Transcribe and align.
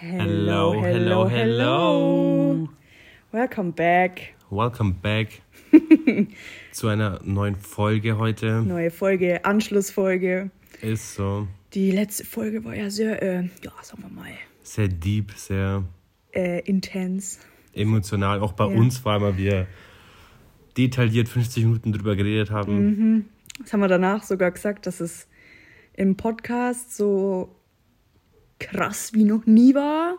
Hello, 0.00 0.80
hello, 0.80 1.28
hello. 1.28 2.68
Welcome 3.32 3.72
back. 3.72 4.34
Welcome 4.48 4.94
back 5.02 5.42
zu 6.72 6.86
einer 6.86 7.18
neuen 7.24 7.56
Folge 7.56 8.16
heute. 8.16 8.62
Neue 8.62 8.92
Folge, 8.92 9.44
Anschlussfolge. 9.44 10.50
Ist 10.82 11.14
so 11.16 11.48
Die 11.74 11.90
letzte 11.90 12.24
Folge 12.24 12.64
war 12.64 12.76
ja 12.76 12.90
sehr, 12.90 13.20
äh, 13.20 13.42
ja, 13.64 13.72
sagen 13.82 14.04
wir 14.04 14.10
mal, 14.10 14.30
sehr 14.62 14.86
deep, 14.86 15.32
sehr 15.32 15.82
äh, 16.32 16.60
intens. 16.60 17.40
emotional. 17.74 18.38
Auch 18.40 18.52
bei 18.52 18.68
Ja. 18.70 18.78
uns, 18.78 19.04
weil 19.04 19.36
wir 19.36 19.66
detailliert 20.76 21.28
50 21.28 21.64
Minuten 21.64 21.92
drüber 21.92 22.14
geredet 22.14 22.52
haben. 22.52 23.28
Das 23.60 23.72
haben 23.72 23.80
wir 23.80 23.88
danach 23.88 24.22
sogar 24.22 24.52
gesagt, 24.52 24.86
dass 24.86 25.00
es 25.00 25.26
im 25.94 26.16
Podcast 26.16 26.96
so 26.96 27.52
krass 28.58 29.12
wie 29.14 29.24
noch 29.24 29.46
nie 29.46 29.74
war. 29.74 30.16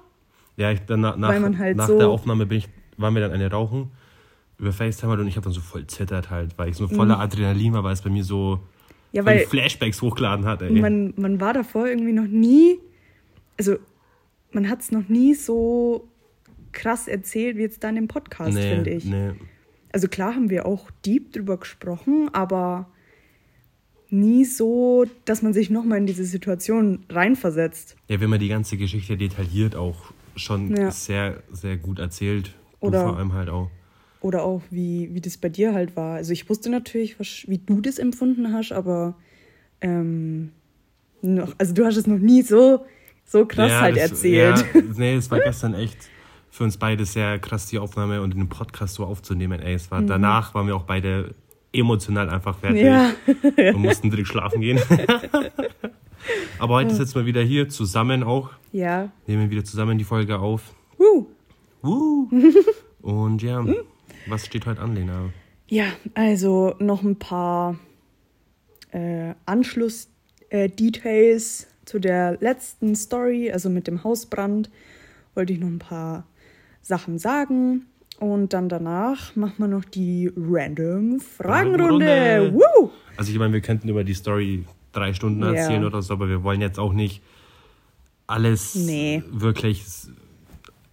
Ja, 0.58 0.72
ich, 0.72 0.82
dann, 0.82 1.02
nach, 1.02 1.18
man 1.18 1.58
halt 1.58 1.78
nach 1.78 1.88
so- 1.88 1.98
der 1.98 2.08
Aufnahme 2.10 2.46
bin 2.46 2.58
ich, 2.60 2.68
waren 2.98 3.14
wir 3.14 3.22
dann 3.22 3.32
eine 3.32 3.50
rauchen 3.50 3.92
über 4.58 4.74
FaceTime 4.74 5.12
halt 5.12 5.22
und 5.22 5.28
ich 5.28 5.38
habe 5.38 5.46
dann 5.46 5.54
so 5.54 5.62
voll 5.62 5.88
zittert 5.88 6.30
halt, 6.30 6.58
weil 6.58 6.70
ich 6.70 6.76
so 6.76 6.88
voller 6.90 7.18
Adrenalin 7.20 7.72
war, 7.74 7.84
weil 7.86 7.94
es 7.94 8.02
bei 8.02 8.10
mir 8.10 8.24
so 8.26 8.56
Mhm. 8.58 8.60
Ja, 9.12 9.26
weil 9.26 9.40
Flashbacks 9.48 10.02
hochgeladen 10.04 10.46
hat. 10.46 10.62
Ey. 10.62 10.70
man, 10.72 11.14
man 11.18 11.40
war 11.42 11.54
davor 11.54 11.88
irgendwie 11.88 12.12
noch 12.12 12.28
nie, 12.28 12.78
also 13.58 13.78
man 14.52 14.70
hat 14.70 14.82
es 14.82 14.92
noch 14.92 15.08
nie 15.10 15.34
so 15.34 16.08
krass 16.74 17.08
erzählt 17.08 17.58
wie 17.58 17.62
jetzt 17.62 17.84
dann 17.84 17.98
im 17.98 18.08
Podcast, 18.08 18.54
nee, 18.54 18.70
finde 18.76 18.90
ich. 18.92 19.06
Nee. 19.06 19.32
Also 19.92 20.08
klar 20.08 20.36
haben 20.36 20.52
wir 20.52 20.68
auch 20.68 20.92
deep 21.06 21.34
drüber 21.34 21.58
gesprochen, 21.58 22.30
aber 22.34 22.88
nie 24.12 24.46
so, 24.46 25.06
dass 25.26 25.42
man 25.42 25.54
sich 25.54 25.70
nochmal 25.70 26.00
in 26.00 26.06
diese 26.08 26.26
Situation 26.26 27.06
reinversetzt. 27.10 27.96
Ja, 28.08 28.20
wenn 28.20 28.30
man 28.30 28.40
die 28.40 28.48
ganze 28.48 28.78
Geschichte 28.78 29.18
detailliert 29.18 29.76
auch 29.76 30.12
schon 30.36 30.76
Ja. 30.76 30.92
sehr, 30.92 31.44
sehr 31.52 31.78
gut 31.78 32.00
erzählt. 32.00 32.54
Oder- 32.80 33.02
vor 33.04 33.18
allem 33.18 33.34
halt 33.34 33.50
auch. 33.50 33.70
Oder 34.22 34.44
auch, 34.44 34.62
wie, 34.70 35.10
wie 35.14 35.22
das 35.22 35.38
bei 35.38 35.48
dir 35.50 35.74
halt 35.74 35.96
war. 35.96 36.16
Also 36.16 36.34
ich 36.34 36.50
wusste 36.50 36.70
natürlich, 36.70 37.20
was, 37.20 37.44
wie 37.48 37.58
du 37.60 37.80
das 37.82 38.00
empfunden 38.00 38.52
hast, 38.54 38.72
aber 38.74 39.16
ähm, 39.82 40.52
noch, 41.22 41.54
also 41.58 41.74
du 41.74 41.86
hast 41.86 41.96
es 41.98 42.08
noch 42.08 42.18
nie 42.20 42.42
so, 42.42 42.86
so 43.26 43.46
krass 43.46 43.72
Ja, 43.72 43.82
halt 43.82 43.96
das- 43.98 44.12
erzählt. 44.12 44.66
Ja, 44.74 44.82
nee, 44.98 45.16
es 45.16 45.30
war 45.32 45.40
gestern 45.40 45.74
echt 45.74 45.98
für 46.50 46.64
uns 46.64 46.78
beide 46.78 47.06
sehr 47.06 47.40
krass, 47.40 47.68
die 47.68 47.80
Aufnahme 47.80 48.22
und 48.22 48.34
den 48.36 48.50
Podcast 48.50 48.96
so 48.96 49.06
aufzunehmen. 49.06 49.62
Ey, 49.62 49.76
es 49.76 49.90
war, 49.92 50.02
Danach 50.02 50.54
waren 50.56 50.68
wir 50.68 50.76
auch 50.76 50.84
beide 50.84 51.36
emotional 51.74 52.30
einfach 52.30 52.58
fertig 52.58 52.84
Ja. 52.84 53.12
und 53.26 53.76
mussten 53.82 54.10
direkt 54.10 54.30
schlafen 54.30 54.62
gehen. 54.62 54.80
Aber 56.60 56.76
heute 56.76 56.94
sitzen 56.94 57.16
wir 57.16 57.26
wieder 57.26 57.42
hier 57.42 57.70
zusammen 57.70 58.24
auch. 58.24 58.50
Ja. 58.72 59.10
Nehmen 59.28 59.50
wieder 59.50 59.64
zusammen 59.64 59.98
die 59.98 60.04
Folge 60.04 60.38
auf. 60.40 60.74
Uh. 61.00 61.26
Uh. 61.84 62.28
Und 63.02 63.42
ja, 63.42 63.66
was 64.28 64.46
steht 64.46 64.66
heute 64.66 64.82
an, 64.82 64.96
Lena? 64.96 65.30
Ja, 65.68 65.86
also 66.16 66.76
noch 66.80 67.04
ein 67.04 67.18
paar 67.18 67.80
äh, 68.92 69.34
Anschluss-Details 69.46 71.68
zu 71.86 72.00
der 72.00 72.38
letzten 72.42 72.96
Story, 72.96 73.50
also 73.52 73.70
mit 73.70 73.88
dem 73.88 74.04
Hausbrand, 74.04 74.70
wollte 75.36 75.54
ich 75.54 75.60
noch 75.60 75.68
ein 75.68 75.80
paar 75.80 76.26
Sachen 76.82 77.18
sagen. 77.18 77.86
Und 78.20 78.52
dann 78.54 78.68
danach 78.68 79.36
machen 79.38 79.56
wir 79.58 79.68
noch 79.68 79.86
die 79.86 80.30
Random 80.36 81.20
Fragenrunde. 81.22 82.52
Woo! 82.54 82.90
Also 83.16 83.32
ich 83.32 83.40
meine, 83.40 83.54
wir 83.54 83.62
könnten 83.62 83.88
über 83.88 84.04
die 84.04 84.14
Story 84.14 84.66
drei 84.92 85.14
Stunden 85.14 85.42
erzählen 85.44 85.86
oder 85.86 86.02
so, 86.02 86.14
aber 86.16 86.28
wir 86.28 86.44
wollen 86.44 86.60
jetzt 86.62 86.80
auch 86.80 86.92
nicht 86.94 87.22
alles 88.28 88.76
Nee. 88.76 89.24
wirklich 89.32 89.86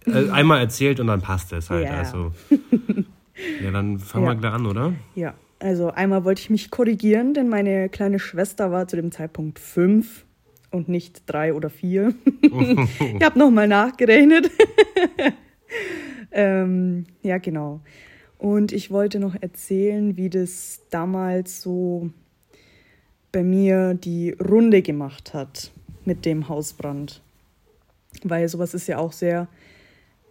äh, 0.05 0.29
einmal 0.29 0.59
erzählt 0.59 0.99
und 0.99 1.07
dann 1.07 1.21
passt 1.21 1.51
es 1.53 1.69
halt. 1.69 1.85
Ja. 1.85 1.97
Also 1.97 2.31
ja, 3.63 3.71
dann 3.71 3.99
fangen 3.99 4.25
Ja. 4.25 4.31
wir 4.31 4.35
gleich 4.35 4.53
an, 4.53 4.65
oder? 4.65 4.93
Ja, 5.15 5.33
also 5.59 5.91
einmal 5.91 6.23
wollte 6.23 6.41
ich 6.41 6.49
mich 6.49 6.71
korrigieren, 6.71 7.33
denn 7.33 7.49
meine 7.49 7.89
kleine 7.89 8.19
Schwester 8.19 8.71
war 8.71 8.87
zu 8.87 8.95
dem 8.95 9.11
Zeitpunkt 9.11 9.59
fünf 9.59 10.23
und 10.71 10.87
nicht 10.89 11.23
drei 11.25 11.53
oder 11.53 11.69
vier. 11.69 12.13
ich 12.41 13.23
habe 13.23 13.37
nochmal 13.37 13.67
nachgerechnet. 13.67 14.49
ähm, 16.37 17.05
ja, 17.23 17.37
genau. 17.39 17.81
Und 18.37 18.71
ich 18.71 18.91
wollte 18.91 19.19
noch 19.19 19.35
erzählen, 19.41 20.15
wie 20.15 20.29
das 20.29 20.81
damals 20.91 21.61
so 21.61 22.11
bei 23.31 23.43
mir 23.43 23.93
die 23.95 24.31
Runde 24.31 24.81
gemacht 24.81 25.33
hat 25.33 25.71
mit 26.05 26.23
dem 26.25 26.47
Hausbrand. 26.47 27.21
Weil 28.23 28.47
sowas 28.47 28.73
ist 28.73 28.87
ja 28.87 28.99
auch 28.99 29.11
sehr, 29.11 29.47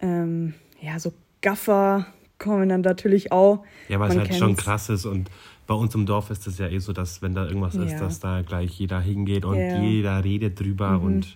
ähm, 0.01 0.53
ja, 0.81 0.97
so 0.99 1.13
Gaffer 1.41 2.07
kommen 2.39 2.69
dann 2.69 2.81
natürlich 2.81 3.31
auch. 3.31 3.63
Ja, 3.89 3.99
weil 3.99 4.11
es 4.11 4.17
halt 4.17 4.33
schon 4.35 4.55
krass 4.55 4.89
ist 4.89 5.05
und 5.05 5.29
bei 5.67 5.73
uns 5.73 5.93
im 5.95 6.05
Dorf 6.05 6.29
ist 6.29 6.47
es 6.47 6.57
ja 6.59 6.67
eh 6.69 6.79
so, 6.79 6.93
dass 6.93 7.21
wenn 7.21 7.35
da 7.35 7.45
irgendwas 7.45 7.75
ist, 7.75 7.91
Ja. 7.91 7.99
dass 7.99 8.19
da 8.19 8.41
gleich 8.41 8.71
jeder 8.79 9.01
hingeht 9.01 9.43
und 9.43 9.57
Ja. 9.59 9.77
Mhm. 9.77 9.83
jeder 9.83 10.23
redet 10.23 10.59
drüber 10.59 10.99
und 11.01 11.35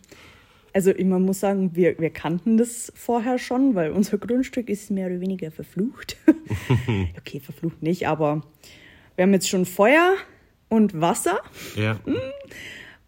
Also 0.74 0.92
ich- 0.92 1.06
man 1.06 1.24
muss 1.24 1.40
sagen, 1.42 1.72
wir, 1.76 2.00
wir 2.00 2.09
kannten 2.09 2.58
das 2.58 2.92
vorher 2.96 3.38
schon, 3.38 3.76
weil 3.76 3.92
unser 3.92 4.18
Grundstück 4.18 4.70
ist 4.70 4.90
mehr 4.92 5.08
oder 5.08 5.20
weniger 5.20 5.52
verflucht. 5.52 6.18
okay, 7.18 7.40
verflucht 7.40 7.82
nicht, 7.84 8.08
aber 8.08 8.42
wir 9.16 9.24
haben 9.24 9.34
jetzt 9.34 9.50
schon 9.50 9.66
Feuer 9.66 10.16
und 10.70 11.00
Wasser, 11.02 11.40
ja, 11.76 12.00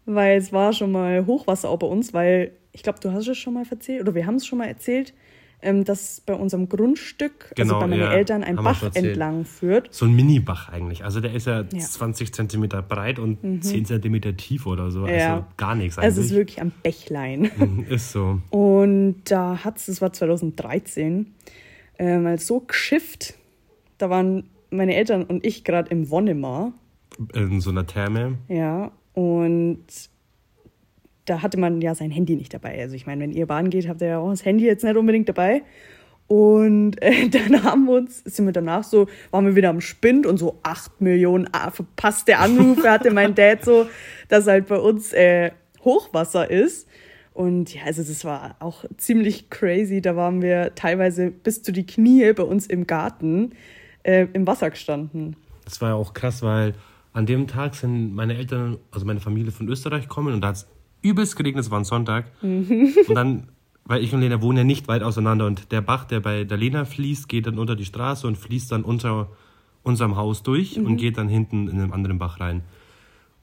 weil 0.04 0.36
es 0.36 0.52
war 0.52 0.72
schon 0.74 0.92
mal 0.92 1.24
Hochwasser 1.26 1.70
auch 1.70 1.78
bei 1.78 1.86
uns, 1.86 2.12
weil 2.12 2.52
ich 2.72 2.82
glaube, 2.82 3.00
du 3.00 3.12
hast 3.12 3.26
es 3.28 3.38
schon 3.38 3.54
mal 3.54 3.64
erzählt, 3.70 4.02
oder 4.02 4.14
wir 4.14 4.26
haben 4.26 4.34
es 4.34 4.46
schon 4.46 4.58
mal 4.58 4.66
erzählt, 4.68 5.14
ähm, 5.64 5.82
dass 5.84 6.20
bei 6.20 6.34
unserem 6.34 6.68
Grundstück, 6.68 7.52
Genau, 7.56 7.74
also 7.74 7.80
bei 7.80 7.86
meinen 7.88 8.00
ja, 8.02 8.12
Eltern, 8.12 8.44
ein 8.44 8.56
Bach 8.56 8.82
entlang 8.94 9.44
führt. 9.44 9.88
so 9.92 10.04
ein 10.04 10.14
Mini-Bach 10.14 10.68
eigentlich. 10.68 11.02
Also 11.04 11.20
der 11.20 11.34
ist 11.34 11.46
ja, 11.46 11.60
Ja. 11.62 11.64
Mhm. 11.72 11.80
20 11.80 12.32
Zentimeter 12.34 12.82
breit 12.82 13.18
und 13.18 13.64
10 13.64 13.84
Zentimeter 13.86 14.36
tief 14.36 14.66
oder 14.66 14.90
so. 14.90 15.04
Also 15.04 15.14
Ja. 15.14 15.46
gar 15.56 15.74
nichts 15.74 15.98
Also 15.98 16.20
es 16.20 16.26
eigentlich. 16.26 16.30
ist 16.32 16.36
wirklich 16.36 16.60
am 16.60 16.70
Bächlein. 16.82 17.50
Mhm, 17.56 17.86
ist 17.88 18.12
so. 18.12 18.40
Und 18.50 19.22
da 19.24 19.64
hat 19.64 19.78
es, 19.78 19.86
das 19.86 20.00
war 20.02 20.12
2013, 20.12 21.34
äh, 21.98 22.18
mal 22.18 22.38
so 22.38 22.60
geschifft. 22.60 23.34
Da 23.98 24.10
waren 24.10 24.44
meine 24.70 24.94
Eltern 24.94 25.24
und 25.24 25.44
ich 25.46 25.64
gerade 25.64 25.90
im 25.90 26.10
Wonnemar. 26.10 26.72
In 27.32 27.60
so 27.60 27.70
einer 27.70 27.86
Therme. 27.86 28.38
Ja, 28.48 28.90
und 29.14 29.84
da 31.24 31.42
hatte 31.42 31.58
man 31.58 31.80
ja 31.80 31.94
sein 31.94 32.10
Handy 32.10 32.36
nicht 32.36 32.52
dabei. 32.52 32.80
Also 32.80 32.94
ich 32.94 33.06
meine, 33.06 33.22
wenn 33.22 33.32
ihr 33.32 33.46
Bahn 33.46 33.70
geht, 33.70 33.88
habt 33.88 34.00
ihr 34.02 34.08
ja 34.08 34.18
auch 34.18 34.30
das 34.30 34.44
Handy 34.44 34.64
jetzt 34.64 34.84
nicht 34.84 34.96
unbedingt 34.96 35.28
dabei. 35.28 35.62
Und 36.26 37.00
äh, 37.02 37.28
dann 37.30 37.62
haben 37.62 37.86
wir 37.86 37.94
uns, 37.94 38.22
sind 38.24 38.46
wir 38.46 38.52
danach 38.52 38.84
so, 38.84 39.06
waren 39.30 39.46
wir 39.46 39.56
wieder 39.56 39.70
am 39.70 39.80
Spind 39.80 40.26
und 40.26 40.38
so 40.38 40.58
acht 40.62 41.00
Millionen 41.00 41.48
ah, 41.52 41.70
verpasste 41.70 42.38
Anrufe 42.38 42.90
hatte 42.90 43.10
mein 43.10 43.34
Dad 43.34 43.64
so, 43.64 43.86
dass 44.28 44.46
halt 44.46 44.68
bei 44.68 44.78
uns 44.78 45.12
äh, 45.12 45.52
Hochwasser 45.84 46.50
ist. 46.50 46.88
Und 47.32 47.74
ja, 47.74 47.82
also 47.84 48.02
das 48.02 48.24
war 48.24 48.56
auch 48.60 48.84
ziemlich 48.96 49.50
crazy. 49.50 50.00
Da 50.00 50.14
waren 50.14 50.40
wir 50.40 50.74
teilweise 50.76 51.30
bis 51.30 51.62
zu 51.62 51.72
die 51.72 51.84
Knie 51.84 52.32
bei 52.32 52.44
uns 52.44 52.66
im 52.66 52.86
Garten 52.86 53.52
äh, 54.04 54.28
im 54.32 54.46
Wasser 54.46 54.70
gestanden. 54.70 55.36
Das 55.64 55.80
war 55.80 55.90
ja 55.90 55.94
auch 55.96 56.14
krass, 56.14 56.42
weil 56.42 56.74
an 57.12 57.26
dem 57.26 57.46
Tag 57.48 57.74
sind 57.74 58.14
meine 58.14 58.36
Eltern, 58.36 58.78
also 58.92 59.04
meine 59.04 59.20
Familie 59.20 59.50
von 59.50 59.68
Österreich 59.68 60.02
gekommen 60.02 60.34
und 60.34 60.40
da 60.42 60.48
hat 60.48 60.56
es 60.56 60.66
übelst 61.04 61.36
geregnet, 61.36 61.64
es 61.64 61.70
war 61.70 61.78
ein 61.78 61.84
Sonntag. 61.84 62.26
Mhm. 62.42 62.94
Und 63.06 63.14
dann, 63.14 63.48
weil 63.84 64.02
ich 64.02 64.12
und 64.12 64.20
Lena 64.20 64.40
wohnen 64.42 64.58
ja 64.58 64.64
nicht 64.64 64.88
weit 64.88 65.02
auseinander 65.02 65.46
und 65.46 65.70
der 65.70 65.80
Bach, 65.82 66.04
der 66.04 66.20
bei 66.20 66.44
der 66.44 66.56
Lena 66.56 66.84
fließt, 66.84 67.28
geht 67.28 67.46
dann 67.46 67.58
unter 67.58 67.76
die 67.76 67.84
Straße 67.84 68.26
und 68.26 68.36
fließt 68.36 68.72
dann 68.72 68.82
unter 68.82 69.28
unserem 69.82 70.16
Haus 70.16 70.42
durch 70.42 70.78
Mhm. 70.78 70.86
und 70.86 70.96
geht 70.96 71.18
dann 71.18 71.28
hinten 71.28 71.68
in 71.68 71.80
einen 71.80 71.92
anderen 71.92 72.18
Bach 72.18 72.40
rein. 72.40 72.62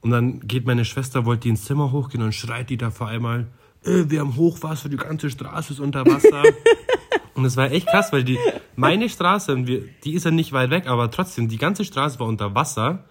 Und 0.00 0.10
dann 0.10 0.40
geht 0.40 0.66
meine 0.66 0.84
Schwester, 0.84 1.24
wollte 1.24 1.42
die 1.42 1.50
ins 1.50 1.64
Zimmer 1.64 1.92
hochgehen 1.92 2.24
und 2.24 2.34
schreit 2.34 2.68
die 2.70 2.76
da 2.76 2.90
vor 2.90 3.06
einmal, 3.06 3.46
äh, 3.84 4.04
wir 4.08 4.18
haben 4.20 4.34
Hochwasser, 4.36 4.88
die 4.88 4.96
ganze 4.96 5.30
Straße 5.30 5.74
ist 5.74 5.78
unter 5.78 6.04
Wasser. 6.04 6.42
und 7.34 7.44
es 7.44 7.56
war 7.56 7.70
echt 7.70 7.86
krass, 7.86 8.12
weil 8.12 8.24
die, 8.24 8.38
meine 8.74 9.08
Straße, 9.08 9.56
die 10.04 10.12
ist 10.12 10.24
ja 10.24 10.32
nicht 10.32 10.52
weit 10.52 10.70
weg, 10.70 10.88
aber 10.88 11.08
trotzdem, 11.12 11.46
die 11.48 11.58
ganze 11.58 11.84
Straße 11.84 12.18
war 12.18 12.26
unter 12.26 12.52
Wasser, 12.56 13.04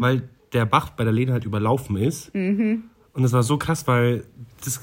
weil 0.00 0.30
der 0.54 0.64
Bach 0.64 0.88
bei 0.90 1.04
der 1.04 1.12
Lena 1.12 1.32
halt 1.34 1.44
überlaufen 1.44 1.96
ist. 1.98 2.32
Und 3.18 3.24
das 3.24 3.32
war 3.32 3.42
so 3.42 3.58
krass, 3.58 3.84
weil 3.88 4.22
das, 4.64 4.80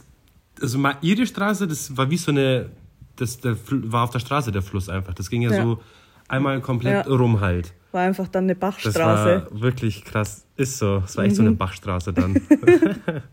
also 0.62 0.78
mal 0.78 0.98
ihre 1.00 1.26
Straße, 1.26 1.68
das 1.68 1.96
war 1.96 2.10
wie 2.10 2.18
so 2.18 2.32
eine, 2.32 2.70
das 3.16 3.40
der, 3.40 3.56
war 3.70 4.04
auf 4.04 4.10
der 4.10 4.20
Straße 4.20 4.52
der 4.52 4.62
Fluss 4.62 4.90
einfach. 4.90 5.14
Das 5.14 5.30
ging 5.30 5.42
ja, 5.42 5.52
Ja. 5.54 5.64
so 5.64 5.80
einmal 6.28 6.60
komplett 6.60 7.08
Ja. 7.08 7.14
rum 7.16 7.40
halt. 7.40 7.72
War 7.94 8.02
einfach 8.02 8.28
dann 8.28 8.44
eine 8.44 8.56
Das 8.56 8.60
Bachstraße. 8.60 9.48
war 9.54 9.62
wirklich 9.62 10.04
krass. 10.04 10.46
Ist 10.58 10.80
so. 10.80 11.02
Es 11.06 11.16
war 11.16 11.24
echt 11.24 11.38
so 11.38 11.44
Mhm. 11.44 11.48
eine 11.48 11.56
Bachstraße 11.56 12.12
dann. 12.12 12.36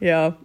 Ja, 0.00 0.36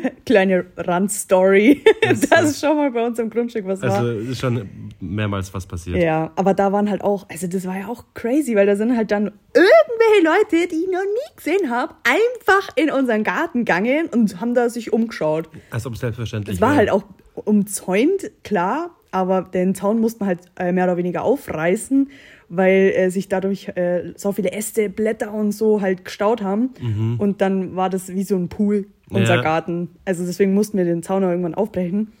kleine 0.26 0.64
Randstory, 0.76 1.82
Das 2.02 2.20
dass 2.30 2.50
ist- 2.50 2.60
schon 2.60 2.76
mal 2.76 2.90
bei 2.90 3.06
uns 3.06 3.18
im 3.18 3.30
Grundstück 3.30 3.66
was 3.66 3.82
war. 3.82 3.90
Also 3.98 4.10
ist 4.12 4.40
schon 4.40 4.68
mehrmals 5.00 5.52
was 5.54 5.66
passiert. 5.66 5.96
Ja, 6.02 6.32
aber 6.36 6.54
da 6.54 6.72
waren 6.72 6.90
halt 6.90 7.02
auch, 7.02 7.26
also 7.28 7.46
das 7.46 7.66
war 7.66 7.78
ja 7.78 7.88
auch 7.88 8.04
crazy, 8.14 8.54
weil 8.56 8.66
da 8.66 8.76
sind 8.76 8.96
halt 8.96 9.10
dann 9.10 9.32
irgendwelche 9.54 10.24
Leute, 10.24 10.68
die 10.68 10.84
ich 10.84 10.90
noch 10.90 11.02
nie 11.02 11.36
gesehen 11.36 11.70
habe, 11.70 11.94
einfach 12.04 12.68
in 12.76 12.90
unseren 12.90 13.22
Garten 13.24 13.60
gegangen 13.60 14.08
und 14.12 14.40
haben 14.40 14.54
da 14.54 14.68
sich 14.68 14.92
umgeschaut. 14.92 15.48
Als 15.70 15.86
ob 15.86 15.94
es 15.94 16.00
selbstverständlich 16.00 16.56
Es 16.56 16.60
war 16.60 16.70
wäre. 16.70 16.78
halt 16.78 16.90
auch 16.90 17.04
umzäunt, 17.34 18.30
klar, 18.42 18.90
aber 19.10 19.42
den 19.42 19.74
Zaun 19.74 20.00
musste 20.00 20.20
man 20.20 20.28
halt 20.28 20.40
äh, 20.58 20.72
mehr 20.72 20.84
oder 20.84 20.96
weniger 20.96 21.22
aufreißen, 21.22 22.10
weil 22.48 22.92
äh, 22.94 23.10
sich 23.10 23.28
dadurch 23.28 23.68
äh, 23.76 24.12
so 24.16 24.32
viele 24.32 24.52
Äste, 24.52 24.88
Blätter 24.88 25.32
und 25.32 25.52
so 25.52 25.80
halt 25.80 26.04
gestaut 26.04 26.42
haben. 26.42 26.70
Und 27.18 27.40
dann 27.40 27.76
war 27.76 27.90
das 27.90 28.08
wie 28.14 28.22
so 28.24 28.36
ein 28.36 28.48
Pool, 28.48 28.86
unser 29.10 29.36
Ja. 29.36 29.42
Garten. 29.42 29.90
Also 30.04 30.24
deswegen 30.24 30.54
mussten 30.54 30.78
wir 30.78 30.84
den 30.84 31.02
Zaun 31.02 31.24
auch 31.24 31.30
irgendwann 31.30 31.54
aufbrechen. 31.54 32.12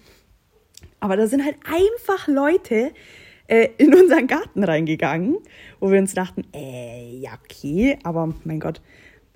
Aber 1.00 1.16
da 1.16 1.26
sind 1.26 1.44
halt 1.44 1.56
einfach 1.64 2.28
Leute 2.28 2.92
äh, 3.46 3.68
in 3.76 3.94
unseren 3.94 4.26
Garten 4.26 4.64
reingegangen, 4.64 5.36
wo 5.80 5.90
wir 5.90 5.98
uns 5.98 6.14
dachten, 6.14 6.44
äh, 6.54 7.18
ja, 7.18 7.32
okay, 7.44 7.98
aber 8.02 8.32
mein 8.44 8.60
Gott, 8.60 8.80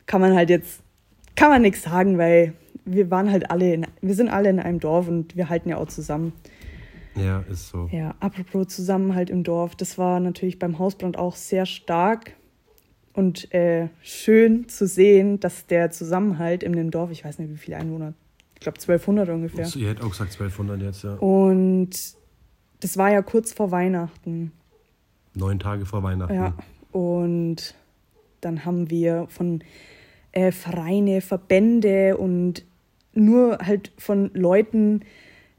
kann 0.06 0.20
man 0.22 0.34
halt 0.34 0.48
jetzt, 0.48 0.80
kann 1.36 1.50
man 1.50 1.60
nichts 1.62 1.82
sagen, 1.82 2.16
weil 2.16 2.54
wir 2.86 3.10
waren 3.10 3.30
halt 3.30 3.50
alle, 3.50 3.74
in, 3.74 3.86
wir 4.00 4.14
sind 4.14 4.30
alle 4.30 4.48
in 4.48 4.60
einem 4.60 4.80
Dorf 4.80 5.08
und 5.08 5.36
wir 5.36 5.50
halten 5.50 5.68
ja 5.68 5.76
auch 5.76 5.88
zusammen. 5.88 6.32
Ja, 7.16 7.40
ist 7.50 7.68
so. 7.68 7.88
Ja, 7.92 8.14
apropos 8.20 8.68
Zusammenhalt 8.68 9.30
im 9.30 9.44
Dorf, 9.44 9.74
das 9.74 9.98
war 9.98 10.20
natürlich 10.20 10.58
beim 10.58 10.78
Hausbrand 10.78 11.18
auch 11.18 11.36
sehr 11.36 11.66
stark 11.66 12.32
und 13.12 13.52
äh, 13.52 13.88
schön 14.02 14.68
zu 14.68 14.86
sehen, 14.86 15.40
dass 15.40 15.66
der 15.66 15.90
Zusammenhalt 15.90 16.62
in 16.62 16.72
dem 16.72 16.90
Dorf, 16.90 17.10
ich 17.10 17.24
weiß 17.24 17.38
nicht, 17.38 17.50
wie 17.50 17.56
viele 17.56 17.76
Einwohner, 17.76 18.14
ich 18.54 18.60
glaube 18.60 18.78
1200 18.78 19.28
ungefähr. 19.30 19.66
So, 19.66 19.78
Ihr 19.78 19.88
hättet 19.88 20.04
auch 20.04 20.10
gesagt 20.10 20.32
1200 20.32 20.80
jetzt, 20.82 21.04
ja. 21.04 21.14
Und 21.14 21.90
das 22.80 22.96
war 22.96 23.10
ja 23.10 23.22
kurz 23.22 23.52
vor 23.52 23.70
Weihnachten. 23.70 24.52
Neun 25.34 25.58
Tage 25.58 25.86
vor 25.86 26.02
Weihnachten. 26.02 26.34
Ja. 26.34 26.54
Und 26.92 27.74
dann 28.40 28.64
haben 28.64 28.90
wir 28.90 29.26
von 29.28 29.62
äh, 30.32 30.52
Vereine, 30.52 31.20
Verbände 31.20 32.16
und 32.16 32.64
nur 33.14 33.58
halt 33.58 33.92
von 33.98 34.30
Leuten 34.34 35.00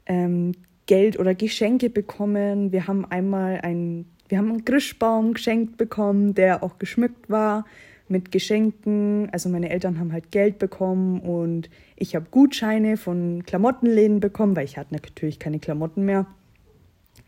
ähm, 0.06 0.52
Geld 0.90 1.20
oder 1.20 1.36
Geschenke 1.36 1.88
bekommen. 1.88 2.72
Wir 2.72 2.88
haben 2.88 3.04
einmal 3.04 3.60
ein, 3.62 4.06
wir 4.28 4.38
haben 4.38 4.48
einen 4.48 4.64
Grischbaum 4.64 5.34
geschenkt 5.34 5.76
bekommen, 5.76 6.34
der 6.34 6.64
auch 6.64 6.80
geschmückt 6.80 7.30
war 7.30 7.64
mit 8.08 8.32
Geschenken. 8.32 9.28
Also 9.30 9.48
meine 9.50 9.70
Eltern 9.70 10.00
haben 10.00 10.12
halt 10.12 10.32
Geld 10.32 10.58
bekommen 10.58 11.20
und 11.20 11.70
ich 11.94 12.16
habe 12.16 12.26
Gutscheine 12.32 12.96
von 12.96 13.44
Klamottenläden 13.46 14.18
bekommen, 14.18 14.56
weil 14.56 14.64
ich 14.64 14.78
hatte 14.78 14.92
natürlich 14.92 15.38
keine 15.38 15.60
Klamotten 15.60 16.04
mehr. 16.04 16.26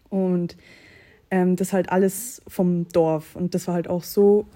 Und 0.09 0.57
ähm, 1.31 1.55
das 1.55 1.73
halt 1.73 1.89
alles 1.89 2.43
vom 2.49 2.89
Dorf. 2.89 3.37
Und 3.37 3.55
das 3.55 3.69
war 3.69 3.75
halt 3.75 3.87
auch 3.87 4.03
so 4.03 4.49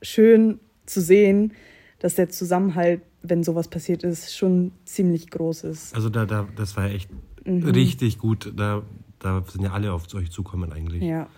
schön 0.00 0.58
zu 0.86 1.02
sehen, 1.02 1.52
dass 1.98 2.14
der 2.14 2.30
Zusammenhalt, 2.30 3.02
wenn 3.20 3.44
sowas 3.44 3.68
passiert 3.68 4.04
ist, 4.04 4.34
schon 4.34 4.72
ziemlich 4.86 5.28
groß 5.28 5.64
ist. 5.64 5.94
Also 5.94 6.08
da, 6.08 6.24
da, 6.24 6.48
das 6.56 6.78
war 6.78 6.86
echt 6.86 7.10
Mhm. 7.48 7.68
richtig 7.68 8.18
gut. 8.18 8.52
Da, 8.56 8.82
da 9.18 9.42
sind 9.48 9.64
ja 9.64 9.72
alle 9.72 9.92
auf 9.92 10.12
euch 10.14 10.30
zukommen 10.30 10.72
eigentlich. 10.72 11.02
Ja. 11.02 11.28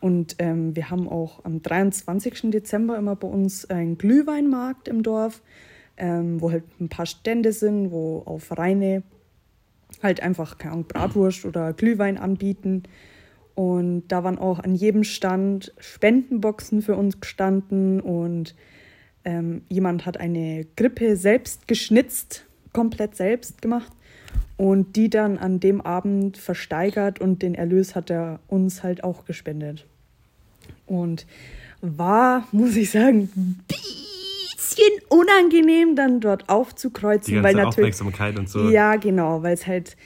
Und 0.00 0.36
ähm, 0.38 0.76
wir 0.76 0.90
haben 0.90 1.08
auch 1.08 1.44
am 1.44 1.60
23. 1.62 2.50
Dezember 2.50 2.96
immer 2.96 3.16
bei 3.16 3.28
uns 3.28 3.64
einen 3.64 3.98
Glühweinmarkt 3.98 4.86
im 4.88 5.02
Dorf, 5.02 5.42
ähm, 5.96 6.40
wo 6.40 6.50
halt 6.50 6.64
ein 6.80 6.88
paar 6.88 7.06
Stände 7.06 7.52
sind, 7.52 7.90
wo 7.90 8.22
auch 8.24 8.38
Vereine 8.38 9.02
halt 10.02 10.20
einfach, 10.22 10.58
keine 10.58 10.74
Ahnung, 10.74 10.86
Bratwurst 10.86 11.44
oder 11.44 11.72
Glühwein 11.72 12.16
anbieten. 12.16 12.84
Und 13.54 14.06
da 14.08 14.22
waren 14.22 14.38
auch 14.38 14.60
an 14.60 14.76
jedem 14.76 15.02
Stand 15.02 15.74
Spendenboxen 15.78 16.80
für 16.80 16.94
uns 16.94 17.20
gestanden 17.20 18.00
und 18.00 18.54
ähm, 19.24 19.62
jemand 19.68 20.06
hat 20.06 20.16
eine 20.16 20.64
Grippe 20.76 21.16
selbst 21.16 21.66
geschnitzt, 21.66 22.46
komplett 22.72 23.16
selbst 23.16 23.60
gemacht 23.60 23.92
und 24.58 24.96
die 24.96 25.08
dann 25.08 25.38
an 25.38 25.60
dem 25.60 25.80
Abend 25.80 26.36
versteigert 26.36 27.20
und 27.20 27.42
den 27.42 27.54
Erlös 27.54 27.94
hat 27.94 28.10
er 28.10 28.40
uns 28.48 28.82
halt 28.82 29.04
auch 29.04 29.24
gespendet. 29.24 29.86
Und 30.84 31.26
war, 31.80 32.46
muss 32.52 32.76
ich 32.76 32.90
sagen, 32.90 33.30
ein 33.34 33.64
bisschen 33.68 34.92
unangenehm, 35.08 35.96
dann 35.96 36.20
dort 36.20 36.42
Die 36.42 36.48
aufzukreuzen, 36.50 37.34
ganze 37.34 37.48
weil 37.48 37.54
natürlich 37.54 37.94
Aufmerksamkeit 37.94 38.38
und 38.38 38.50
so. 38.50 38.68
ja, 38.68 38.96
genau, 38.96 39.42
weil 39.42 39.54
es 39.54 39.66
halt 39.66 39.96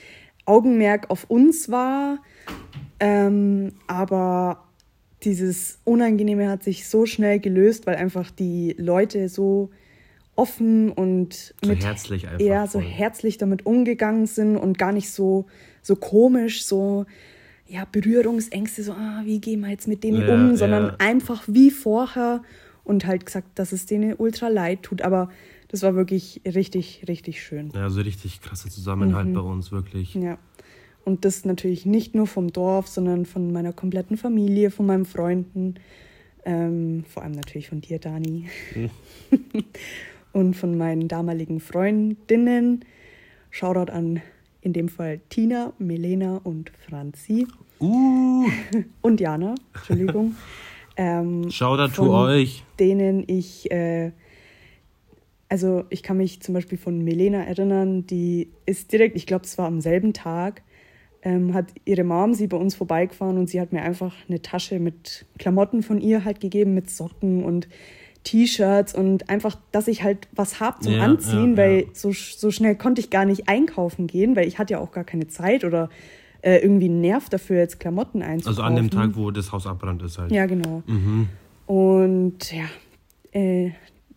Augenmerk 0.45 1.09
auf 1.09 1.25
uns 1.29 1.69
war. 1.69 2.19
Ähm, 2.99 3.73
aber 3.87 4.63
dieses 5.23 5.79
Unangenehme 5.83 6.47
hat 6.47 6.63
sich 6.63 6.87
so 6.87 7.07
schnell 7.07 7.39
gelöst, 7.39 7.87
weil 7.87 7.95
einfach 7.95 8.29
die 8.29 8.75
Leute 8.77 9.29
so 9.29 9.71
offen 10.35 10.91
und 10.91 11.53
So 11.61 11.69
mit 11.69 11.83
herzlich 11.83 12.27
einfach 12.27 12.43
ja, 12.45 12.65
so 12.67 12.79
voll. 12.79 12.87
herzlich 12.89 13.37
damit 13.37 13.65
umgegangen 13.65 14.25
sind 14.25 14.57
und 14.57 14.77
gar 14.77 14.91
nicht 14.91 15.09
so, 15.11 15.45
so 15.81 15.95
komisch, 15.95 16.63
so 16.65 17.05
ja, 17.67 17.85
Berührungsängste, 17.91 18.83
so, 18.83 18.93
ah, 18.93 19.21
wie 19.25 19.39
gehen 19.39 19.61
wir 19.61 19.69
jetzt 19.69 19.87
mit 19.87 20.03
denen 20.03 20.21
Ja, 20.27 20.33
um, 20.33 20.55
sondern 20.55 20.85
ja. 20.87 20.95
einfach 20.99 21.43
wie 21.47 21.71
vorher 21.71 22.41
und 22.83 23.05
halt 23.05 23.25
gesagt, 23.25 23.47
dass 23.57 23.71
es 23.71 23.85
denen 23.85 24.13
ultra 24.17 24.47
leid 24.49 24.83
tut. 24.83 25.01
Aber 25.01 25.29
das 25.69 25.81
war 25.81 25.95
wirklich 25.95 26.41
richtig, 26.45 27.05
richtig 27.07 27.41
schön. 27.41 27.71
Ja, 27.73 27.89
so 27.89 28.01
richtig 28.01 28.41
krasser 28.41 28.69
Zusammenhalt 28.69 29.27
Mhm. 29.29 29.33
bei 29.33 29.39
uns, 29.41 29.71
wirklich. 29.71 30.13
Ja. 30.15 30.37
Und 31.05 31.25
das 31.25 31.45
natürlich 31.45 31.85
nicht 31.85 32.15
nur 32.15 32.27
vom 32.27 32.51
Dorf, 32.53 32.87
sondern 32.87 33.25
von 33.25 33.51
meiner 33.51 33.73
kompletten 33.73 34.17
Familie, 34.17 34.69
von 34.71 34.85
meinen 34.85 35.05
Freunden, 35.05 35.75
ähm, 36.45 37.03
vor 37.07 37.23
allem 37.23 37.31
natürlich 37.33 37.69
von 37.69 37.81
dir, 37.81 37.99
Dani. 37.99 38.47
und 40.33 40.55
von 40.55 40.77
meinen 40.77 41.07
damaligen 41.07 41.59
Freundinnen. 41.59 42.83
Shoutout 43.49 43.91
an 43.91 44.21
in 44.61 44.73
dem 44.73 44.89
Fall 44.89 45.19
Tina, 45.29 45.73
Melena 45.77 46.41
und 46.43 46.71
Franzi. 46.89 47.47
Uh, 47.79 48.45
Und 49.01 49.19
Jana, 49.19 49.55
Entschuldigung. 49.73 50.35
ähm, 50.97 51.49
Shoutout 51.51 51.93
to 51.93 52.05
von 52.05 52.09
euch. 52.09 52.63
denen 52.79 53.23
ich, 53.27 53.69
äh, 53.71 54.11
also 55.49 55.83
ich 55.89 56.01
kann 56.01 56.17
mich 56.17 56.41
zum 56.41 56.53
Beispiel 56.53 56.77
von 56.77 57.03
Melena 57.03 57.43
erinnern, 57.43 58.07
die 58.07 58.49
ist 58.65 58.91
direkt, 58.93 59.17
ich 59.17 59.25
glaube, 59.25 59.43
es 59.43 59.57
war 59.57 59.67
am 59.67 59.81
selben 59.81 60.13
Tag, 60.13 60.63
ähm, 61.23 61.53
hat 61.53 61.73
ihre 61.83 62.05
Mom 62.05 62.33
sie 62.33 62.47
bei 62.47 62.57
uns 62.57 62.73
vorbeigefahren 62.75 63.37
und 63.37 63.49
sie 63.49 63.59
hat 63.59 63.73
mir 63.73 63.81
einfach 63.81 64.15
eine 64.29 64.41
Tasche 64.41 64.79
mit 64.79 65.25
Klamotten 65.37 65.83
von 65.83 65.99
ihr 65.99 66.23
halt 66.23 66.39
gegeben, 66.39 66.73
mit 66.73 66.89
Socken 66.89 67.43
und 67.43 67.67
T-Shirts 68.23 68.95
und 68.95 69.29
einfach, 69.29 69.57
dass 69.71 69.87
ich 69.87 70.03
halt 70.03 70.27
was 70.31 70.59
hab 70.59 70.81
zum 70.81 70.93
Ja, 70.93 71.03
Anziehen, 71.03 71.51
ja, 71.51 71.57
weil 71.57 71.79
ja. 71.81 71.87
so, 71.93 72.11
so 72.13 72.51
schnell 72.51 72.75
konnte 72.75 73.01
ich 73.01 73.09
gar 73.09 73.25
nicht 73.25 73.49
einkaufen 73.49 74.07
gehen, 74.07 74.35
weil 74.35 74.47
ich 74.47 74.59
hatte 74.59 74.73
ja 74.73 74.79
auch 74.79 74.91
gar 74.91 75.03
keine 75.03 75.27
Zeit 75.27 75.65
oder 75.65 75.89
äh, 76.41 76.57
irgendwie 76.57 76.85
einen 76.85 77.01
Nerv 77.01 77.29
dafür, 77.29 77.57
jetzt 77.57 77.79
Klamotten 77.79 78.21
einzukaufen. 78.21 78.47
Also 78.47 78.61
an 78.61 78.75
dem 78.75 78.89
Tag, 78.89 79.15
wo 79.15 79.31
das 79.31 79.51
Haus 79.51 79.67
abbrannt 79.67 80.01
ist 80.03 80.17
halt. 80.17 80.31
Ja, 80.31 80.45
genau. 80.45 80.83
Mhm. 80.87 81.27
Und 81.65 82.51
ja, 82.51 82.65
äh, 83.31 83.71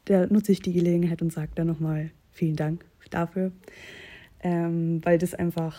da 0.04 0.26
nutze 0.26 0.52
ich 0.52 0.60
die 0.60 0.72
Gelegenheit 0.72 1.22
und 1.22 1.32
sage 1.32 1.50
dann 1.54 1.66
nochmal 1.66 2.10
vielen 2.32 2.56
Dank 2.56 2.84
dafür, 3.10 3.52
ähm, 4.40 5.00
weil 5.04 5.18
das 5.18 5.34
einfach, 5.34 5.76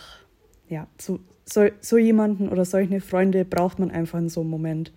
ja, 0.68 0.86
so, 0.98 1.20
so, 1.44 1.66
so 1.80 1.96
jemanden 1.98 2.48
oder 2.48 2.64
solche 2.64 3.00
Freunde 3.00 3.44
braucht 3.44 3.78
man 3.78 3.90
einfach 3.90 4.18
in 4.18 4.28
so 4.28 4.40
einem 4.40 4.50
Moment. 4.50 4.92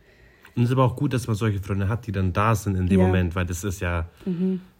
Und 0.55 0.63
es 0.63 0.69
ist 0.69 0.73
aber 0.73 0.83
auch 0.85 0.95
gut, 0.95 1.13
dass 1.13 1.27
man 1.27 1.35
solche 1.35 1.59
Freunde 1.59 1.87
hat, 1.87 2.07
die 2.07 2.11
dann 2.11 2.33
da 2.33 2.55
sind 2.55 2.75
in 2.75 2.87
dem 2.87 2.99
Ja. 2.99 3.05
Moment, 3.05 3.35
weil 3.35 3.45
das 3.45 3.63
ist 3.63 3.79
ja 3.79 4.09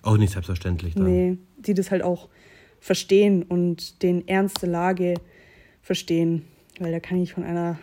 auch 0.04 0.18
nicht 0.18 0.34
selbstverständlich 0.34 0.96
dann. 0.96 1.06
Nee, 1.06 1.38
die 1.58 1.74
das 1.74 1.92
halt 1.92 2.04
auch 2.04 2.30
verstehen 2.80 3.44
und 3.44 4.02
den 4.02 4.28
Ernst 4.28 4.62
der 4.62 4.70
Lage 4.70 5.14
verstehen, 5.82 6.44
weil 6.80 6.92
da 6.92 7.00
kann 7.00 7.22
ich 7.22 7.34
von 7.34 7.44
einer 7.44 7.80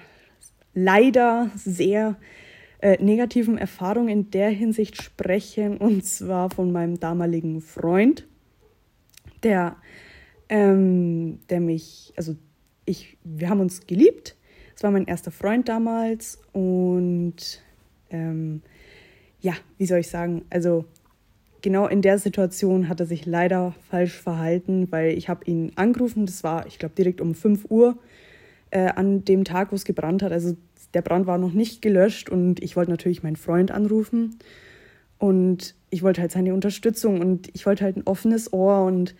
leider 0.75 1.51
sehr 1.55 2.17
äh, 2.81 3.03
negativen 3.03 3.59
Erfahrung 3.59 4.09
in 4.09 4.31
der 4.31 4.51
Hinsicht 4.51 5.03
sprechen 5.03 5.77
und 5.79 6.05
zwar 6.05 6.51
von 6.51 6.73
meinem 6.73 7.01
damaligen 7.01 7.61
Freund, 7.61 8.27
der, 9.43 9.77
ähm, 10.49 11.39
der 11.49 11.61
mich, 11.61 12.13
also 12.17 12.37
ich, 12.85 13.19
wir 13.23 13.51
haben 13.51 13.61
uns 13.61 13.87
geliebt. 13.87 14.37
Es 14.75 14.83
war 14.83 14.91
mein 14.91 15.07
erster 15.07 15.31
Freund 15.31 15.69
damals 15.69 16.41
und 16.53 17.63
ähm, 18.11 18.63
ja, 19.41 19.55
wie 19.77 19.87
soll 19.87 19.99
ich 19.99 20.09
sagen, 20.09 20.45
also 20.51 20.85
genau 21.63 21.87
in 21.87 22.03
der 22.03 22.19
Situation 22.19 22.89
hat 22.89 23.01
er 23.01 23.07
sich 23.07 23.27
leider 23.27 23.75
falsch 23.91 24.15
verhalten, 24.15 24.89
weil 24.91 25.17
ich 25.17 25.29
habe 25.29 25.45
ihn 25.45 25.73
angerufen, 25.77 26.27
das 26.27 26.45
war, 26.45 26.67
ich 26.67 26.79
glaube, 26.79 26.95
direkt 26.95 27.21
um 27.21 27.35
5 27.35 27.67
Uhr 27.71 27.99
äh, 28.71 28.89
an 28.89 29.25
dem 29.25 29.45
Tag, 29.45 29.73
wo 29.73 29.77
es 29.77 29.85
gebrannt 29.85 30.23
hat. 30.23 30.33
Also 30.33 30.57
der 30.95 31.03
Brand 31.03 31.27
war 31.27 31.39
noch 31.39 31.53
nicht 31.53 31.83
gelöscht 31.83 32.31
und 32.31 32.63
ich 32.63 32.77
wollte 32.77 32.91
natürlich 32.91 33.23
meinen 33.23 33.37
Freund 33.37 33.71
anrufen 33.71 34.39
und 35.19 35.75
ich 35.91 36.03
wollte 36.03 36.21
halt 36.21 36.33
seine 36.33 36.55
Unterstützung 36.55 37.21
und 37.21 37.49
ich 37.55 37.67
wollte 37.67 37.85
halt 37.85 37.97
ein 37.97 38.07
offenes 38.07 38.53
Ohr 38.53 38.85
und 38.85 39.15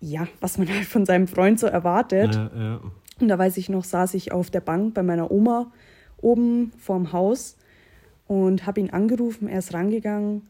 ja, 0.00 0.26
was 0.40 0.58
man 0.58 0.68
halt 0.74 0.86
von 0.86 1.06
seinem 1.06 1.28
Freund 1.28 1.58
so 1.58 1.66
erwartet. 1.66 2.34
Ja, 2.34 2.50
ja. 2.54 2.80
Und 3.20 3.28
da 3.28 3.38
weiß 3.38 3.56
ich 3.56 3.68
noch, 3.68 3.84
saß 3.84 4.14
ich 4.14 4.32
auf 4.32 4.50
der 4.50 4.60
Bank 4.60 4.94
bei 4.94 5.02
meiner 5.02 5.30
Oma 5.30 5.70
oben 6.20 6.72
vorm 6.78 7.12
Haus 7.12 7.56
und 8.32 8.64
habe 8.64 8.80
ihn 8.80 8.88
angerufen. 8.88 9.46
Er 9.46 9.58
ist 9.58 9.74
rangegangen 9.74 10.40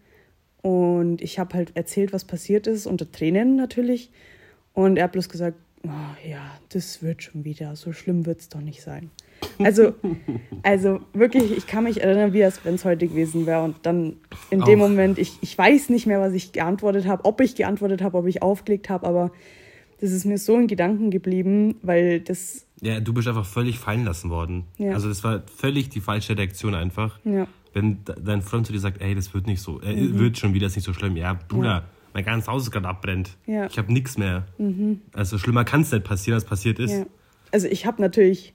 Und 0.63 1.21
ich 1.21 1.41
habe 1.41 1.55
halt 1.55 1.77
erzählt, 1.77 2.13
was 2.13 2.25
passiert 2.25 2.69
ist, 2.69 2.87
unter 2.87 3.11
Tränen 3.11 3.57
natürlich. 3.57 4.13
Und 4.73 4.99
er 4.99 5.05
hat 5.05 5.13
bloß 5.13 5.29
gesagt, 5.29 5.57
oh, 5.85 6.29
ja, 6.29 6.43
das 6.69 7.03
wird 7.03 7.25
schon 7.25 7.45
wieder, 7.45 7.75
so 7.75 7.93
schlimm 7.93 8.25
wird 8.25 8.39
es 8.39 8.49
doch 8.49 8.61
nicht 8.61 8.83
sein. 8.83 9.11
Also, 9.59 9.95
also 10.63 11.01
wirklich, 11.13 11.57
ich 11.57 11.67
kann 11.67 11.83
mich 11.83 12.01
erinnern, 12.01 12.33
wie 12.33 12.45
als 12.45 12.65
wenn 12.65 12.77
es 12.77 12.85
heute 12.85 13.09
gewesen 13.09 13.47
wäre. 13.47 13.65
Und 13.65 13.75
dann 13.83 14.19
in 14.51 14.61
dem 14.61 14.81
Auch. 14.81 14.89
Moment, 14.89 15.19
ich, 15.19 15.33
ich 15.41 15.59
weiß 15.59 15.89
nicht 15.89 16.07
mehr, 16.07 16.21
was 16.21 16.35
ich 16.35 16.53
geantwortet 16.53 17.09
habe, 17.09 17.25
ob 17.25 17.41
ich 17.41 17.57
geantwortet 17.57 18.01
habe, 18.01 18.17
ob 18.17 18.29
ich 18.29 18.43
aufgelegt 18.43 18.91
habe, 18.91 19.09
aber 19.09 19.33
das 20.01 20.13
ist 20.13 20.25
mir 20.25 20.39
so 20.39 20.57
in 20.57 20.69
Gedanken 20.69 21.11
geblieben, 21.11 21.81
weil 21.83 22.21
das, 22.21 22.65
Ja, 22.81 23.01
du 23.01 23.13
bist 23.13 23.27
einfach 23.27 23.47
völlig 23.47 23.81
fallen 23.81 24.05
lassen 24.05 24.31
worden. 24.31 24.67
Ja. 24.79 24.93
Also 24.93 25.09
das 25.09 25.25
war 25.25 25.43
völlig 25.57 25.89
die 25.89 26.01
falsche 26.01 26.39
Reaktion 26.39 26.77
einfach. 26.77 27.19
ja, 27.25 27.49
Wenn 27.75 28.05
de- 28.05 28.15
dein 28.25 28.43
Freund 28.43 28.67
zu 28.67 28.73
dir 28.73 28.79
sagt, 28.81 29.01
ey, 29.01 29.15
das 29.15 29.33
wird 29.35 29.47
nicht 29.47 29.61
so, 29.63 29.81
äh, 29.81 30.19
wird 30.19 30.39
schon 30.39 30.55
wieder, 30.55 30.67
ist 30.67 30.77
nicht 30.77 30.85
so 30.85 30.93
schlimm. 30.93 31.17
Ja, 31.17 31.39
Bruder, 31.49 31.69
Ja. 31.69 31.85
mein 32.13 32.25
ganzes 32.25 32.49
Haus 32.49 32.65
ist 32.65 32.71
gerade 32.71 32.89
abbrennt. 32.89 33.37
Ja. 33.47 33.67
Ich 33.67 33.79
habe 33.79 33.93
nichts 33.93 34.19
mehr. 34.19 34.47
Also 35.15 35.39
schlimmer 35.39 35.65
kann 35.65 35.81
es 35.83 35.93
nicht 35.93 36.05
passieren, 36.05 36.35
als 36.35 36.45
passiert 36.45 36.79
ist. 36.79 36.91
ja. 36.93 37.07
Also 37.51 37.69
ich 37.69 37.85
habe 37.85 38.01
natürlich 38.01 38.55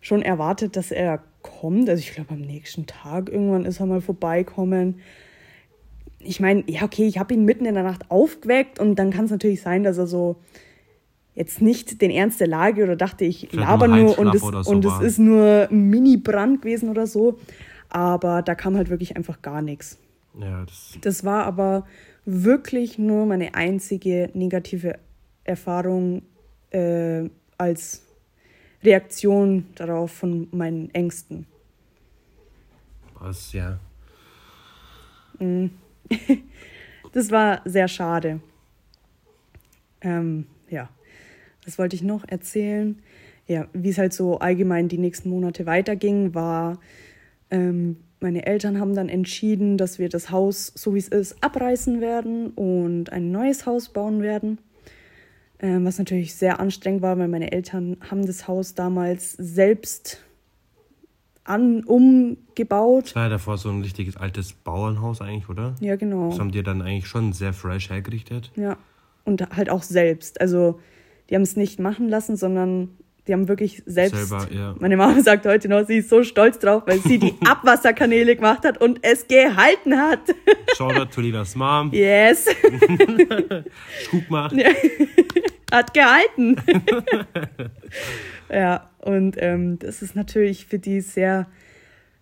schon 0.00 0.22
erwartet, 0.22 0.76
dass 0.76 0.92
er 0.92 1.22
kommt. 1.42 1.88
Also 1.88 2.00
ich 2.00 2.12
glaube, 2.12 2.34
am 2.34 2.40
nächsten 2.40 2.86
Tag 2.86 3.28
irgendwann 3.28 3.64
ist 3.64 3.80
er 3.80 3.86
mal 3.86 4.00
vorbeikommen. 4.00 5.00
Ich 6.20 6.38
meine, 6.40 6.62
ja, 6.68 6.82
okay, 6.82 7.06
ich 7.06 7.18
habe 7.18 7.34
ihn 7.34 7.44
mitten 7.44 7.64
in 7.64 7.74
der 7.74 7.82
Nacht 7.84 8.10
aufgeweckt 8.10 8.78
und 8.80 8.96
dann 8.96 9.10
kann 9.10 9.24
es 9.24 9.30
natürlich 9.30 9.60
sein, 9.62 9.82
dass 9.84 9.98
er 9.98 10.06
so 10.06 10.36
jetzt 11.34 11.62
nicht 11.62 12.00
den 12.02 12.10
Ernst 12.10 12.40
der 12.40 12.48
Lage 12.48 12.82
oder 12.82 12.96
dachte, 12.96 13.24
ich 13.24 13.46
Vielleicht 13.50 13.56
laber 13.68 13.86
nur 13.86 14.18
und, 14.18 14.34
es, 14.34 14.40
so 14.40 14.48
und 14.70 14.84
es 14.84 15.00
ist 15.00 15.18
nur 15.18 15.68
ein 15.70 15.90
Mini-Brand 15.90 16.62
gewesen 16.62 16.88
oder 16.90 17.06
so. 17.06 17.38
Aber 17.88 18.42
da 18.42 18.54
kam 18.54 18.76
halt 18.76 18.90
wirklich 18.90 19.16
einfach 19.16 19.42
gar 19.42 19.62
nichts. 19.62 19.98
Ja, 20.38 20.64
das, 20.64 20.98
Das 21.00 21.24
war 21.24 21.44
aber 21.44 21.86
wirklich 22.24 22.98
nur 22.98 23.26
meine 23.26 23.54
einzige 23.54 24.30
negative 24.34 24.98
Erfahrung 25.44 26.22
äh, 26.70 27.28
als 27.56 28.02
Reaktion 28.82 29.66
darauf 29.74 30.12
von 30.12 30.48
meinen 30.52 30.94
Ängsten. 30.94 31.46
das 33.20 33.52
ja. 33.52 33.78
Das 37.12 37.30
war 37.30 37.62
sehr 37.64 37.88
schade. 37.88 38.40
Ähm, 40.00 40.46
ja, 40.68 40.90
was 41.64 41.78
wollte 41.78 41.96
ich 41.96 42.02
noch 42.02 42.28
erzählen? 42.28 43.00
Ja, 43.46 43.66
wie 43.72 43.88
es 43.88 43.98
halt 43.98 44.12
so 44.12 44.38
allgemein 44.38 44.88
die 44.88 44.98
nächsten 44.98 45.30
Monate 45.30 45.64
weiterging, 45.64 46.34
war, 46.34 46.78
ähm, 47.50 47.96
meine 48.20 48.46
Eltern 48.46 48.80
haben 48.80 48.94
dann 48.94 49.08
entschieden, 49.08 49.76
dass 49.78 49.98
wir 49.98 50.08
das 50.08 50.30
Haus, 50.30 50.72
so 50.74 50.94
wie 50.94 50.98
es 50.98 51.08
ist, 51.08 51.42
abreißen 51.42 52.00
werden 52.00 52.48
und 52.50 53.12
ein 53.12 53.30
neues 53.30 53.64
Haus 53.64 53.90
bauen 53.90 54.22
werden. 54.22 54.58
Ähm, 55.60 55.84
was 55.84 55.98
natürlich 55.98 56.34
sehr 56.34 56.60
anstrengend 56.60 57.02
war, 57.02 57.18
weil 57.18 57.28
meine 57.28 57.50
Eltern 57.50 57.96
haben 58.10 58.26
das 58.26 58.46
Haus 58.46 58.74
damals 58.74 59.32
selbst 59.32 60.22
an, 61.48 61.82
umgebaut. 61.84 63.06
Das 63.06 63.14
war 63.16 63.24
ja 63.24 63.28
davor 63.28 63.58
so 63.58 63.68
ein 63.70 63.82
richtiges 63.82 64.16
altes 64.16 64.52
Bauernhaus 64.52 65.20
eigentlich, 65.20 65.48
oder? 65.48 65.74
Ja, 65.80 65.96
genau. 65.96 66.30
Das 66.30 66.38
haben 66.38 66.52
die 66.52 66.62
dann 66.62 66.82
eigentlich 66.82 67.08
schon 67.08 67.32
sehr 67.32 67.52
fresh 67.52 67.90
hergerichtet. 67.90 68.52
Ja, 68.54 68.76
und 69.24 69.48
halt 69.56 69.70
auch 69.70 69.82
selbst. 69.82 70.40
Also, 70.40 70.78
die 71.28 71.34
haben 71.34 71.42
es 71.42 71.56
nicht 71.56 71.80
machen 71.80 72.08
lassen, 72.08 72.36
sondern 72.36 72.90
die 73.28 73.34
haben 73.34 73.46
wirklich 73.46 73.82
selbst. 73.84 74.28
Selber, 74.28 74.48
ja. 74.50 74.74
Meine 74.78 74.96
Mama 74.96 75.20
sagt 75.20 75.44
heute 75.46 75.68
noch, 75.68 75.86
sie 75.86 75.98
ist 75.98 76.08
so 76.08 76.22
stolz 76.24 76.58
drauf, 76.58 76.84
weil 76.86 76.98
sie 77.00 77.18
die 77.18 77.34
Abwasserkanäle 77.46 78.34
gemacht 78.34 78.64
hat 78.64 78.80
und 78.80 79.00
es 79.02 79.28
gehalten 79.28 79.96
hat. 79.96 80.20
Shoutout 80.76 81.12
to 81.14 81.20
Linas 81.20 81.54
Mom. 81.54 81.92
Yes, 81.92 82.46
Guck 84.10 84.30
mal. 84.30 84.50
hat 85.70 85.92
gehalten. 85.92 86.56
ja, 88.50 88.88
und 89.00 89.36
ähm, 89.38 89.78
das 89.78 90.00
ist 90.00 90.16
natürlich 90.16 90.66
für 90.66 90.78
die 90.78 91.02
sehr 91.02 91.46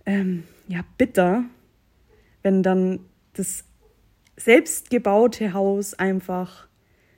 ähm, 0.07 0.43
ja, 0.67 0.81
bitter, 0.99 1.45
wenn 2.43 2.65
dann 2.65 2.99
das 3.35 3.65
selbstgebaute 4.37 5.53
Haus 5.53 5.95
einfach 5.95 6.67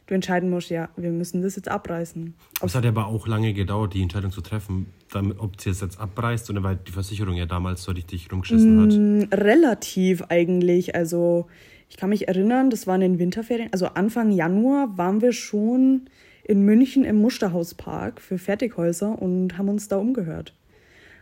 du 0.09 0.15
entscheiden 0.15 0.51
musst, 0.51 0.71
ja, 0.71 0.89
wir 0.97 1.11
müssen 1.11 1.43
das 1.43 1.55
jetzt 1.57 1.69
abreißen. 1.69 2.35
Es 2.63 2.75
hat 2.75 2.85
aber 2.85 3.07
auch 3.07 3.27
lange 3.29 3.53
gedauert, 3.53 3.95
die 3.95 4.03
Entscheidung 4.03 4.33
zu 4.33 4.41
treffen, 4.41 4.87
damit, 5.13 5.39
ob 5.39 5.61
sie 5.61 5.71
es 5.71 5.81
jetzt 5.81 6.01
abreißt 6.01 6.51
oder 6.51 6.63
weil 6.65 6.77
die 6.77 6.93
Versicherung 6.93 7.35
ja 7.37 7.47
damals 7.47 7.85
so 7.85 7.93
richtig 7.93 8.31
rumgeschissen 8.33 8.81
hat. 8.81 8.93
Mm, 8.93 9.33
Relativ 9.35 10.23
eigentlich. 10.29 10.95
Also 10.95 11.47
ich 11.89 11.97
kann 11.97 12.09
mich 12.11 12.27
erinnern, 12.27 12.71
das 12.71 12.87
war 12.87 12.97
in 12.97 13.01
den 13.03 13.19
Winterferien, 13.19 13.69
also 13.73 13.87
Anfang 13.87 14.33
Januar 14.33 14.99
waren 14.99 15.21
wir 15.23 15.33
schon 15.33 16.09
in 16.45 16.63
München 16.63 17.05
im 17.05 17.17
Musterhauspark 17.17 18.21
für 18.21 18.39
Fertighäuser 18.39 19.21
und 19.21 19.59
haben 19.59 19.69
uns 19.69 19.89
da 19.89 19.97
umgehört. 19.99 20.55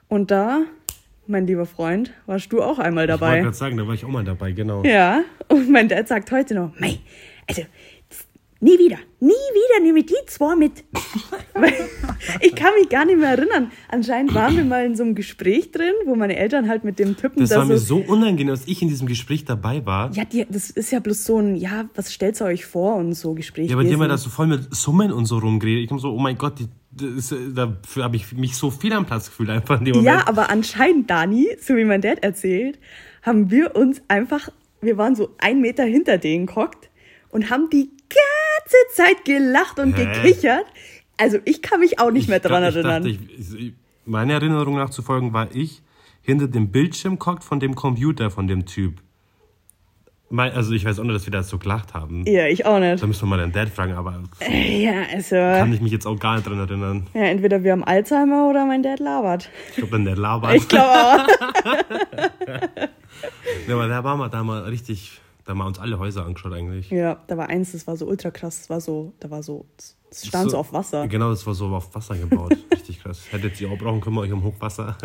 Und 0.09 0.31
da, 0.31 0.63
mein 1.27 1.49
lieber 1.49 1.67
Freund, 1.67 2.13
warst 2.27 2.53
du 2.53 2.63
auch 2.63 2.79
einmal 2.79 3.07
Ich 3.07 3.11
wollte 3.11 3.21
dabei. 3.25 3.41
gerade 3.41 3.57
sagen, 3.57 3.77
da 3.77 3.87
war 3.89 3.95
ich 3.95 4.05
auch 4.05 4.09
mal 4.09 4.23
dabei, 4.23 4.53
genau. 4.53 4.85
Ja, 4.85 5.23
und 5.49 5.69
mein 5.69 5.89
Dad 5.89 6.07
sagt 6.07 6.31
heute 6.31 6.55
noch, 6.55 6.79
mei, 6.79 7.01
also 7.49 7.63
nie 8.61 8.79
wieder, 8.79 8.99
nie 9.21 9.29
wieder 9.31 9.83
nehme 9.83 10.01
ich 10.01 10.07
die 10.07 10.15
zwei 10.27 10.57
mit. 10.57 10.85
Ich 12.41 12.55
kann 12.55 12.71
mich 12.79 12.89
gar 12.89 13.05
nicht 13.05 13.19
mehr 13.19 13.31
erinnern. 13.31 13.71
Anscheinend 13.89 14.35
waren 14.35 14.57
wir 14.57 14.65
mal 14.65 14.85
in 14.85 14.97
so 14.97 15.05
einem 15.05 15.15
Gespräch 15.15 15.71
drin, 15.71 15.93
wo 16.05 16.17
meine 16.17 16.37
Eltern 16.37 16.69
halt 16.69 16.85
mit 16.85 16.99
dem 16.99 17.17
Typen 17.17 17.41
Das 17.41 17.51
da 17.51 17.59
war 17.59 17.65
mir 17.65 17.79
so 17.79 17.99
unangenehm, 17.99 18.49
dass 18.49 18.67
ich 18.67 18.83
in 18.83 18.89
diesem 18.89 19.07
Gespräch 19.07 19.45
dabei 19.45 19.85
war. 19.87 20.13
ja, 20.13 20.25
die, 20.25 20.45
das 20.49 20.71
ist 20.71 20.91
ja 20.91 20.99
bloß 21.01 21.25
so 21.25 21.39
ein, 21.39 21.57
ja, 21.57 21.89
was 21.95 22.13
stellt 22.13 22.41
ihr 22.41 22.47
euch 22.47 22.67
vor 22.67 22.97
und 22.97 23.15
so 23.15 23.35
Gespräch. 23.35 23.71
Ja, 23.71 23.77
aber 23.77 23.85
die 23.85 23.93
haben 23.93 24.01
ja 24.01 24.09
da 24.09 24.19
so 24.19 24.29
voll 24.29 24.49
mit 24.49 24.75
Summen 24.75 25.13
und 25.13 25.27
so 25.27 25.39
rumgeredet. 25.39 25.85
Ich 25.85 25.91
hab 25.91 26.01
so, 26.01 26.13
oh 26.13 26.19
mein 26.19 26.37
Gott, 26.37 26.59
die, 26.59 26.69
das, 26.91 27.35
dafür 27.55 28.05
habe 28.05 28.17
ich 28.17 28.33
mich 28.33 28.57
so 28.57 28.71
viel 28.71 28.93
am 28.93 29.07
Platz 29.07 29.27
gefühlt 29.27 29.51
einfach 29.51 29.79
in 29.79 29.85
dem 29.87 29.97
Moment. 29.97 30.07
ja, 30.07 30.27
aber 30.27 30.51
anscheinend, 30.51 31.11
Dani, 31.11 31.49
so 31.61 31.77
wie 31.77 31.85
mein 31.85 32.01
Dad 32.01 32.23
erzählt, 32.23 32.79
haben 33.23 33.51
wir 33.51 33.77
uns 33.77 34.03
einfach, 34.09 34.49
wir 34.81 34.97
waren 34.99 35.15
so 35.15 35.31
einen 35.39 35.61
Meter 35.61 35.85
hinter 35.85 36.19
denen 36.19 36.47
gehockt 36.47 36.91
und 37.31 37.51
haben 37.51 37.71
die 37.71 37.91
ganze 38.59 38.77
Zeit 38.95 39.25
gelacht 39.25 39.79
und 39.79 39.97
Hä? 39.97 40.05
gekichert. 40.05 40.67
Also 41.17 41.39
ich 41.45 41.63
kann 41.63 41.81
mich 41.81 41.99
auch 41.99 42.11
nicht 42.11 42.29
mehr 42.29 42.41
dran 42.41 42.63
ich, 42.63 42.75
erinnern. 42.77 43.03
Dachte, 43.03 43.09
ich, 43.09 43.59
ich, 43.59 43.73
meine 44.05 44.35
Erinnerung 44.35 44.77
nach 44.77 44.91
zu 44.91 45.03
folgen 45.03 45.33
war 45.33 45.49
ich 45.55 45.83
hinter 46.23 46.49
dem 46.49 46.71
Bildschirm 46.71 47.19
gehockt 47.19 47.45
von 47.45 47.61
dem 47.61 47.75
Computer 47.75 48.31
von 48.31 48.47
dem 48.49 48.67
Typ. 48.67 49.01
Also 50.29 50.73
ich 50.73 50.85
weiß 50.85 50.99
auch 50.99 51.05
nur, 51.05 51.13
dass 51.13 51.25
wir 51.25 51.31
da 51.31 51.45
so 51.45 51.57
gelacht 51.57 51.95
haben. 51.95 52.25
ja, 52.27 52.49
ich 52.49 52.67
auch 52.67 52.81
nicht. 52.81 53.01
Da 53.01 53.07
müssen 53.07 53.23
wir 53.23 53.27
mal 53.29 53.39
deinen 53.39 53.53
Dad 53.53 53.69
fragen, 53.69 53.93
aber 53.93 54.25
Ja, 54.51 55.05
also, 55.13 55.37
kann 55.37 55.73
ich 55.73 55.81
mich 55.81 55.93
jetzt 55.93 56.05
auch 56.05 56.19
gar 56.19 56.35
nicht 56.35 56.49
dran 56.49 56.59
erinnern. 56.59 57.07
ja, 57.15 57.23
entweder 57.23 57.63
wir 57.63 57.71
haben 57.71 57.85
Alzheimer 57.85 58.49
oder 58.51 58.67
mein 58.67 58.83
Dad 58.83 58.99
labert. 58.99 59.49
Ich 59.71 59.77
glaube, 59.77 59.93
dann 59.93 60.05
der 60.05 60.17
labert. 60.17 60.55
Ich 60.57 60.69
glaube 60.69 60.91
auch. 60.91 61.27
Ja, 63.67 63.75
aber 63.75 63.89
da 63.89 64.05
waren 64.05 64.19
wir 64.19 64.29
da 64.29 64.45
mal 64.45 64.63
richtig, 64.65 65.21
da 65.47 65.53
haben 65.53 65.59
wir 65.59 65.67
uns 65.67 65.79
alle 65.79 65.99
Häuser 66.01 66.27
angeschaut 66.27 66.53
eigentlich. 66.53 66.91
ja, 66.91 67.23
da 67.29 67.37
war 67.37 67.49
eins, 67.49 67.71
das 67.71 67.87
war 67.87 67.97
so 67.97 68.07
ultra 68.07 68.33
krass, 68.33 68.59
das 68.59 68.71
war 68.71 68.81
so, 68.81 69.13
da 69.21 69.31
war 69.31 69.45
so, 69.45 69.65
das 70.11 70.27
stand 70.27 70.51
so, 70.51 70.59
auf 70.59 70.73
Wasser. 70.73 71.07
Genau, 71.07 71.31
das 71.31 71.47
war 71.47 71.55
so 71.55 71.67
auf 71.69 71.95
Wasser 71.95 72.17
gebaut. 72.17 72.57
Richtig 72.73 73.01
krass. 73.01 73.23
Hättet 73.31 73.61
ihr 73.61 73.71
auch 73.71 73.79
brauchen 73.79 74.01
können, 74.01 74.19
euch 74.19 74.33
um 74.33 74.43
Hochwasser. 74.43 74.97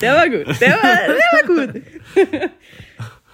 Der 0.00 0.14
war 0.14 0.28
gut. 0.30 0.60
Der 0.60 0.70
war, 0.70 0.96
der 1.08 1.18
war 1.32 1.42
gut. 1.46 1.82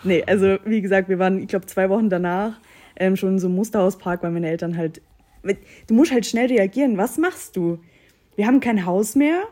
nee, 0.04 0.24
also 0.26 0.56
wie 0.64 0.80
gesagt, 0.80 1.08
wir 1.08 1.18
waren, 1.18 1.40
ich 1.40 1.48
glaube, 1.48 1.66
zwei 1.66 1.90
Wochen 1.90 2.08
danach 2.08 2.58
ähm, 2.96 3.16
schon 3.16 3.34
in 3.34 3.38
so 3.38 3.46
einem 3.46 3.56
Musterhauspark, 3.56 4.22
weil 4.22 4.30
meine 4.30 4.48
Eltern 4.48 4.76
halt. 4.76 5.02
Du 5.86 5.94
musst 5.94 6.12
halt 6.12 6.26
schnell 6.26 6.48
reagieren. 6.48 6.96
Was 6.96 7.18
machst 7.18 7.56
du? 7.56 7.78
Wir 8.34 8.46
haben 8.46 8.58
kein 8.58 8.84
Haus 8.84 9.14
mehr. 9.14 9.44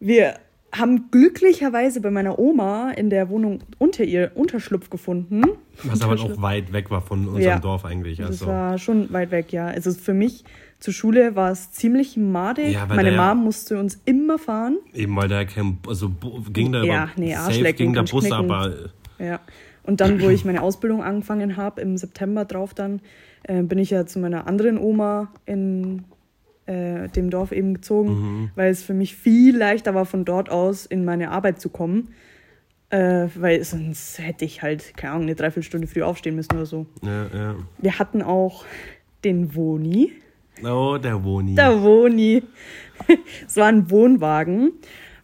Wir 0.00 0.40
haben 0.74 1.10
glücklicherweise 1.10 2.00
bei 2.00 2.10
meiner 2.10 2.38
Oma 2.38 2.92
in 2.92 3.10
der 3.10 3.28
Wohnung 3.28 3.60
unter 3.78 4.04
ihr 4.04 4.32
Unterschlupf 4.34 4.88
gefunden. 4.88 5.42
Was 5.84 6.00
aber 6.02 6.14
auch 6.14 6.40
weit 6.40 6.72
weg 6.72 6.90
war 6.90 7.02
von 7.02 7.26
unserem 7.28 7.42
Ja. 7.42 7.58
Dorf 7.58 7.84
eigentlich. 7.84 8.18
Das 8.18 8.28
Also. 8.28 8.46
war 8.46 8.78
schon 8.78 9.12
weit 9.12 9.30
weg, 9.30 9.52
ja. 9.52 9.66
Also 9.66 9.92
für 9.92 10.14
mich 10.14 10.44
zur 10.78 10.94
Schule 10.94 11.36
war 11.36 11.50
es 11.50 11.72
ziemlich 11.72 12.16
madig. 12.16 12.72
Ja, 12.72 12.86
Meine 12.86 13.10
da 13.10 13.16
ja- 13.16 13.34
Mom 13.34 13.44
musste 13.44 13.78
uns 13.78 14.00
immer 14.06 14.38
fahren. 14.38 14.78
Eben 14.94 15.14
weil 15.14 15.28
da 15.28 15.44
kein, 15.44 15.78
also 15.86 16.10
ging 16.52 16.72
da 16.72 16.82
Ja, 16.82 17.08
nee, 17.16 17.32
safe 17.34 17.46
Arschlecken 17.46 17.76
ging 17.86 17.92
der 17.94 18.02
Bus, 18.02 18.24
knicken. 18.24 18.32
aber 18.50 18.72
Ja. 19.18 19.40
Und 19.84 20.00
dann, 20.00 20.20
wo 20.22 20.28
ich 20.30 20.44
meine 20.44 20.62
Ausbildung 20.62 21.02
angefangen 21.02 21.56
habe, 21.56 21.80
im 21.82 21.96
September 21.98 22.44
drauf 22.44 22.72
dann, 22.72 23.00
äh, 23.42 23.62
bin 23.62 23.78
ich 23.78 23.90
ja 23.90 24.06
zu 24.06 24.20
meiner 24.20 24.46
anderen 24.46 24.78
Oma 24.78 25.32
in 25.44 26.04
äh, 26.66 27.08
dem 27.08 27.30
Dorf 27.30 27.52
eben 27.52 27.74
gezogen, 27.74 28.10
Mhm. 28.10 28.50
weil 28.54 28.70
es 28.70 28.82
für 28.82 28.94
mich 28.94 29.16
viel 29.16 29.56
leichter 29.56 29.94
war, 29.94 30.06
von 30.06 30.24
dort 30.24 30.50
aus 30.50 30.86
in 30.86 31.04
meine 31.04 31.30
Arbeit 31.30 31.60
zu 31.60 31.68
kommen. 31.68 32.08
Äh, 32.90 33.28
weil 33.36 33.64
sonst 33.64 34.18
hätte 34.18 34.44
ich 34.44 34.62
halt, 34.62 34.94
keine 34.96 35.14
Ahnung, 35.14 35.22
eine 35.24 35.34
Dreiviertelstunde 35.34 35.86
früh 35.86 36.02
aufstehen 36.02 36.34
müssen 36.36 36.52
oder 36.52 36.66
so. 36.66 36.86
ja, 37.02 37.26
ja. 37.34 37.54
Wir 37.78 37.98
hatten 37.98 38.20
auch 38.22 38.64
den 39.24 39.54
Woni. 39.54 40.12
Oh, 40.62 40.98
der 41.02 41.24
Woni. 41.24 41.54
Der 41.54 41.80
Woni. 41.82 42.42
es 43.46 43.56
war 43.56 43.66
ein 43.68 43.90
Wohnwagen, 43.90 44.72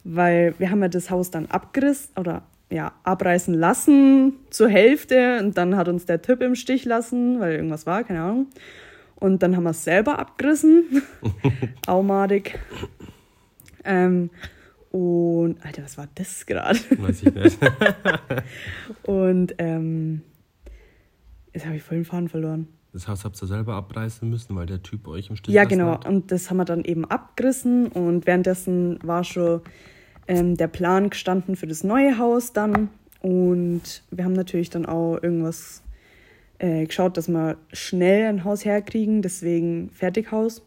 weil 0.03 0.55
wir 0.59 0.71
haben 0.71 0.81
ja 0.81 0.89
das 0.89 1.11
Haus 1.11 1.31
dann 1.31 1.47
abgerissen 1.47 2.11
oder 2.17 2.43
ja, 2.71 2.93
abreißen 3.05 3.53
lassen 3.55 4.33
zur 4.51 4.69
Hälfte 4.71 5.39
und 5.43 5.57
dann 5.59 5.77
hat 5.77 5.89
uns 5.89 6.07
der 6.07 6.21
Typ 6.23 6.41
im 6.43 6.55
Stich 6.55 6.85
lassen, 6.87 7.39
weil 7.41 7.55
irgendwas 7.55 7.85
war, 7.87 8.03
keine 8.05 8.23
Ahnung. 8.23 8.47
Und 9.21 9.43
dann 9.43 9.57
haben 9.57 9.65
wir 9.65 9.71
es 9.71 9.85
selber 9.85 10.19
abgerissen. 10.19 11.03
Aumadig. 11.87 12.59
Ähm, 13.85 14.31
und, 14.91 15.65
Alter, 15.65 15.83
was 15.83 15.99
war 15.99 16.09
das 16.15 16.47
gerade? 16.47 16.79
Weiß 16.97 17.23
ich 17.23 17.35
nicht. 17.35 17.59
und 19.05 19.55
ähm, 19.59 20.23
jetzt 21.53 21.67
habe 21.67 21.77
ich 21.77 21.83
voll 21.83 21.99
den 21.99 22.05
Faden 22.05 22.29
verloren. 22.29 22.69
Das 22.93 23.07
Haus 23.07 23.25
habt 23.25 23.41
ihr 23.43 23.47
selber 23.47 23.75
abreißen 23.75 24.29
müssen, 24.29 24.57
weil 24.57 24.67
der 24.67 24.83
Typ 24.83 25.07
euch 25.09 25.29
im 25.29 25.37
Stich 25.37 25.55
Ja, 25.55 25.65
genau. 25.65 25.93
hat? 25.93 26.07
Und 26.07 26.33
das 26.33 26.51
haben 26.51 26.57
wir 26.57 26.65
dann 26.65 26.85
eben 26.85 27.05
abgerissen 27.05 27.89
und 27.89 28.27
währenddessen 28.27 28.99
war 29.03 29.25
schon 29.25 29.61
ähm, 30.27 30.57
der 30.57 30.69
Plan 30.69 31.11
gestanden 31.11 31.57
für 31.57 31.67
das 31.67 31.85
neue 31.85 32.19
Haus 32.19 32.53
dann. 32.53 32.89
Und 33.21 34.03
wir 34.11 34.25
haben 34.25 34.33
natürlich 34.33 34.71
dann 34.71 34.87
auch 34.87 35.19
irgendwas 35.23 35.83
äh, 36.59 36.87
geschaut, 36.87 37.17
dass 37.17 37.29
wir 37.29 37.57
schnell 37.73 38.27
ein 38.27 38.45
Haus 38.45 38.65
herkriegen, 38.65 39.23
deswegen 39.23 39.91
Fertighaus. 39.91 40.63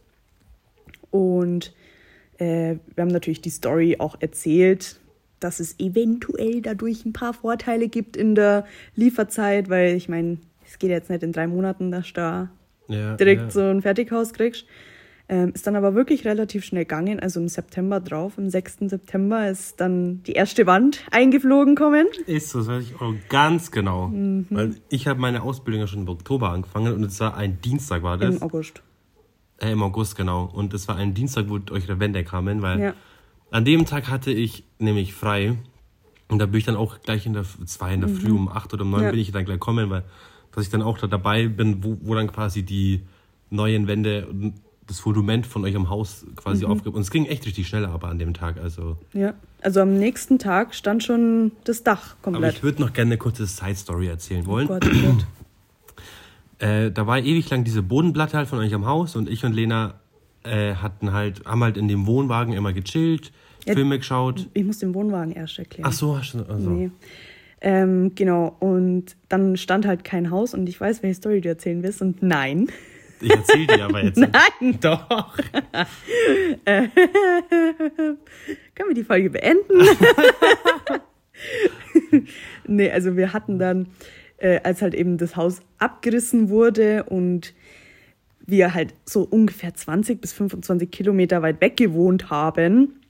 Und 1.09 1.73
äh, 2.37 2.75
wir 2.95 3.01
haben 3.01 3.09
natürlich 3.09 3.41
die 3.41 3.49
Story 3.49 3.97
auch 3.99 4.15
erzählt, 4.19 4.99
dass 5.39 5.59
es 5.59 5.79
eventuell 5.79 6.61
dadurch 6.61 7.05
ein 7.05 7.13
paar 7.13 7.33
Vorteile 7.33 7.87
gibt 7.87 8.15
in 8.15 8.35
der 8.35 8.65
Lieferzeit, 8.95 9.69
weil 9.69 9.95
ich 9.95 10.07
meine, 10.07 10.37
es 10.65 10.79
geht 10.79 10.91
jetzt 10.91 11.09
nicht 11.09 11.23
in 11.23 11.33
drei 11.33 11.47
Monaten, 11.47 11.91
dass 11.91 12.07
du 12.07 12.13
da 12.13 12.49
Ja, 12.87 13.15
direkt 13.15 13.41
ja. 13.41 13.49
so 13.51 13.61
ein 13.61 13.81
Fertighaus 13.81 14.33
kriegst. 14.33 14.65
Ähm, 15.31 15.53
ist 15.55 15.65
dann 15.65 15.77
aber 15.77 15.95
wirklich 15.95 16.25
relativ 16.25 16.65
schnell 16.65 16.83
gegangen, 16.83 17.21
also 17.21 17.39
im 17.39 17.47
September 17.47 18.01
drauf, 18.01 18.33
am 18.37 18.49
6. 18.49 18.79
September 18.89 19.49
ist 19.49 19.79
dann 19.79 20.21
die 20.23 20.33
erste 20.33 20.67
Wand 20.67 21.05
eingeflogen 21.09 21.75
kommen. 21.75 22.05
Ist 22.25 22.49
so, 22.49 22.59
das 22.59 22.67
weiß 22.67 22.83
ich 22.83 22.99
auch 22.99 23.13
ganz 23.29 23.71
genau. 23.71 24.09
Mhm. 24.09 24.47
Weil 24.49 24.75
ich 24.89 25.07
habe 25.07 25.21
meine 25.21 25.41
Ausbildung 25.43 25.79
ja 25.79 25.87
schon 25.87 26.01
im 26.01 26.09
Oktober 26.09 26.49
angefangen 26.49 26.93
und 26.93 27.05
es 27.05 27.17
war 27.21 27.37
ein 27.37 27.61
Dienstag, 27.61 28.03
war 28.03 28.17
das? 28.17 28.35
Im 28.35 28.41
August. 28.41 28.81
Äh, 29.59 29.71
Im 29.71 29.81
August, 29.83 30.17
genau. 30.17 30.51
Und 30.53 30.73
es 30.73 30.89
war 30.89 30.97
ein 30.97 31.13
Dienstag, 31.13 31.45
wo 31.47 31.59
eure 31.71 31.99
Wände 32.01 32.25
kamen, 32.25 32.61
weil 32.61 32.79
Ja. 32.81 32.93
an 33.51 33.63
dem 33.63 33.85
Tag 33.85 34.09
hatte 34.09 34.31
ich 34.31 34.65
nämlich 34.79 35.13
frei. 35.13 35.55
Und 36.27 36.39
da 36.39 36.45
bin 36.45 36.57
ich 36.57 36.65
dann 36.65 36.75
auch 36.75 36.99
gleich 37.03 37.25
in 37.25 37.31
der 37.33 37.45
zwei 37.65 37.93
in 37.93 38.01
der 38.01 38.09
Früh 38.09 38.31
um 38.31 38.49
acht 38.49 38.73
oder 38.73 38.83
um 38.83 38.89
neun 38.91 38.99
Mhm. 38.99 39.05
Ja. 39.05 39.11
bin 39.11 39.19
ich 39.21 39.31
dann 39.31 39.45
gleich 39.45 39.59
kommen, 39.59 39.89
weil 39.89 40.03
dass 40.53 40.65
ich 40.65 40.69
dann 40.69 40.81
auch 40.81 40.97
da 40.97 41.07
dabei 41.07 41.47
bin, 41.47 41.81
wo, 41.85 41.97
wo 42.01 42.15
dann 42.15 42.29
quasi 42.29 42.63
die 42.63 43.03
neuen 43.49 43.87
Wände 43.87 44.27
das 44.87 44.99
Fundament 44.99 45.47
von 45.47 45.63
euch 45.63 45.75
am 45.75 45.89
Haus 45.89 46.25
quasi 46.35 46.65
Mhm. 46.65 46.71
aufgibt. 46.71 46.95
Und 46.95 47.01
es 47.01 47.11
ging 47.11 47.25
echt 47.25 47.45
richtig 47.45 47.67
schnell 47.67 47.85
aber 47.85 48.09
an 48.09 48.19
dem 48.19 48.33
Tag. 48.33 48.57
Also. 48.57 48.97
Ja. 49.13 49.33
Also 49.61 49.79
am 49.81 49.97
nächsten 49.97 50.39
Tag 50.39 50.73
stand 50.75 51.03
schon 51.03 51.51
das 51.65 51.83
Dach 51.83 52.15
Aber 52.23 52.31
komplett. 52.33 52.55
ich 52.55 52.63
würde 52.63 52.81
noch 52.81 52.93
gerne 52.93 53.09
eine 53.11 53.17
kurze 53.17 53.45
Side-Story 53.45 54.07
erzählen 54.07 54.45
wollen. 54.45 54.67
Gott, 54.67 54.85
oh 54.85 54.89
Gott. 55.07 55.25
Äh, 56.59 56.91
da 56.91 57.07
war 57.07 57.17
ewig 57.17 57.49
lang 57.49 57.63
diese 57.63 57.81
Bodenplatte 57.81 58.37
halt 58.37 58.47
von 58.47 58.59
euch 58.59 58.71
am 58.75 58.85
Haus 58.85 59.15
und 59.15 59.27
ich 59.27 59.43
und 59.43 59.53
Lena 59.53 59.95
äh, 60.43 60.75
hatten 60.75 61.11
halt, 61.11 61.43
haben 61.43 61.63
halt 61.63 61.75
in 61.75 61.87
dem 61.87 62.05
Wohnwagen 62.05 62.53
immer 62.53 62.71
gechillt, 62.71 63.31
Ja. 63.65 63.73
Filme 63.73 63.97
geschaut. 63.97 64.47
Ich 64.53 64.63
muss 64.63 64.77
den 64.77 64.93
Wohnwagen 64.93 65.31
erst 65.31 65.57
erklären. 65.57 65.87
Ach 65.89 65.93
so, 65.93 66.15
hast 66.19 66.33
du. 66.35 66.43
Also. 66.43 66.69
Nee. 66.69 66.91
Ähm, 67.61 68.13
genau, 68.13 68.55
und 68.59 69.15
dann 69.27 69.57
stand 69.57 69.87
halt 69.87 70.03
kein 70.03 70.29
Haus 70.29 70.53
und 70.53 70.69
ich 70.69 70.79
weiß, 70.79 71.01
welche 71.01 71.15
Story 71.15 71.41
du 71.41 71.49
erzählen 71.49 71.81
willst 71.81 72.01
und 72.03 72.21
nein. 72.21 72.67
Ich 73.21 73.31
erzähl 73.31 73.67
dir 73.67 73.85
aber 73.85 74.03
jetzt. 74.03 74.17
Nein! 74.61 74.79
Doch. 74.79 75.37
Können 76.65 76.91
wir 78.87 78.95
die 78.95 79.03
Folge 79.03 79.29
beenden? 79.29 79.87
nee, 82.67 82.91
also 82.91 83.15
wir 83.15 83.33
hatten 83.33 83.59
dann, 83.59 83.87
äh, 84.37 84.59
als 84.63 84.81
halt 84.81 84.95
eben 84.95 85.17
das 85.17 85.35
Haus 85.35 85.61
abgerissen 85.77 86.49
wurde 86.49 87.03
und 87.03 87.53
wir 88.45 88.73
halt 88.73 88.93
so 89.05 89.23
ungefähr 89.23 89.73
20 89.73 90.19
bis 90.19 90.33
25 90.33 90.91
Kilometer 90.91 91.41
weit 91.41 91.61
weg 91.61 91.77
gewohnt 91.77 92.29
haben, 92.29 93.00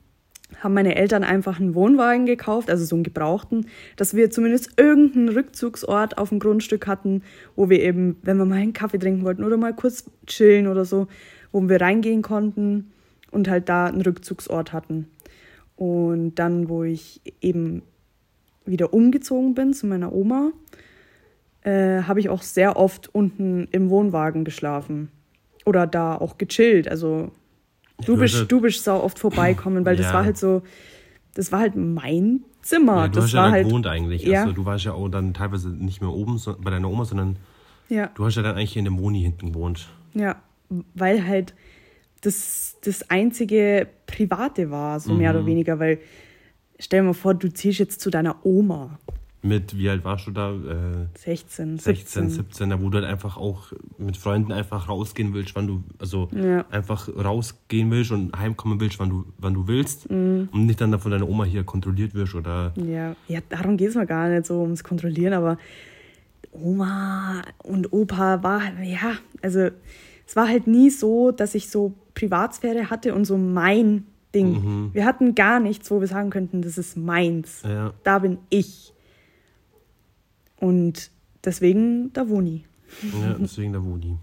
haben 0.60 0.74
meine 0.74 0.96
Eltern 0.96 1.24
einfach 1.24 1.60
einen 1.60 1.76
Wohnwagen 1.76 2.26
gekauft, 2.26 2.70
also 2.70 2.86
so 2.86 2.96
einen 2.96 3.04
gebrauchten, 3.04 3.68
dass 3.96 4.16
wir 4.16 4.30
zumindest 4.30 4.80
irgendeinen 4.80 5.30
Rückzugsort 5.30 6.18
auf 6.18 6.30
dem 6.30 6.40
Grundstück 6.40 6.88
hatten, 6.88 7.24
wo 7.56 7.70
wir 7.70 7.82
eben, 7.82 8.18
wenn 8.22 8.38
wir 8.38 8.46
mal 8.46 8.56
einen 8.56 8.74
Kaffee 8.74 9.00
trinken 9.00 9.24
wollten 9.24 9.44
oder 9.44 9.58
mal 9.58 9.74
kurz 9.74 10.06
chillen 10.28 10.68
oder 10.68 10.86
so, 10.86 11.08
wo 11.52 11.68
wir 11.68 11.82
reingehen 11.82 12.22
konnten 12.22 12.92
und 13.32 13.50
halt 13.50 13.70
da 13.70 13.86
einen 13.86 14.02
Rückzugsort 14.02 14.74
hatten. 14.74 15.08
Und 15.76 16.36
dann, 16.36 16.70
wo 16.70 16.84
ich 16.84 17.22
eben 17.42 17.82
wieder 18.66 18.94
umgezogen 18.94 19.56
bin 19.56 19.74
zu 19.74 19.88
meiner 19.88 20.14
Oma, 20.14 20.52
äh, 21.64 22.04
habe 22.04 22.20
ich 22.20 22.30
auch 22.30 22.44
sehr 22.44 22.78
oft 22.78 23.14
unten 23.14 23.68
im 23.72 23.90
Wohnwagen 23.90 24.44
geschlafen. 24.44 25.10
Oder 25.66 25.88
da 25.88 26.16
auch 26.16 26.38
gechillt. 26.38 26.88
Also 26.88 27.32
du 28.06 28.18
bist, 28.18 28.52
du 28.52 28.62
bist 28.62 28.84
sau 28.84 29.02
oft 29.02 29.18
vorbeikommen, 29.20 29.86
weil 29.86 29.96
das 29.96 30.08
Ja. 30.08 30.14
war 30.14 30.26
halt 30.26 30.38
so, 30.38 30.62
das 31.34 31.52
war 31.52 31.60
halt 31.62 31.76
mein 31.76 32.42
Zimmer. 32.62 32.96
Ja, 32.98 33.08
du 33.08 33.16
das 33.16 33.26
hast 33.26 33.34
war 33.34 33.44
ja 33.44 33.48
da 33.48 33.52
halt, 33.54 33.68
gewohnt 33.68 33.88
eigentlich. 33.88 34.24
Ja. 34.24 34.42
Also, 34.42 34.54
du 34.54 34.66
warst 34.66 34.86
ja 34.86 34.94
auch 34.94 35.10
dann 35.10 35.34
teilweise 35.34 35.70
nicht 35.70 36.02
mehr 36.02 36.12
oben 36.12 36.38
so, 36.38 36.56
bei 36.60 36.70
deiner 36.72 36.90
Oma, 36.90 37.06
sondern 37.06 37.38
ja. 37.90 38.10
du 38.16 38.26
hast 38.26 38.36
ja 38.36 38.42
dann 38.44 38.56
eigentlich 38.56 38.78
in 38.78 38.86
dem 38.86 38.94
Moni 38.94 39.22
hinten 39.22 39.54
gewohnt. 39.54 39.88
Ja, 40.14 40.36
weil 40.94 41.26
halt 41.28 41.54
das 42.22 42.78
das 42.84 43.10
einzige 43.10 43.88
Private 44.06 44.70
war, 44.72 45.00
so 45.00 45.14
mehr 45.14 45.32
Mhm. 45.34 45.38
oder 45.40 45.46
weniger, 45.48 45.80
weil 45.80 46.00
stell 46.80 47.02
dir 47.02 47.08
mal 47.08 47.14
vor, 47.14 47.34
du 47.34 47.52
ziehst 47.52 47.80
jetzt 47.80 48.00
zu 48.02 48.10
deiner 48.10 48.46
Oma, 48.46 49.00
Mit, 49.44 49.76
wie 49.76 49.90
alt 49.90 50.04
warst 50.04 50.28
du 50.28 50.32
da? 50.32 50.52
Äh, 50.52 51.08
16, 51.18 51.80
16, 51.80 52.30
17. 52.30 52.30
17, 52.30 52.70
da 52.70 52.82
wo 52.82 52.90
du 52.90 53.00
halt 53.00 53.08
einfach 53.08 53.38
auch 53.38 53.72
mit 53.98 54.16
Freunden 54.16 54.52
einfach 54.52 54.88
rausgehen 54.88 55.34
willst, 55.34 55.56
wann 55.56 55.66
du, 55.66 55.84
also 55.98 56.30
Ja. 56.32 56.64
einfach 56.70 57.10
rausgehen 57.10 57.90
willst 57.90 58.12
und 58.12 58.38
heimkommen 58.38 58.80
willst, 58.80 59.00
wann 59.00 59.10
du, 59.10 59.26
wann 59.40 59.56
du 59.56 59.68
willst. 59.68 60.12
Mhm. 60.12 60.50
Und 60.52 60.68
nicht 60.68 60.80
dann 60.80 60.98
von 61.00 61.12
deiner 61.12 61.28
Oma 61.28 61.46
hier 61.46 61.64
kontrolliert 61.64 62.14
wirst 62.14 62.36
oder. 62.36 62.74
Ja, 62.76 63.16
ja 63.28 63.40
darum 63.50 63.78
geht 63.78 63.90
es 63.90 63.96
mir 63.96 64.06
gar 64.06 64.30
nicht 64.30 64.46
so 64.46 64.62
ums 64.62 64.84
Kontrollieren, 64.84 65.34
aber 65.34 65.58
Oma 66.52 67.42
und 67.64 67.92
Opa 67.94 68.44
war, 68.44 68.62
ja, 68.84 69.14
also 69.42 69.70
es 70.28 70.36
war 70.36 70.48
halt 70.48 70.68
nie 70.68 70.90
so, 70.90 71.32
dass 71.32 71.56
ich 71.56 71.70
so 71.70 71.94
Privatsphäre 72.14 72.90
hatte 72.90 73.16
und 73.16 73.26
so 73.26 73.38
mein 73.38 74.06
Ding. 74.36 74.92
Wir 74.94 75.06
hatten 75.06 75.36
gar 75.36 75.60
nichts, 75.60 75.92
wo 75.92 76.00
wir 76.00 76.08
sagen 76.08 76.30
könnten, 76.30 76.62
das 76.62 76.78
ist 76.78 76.96
meins. 76.96 77.64
Ja. 77.64 77.94
Da 78.04 78.20
bin 78.20 78.38
ich. 78.50 78.94
Und 80.62 81.10
deswegen 81.44 82.14
da 82.14 82.30
Woni. 82.30 82.64
Ja, 83.22 83.34
deswegen 83.34 83.74
der 83.74 83.84
Wodi. 83.84 84.16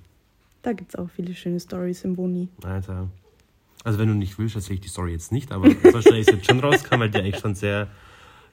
Da 0.62 0.72
gibt 0.72 0.90
es 0.90 0.96
auch 0.96 1.10
viele 1.10 1.34
schöne 1.34 1.58
Stories 1.58 2.04
im 2.04 2.16
Woni. 2.16 2.48
Alter. 2.62 3.08
Also 3.84 3.98
wenn 3.98 4.08
du 4.08 4.14
nicht 4.14 4.38
willst, 4.38 4.54
erzähle 4.54 4.74
ich 4.74 4.80
die 4.80 4.88
Story 4.88 5.12
jetzt 5.12 5.32
nicht, 5.32 5.52
aber 5.52 5.68
so 5.70 6.00
schnell 6.00 6.20
ist 6.20 6.30
jetzt 6.30 6.46
schon 6.46 6.60
rauskam, 6.60 7.00
weil 7.00 7.10
die 7.10 7.18
eigentlich 7.18 7.38
schon 7.38 7.54
sehr, 7.54 7.88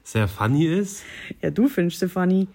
sehr 0.02 0.26
funny 0.26 0.66
ist. 0.66 1.02
Ja, 1.40 1.50
du 1.50 1.68
findest 1.68 2.00
sie 2.00 2.08
funny. 2.08 2.48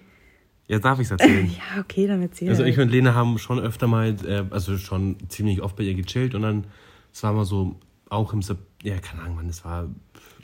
Ja, 0.67 0.79
darf 0.79 0.99
ich 0.99 1.05
es 1.05 1.11
erzählen? 1.11 1.49
Ja, 1.75 1.81
okay, 1.81 2.07
dann 2.07 2.21
erzähl. 2.21 2.49
Also 2.49 2.63
ich 2.63 2.77
halt. 2.77 2.87
und 2.87 2.91
Lena 2.91 3.13
haben 3.13 3.37
schon 3.37 3.59
öfter 3.59 3.87
mal, 3.87 4.15
äh, 4.25 4.45
also 4.49 4.77
schon 4.77 5.17
ziemlich 5.29 5.61
oft 5.61 5.75
bei 5.75 5.83
ihr 5.83 5.93
gechillt 5.93 6.35
und 6.35 6.41
dann, 6.41 6.65
es 7.13 7.23
war 7.23 7.33
mal 7.33 7.45
so, 7.45 7.75
auch 8.09 8.33
im, 8.33 8.41
ja, 8.83 8.97
keine 8.99 9.21
Ahnung, 9.21 9.35
Mann, 9.35 9.47
das 9.47 9.63
war 9.63 9.89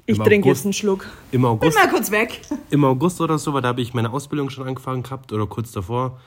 ich 0.07 0.17
trinke 0.17 0.47
jetzt 0.47 0.65
einen 0.65 0.73
Schluck. 0.73 1.05
im 1.31 1.41
Bin 1.41 1.49
August, 1.49 1.77
mal 1.77 1.89
kurz 1.89 2.09
weg. 2.11 2.41
im 2.69 2.83
August 2.83 3.21
oder 3.21 3.37
so, 3.37 3.53
weil 3.53 3.61
da 3.61 3.67
habe 3.69 3.81
ich 3.81 3.93
meine 3.93 4.11
Ausbildung 4.11 4.49
schon 4.49 4.67
angefangen 4.67 5.03
gehabt 5.03 5.31
oder 5.33 5.45
kurz 5.45 5.71
davor. 5.71 6.19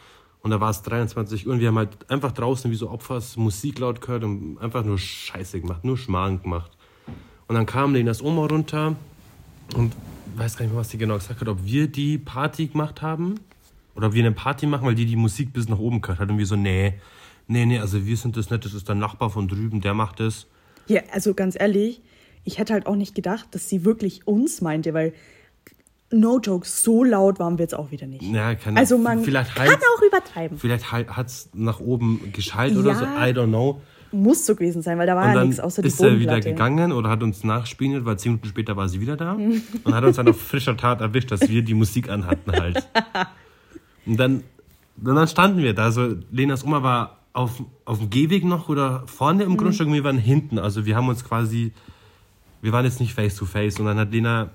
Und 0.42 0.50
da 0.50 0.60
war 0.60 0.70
es 0.70 0.82
23 0.82 1.46
Uhr 1.46 1.54
und 1.54 1.60
wir 1.60 1.68
haben 1.68 1.78
halt 1.78 2.10
einfach 2.10 2.32
draußen 2.32 2.70
wie 2.70 2.74
so 2.74 2.90
Opfers 2.90 3.36
Musik 3.36 3.78
laut 3.78 4.00
gehört 4.00 4.24
und 4.24 4.58
einfach 4.58 4.84
nur 4.84 4.98
Scheiße 4.98 5.60
gemacht, 5.60 5.84
nur 5.84 5.98
Schmarrn 5.98 6.42
gemacht. 6.42 6.70
Und 7.46 7.56
dann 7.56 7.66
kam 7.66 7.94
Lenas 7.94 8.22
Oma 8.22 8.46
runter 8.46 8.96
und 9.74 9.94
weiß 10.36 10.56
gar 10.56 10.64
nicht 10.64 10.72
mehr, 10.72 10.80
was 10.80 10.88
die 10.88 10.98
genau 10.98 11.16
gesagt 11.16 11.40
hat, 11.40 11.48
ob 11.48 11.64
wir 11.64 11.88
die 11.88 12.18
Party 12.18 12.68
gemacht 12.68 13.02
haben 13.02 13.40
oder 13.94 14.08
ob 14.08 14.12
wir 14.14 14.24
eine 14.24 14.32
Party 14.32 14.66
machen, 14.66 14.86
weil 14.86 14.94
die 14.94 15.06
die 15.06 15.16
Musik 15.16 15.52
bis 15.52 15.68
nach 15.68 15.78
oben 15.78 16.00
gehört 16.00 16.20
hat. 16.20 16.30
Und 16.30 16.38
wir 16.38 16.46
so, 16.46 16.56
nee, 16.56 16.94
nee, 17.48 17.66
nee, 17.66 17.78
also 17.78 18.06
wir 18.06 18.16
sind 18.16 18.36
das 18.36 18.50
nicht, 18.50 18.64
das 18.64 18.72
ist 18.72 18.88
der 18.88 18.94
Nachbar 18.94 19.30
von 19.30 19.48
drüben, 19.48 19.80
der 19.80 19.94
macht 19.94 20.20
das. 20.20 20.46
Ja, 20.86 21.02
also 21.12 21.34
ganz 21.34 21.56
ehrlich, 21.58 22.00
ich 22.44 22.59
hätte 22.59 22.72
halt 22.72 22.87
auch 22.87 22.96
nicht 22.96 23.14
gedacht, 23.14 23.46
dass 23.53 23.68
sie 23.68 23.85
wirklich 23.85 24.26
uns 24.26 24.61
meinte, 24.61 24.94
weil 24.94 25.12
no 26.12 26.40
joke, 26.40 26.66
so 26.66 27.05
laut 27.05 27.38
waren 27.38 27.59
wir 27.59 27.64
jetzt 27.64 27.74
auch 27.74 27.90
wieder 27.90 28.07
nicht. 28.07 28.22
Ja, 28.22 28.55
kann, 28.57 28.76
also 28.76 28.98
man 28.98 29.22
vielleicht 29.22 29.55
kann 29.55 29.68
halt, 29.68 29.79
auch 29.96 30.03
übertreiben. 30.03 30.59
Vielleicht 30.59 30.90
halt, 30.90 31.09
hat 31.16 31.29
es 31.29 31.50
nach 31.55 31.79
oben 31.81 32.33
geschallt 32.33 32.76
oder 32.76 32.90
Ja. 32.92 32.98
so, 32.98 33.05
I 33.05 33.33
don't 33.33 33.48
know. 33.48 33.81
Muss 34.12 34.44
so 34.44 34.57
gewesen 34.57 34.83
sein, 34.83 34.98
weil 34.98 35.07
da 35.07 35.14
war 35.14 35.22
Und 35.22 35.29
ja 35.29 35.35
dann 35.37 35.46
nichts 35.48 35.61
außer 35.61 35.83
die 35.83 35.88
ist 35.88 36.00
er 36.00 36.18
wieder 36.18 36.40
gegangen 36.40 36.90
oder 36.90 37.11
hat 37.11 37.22
uns 37.22 37.44
nachspioniert, 37.44 38.05
weil 38.05 38.18
zehn 38.18 38.33
Minuten 38.33 38.48
später 38.48 38.76
war 38.76 38.88
sie 38.88 39.00
wieder 39.00 39.16
da 39.16 39.35
und 39.35 39.94
hat 39.94 40.03
uns 40.03 40.16
dann 40.16 40.26
auf 40.26 40.40
frischer 40.40 40.76
Tat 40.76 41.00
erwischt, 41.00 41.31
dass 41.31 41.48
wir 41.48 41.62
die 41.62 41.74
Musik 41.74 42.09
anhatten 42.11 42.50
halt. 42.50 42.88
Und 44.07 44.16
dann, 44.18 44.42
und 45.05 45.14
dann 45.14 45.29
standen 45.29 45.59
wir 45.62 45.74
da. 45.74 45.92
So, 45.92 46.16
Lenas 46.33 46.64
Oma 46.64 46.83
war 46.83 47.18
auf, 47.35 47.62
auf 47.85 47.98
dem 47.98 48.11
Gehweg 48.11 48.44
noch 48.44 48.68
oder 48.68 49.05
vorne 49.07 49.44
Mhm. 49.44 49.53
im 49.53 49.57
Grundstück 49.59 49.87
und 49.87 49.92
wir 49.92 50.03
waren 50.05 50.18
hinten. 50.18 50.59
Also 50.59 50.87
wir 50.87 50.96
haben 50.96 51.09
uns 51.09 51.22
quasi 51.22 51.72
wir 52.62 52.72
waren 52.72 52.84
jetzt 52.84 53.00
nicht 53.00 53.14
face 53.14 53.36
to 53.36 53.44
face 53.46 53.78
und 53.78 53.86
dann 53.86 53.98
hat 53.98 54.12
Lena, 54.12 54.50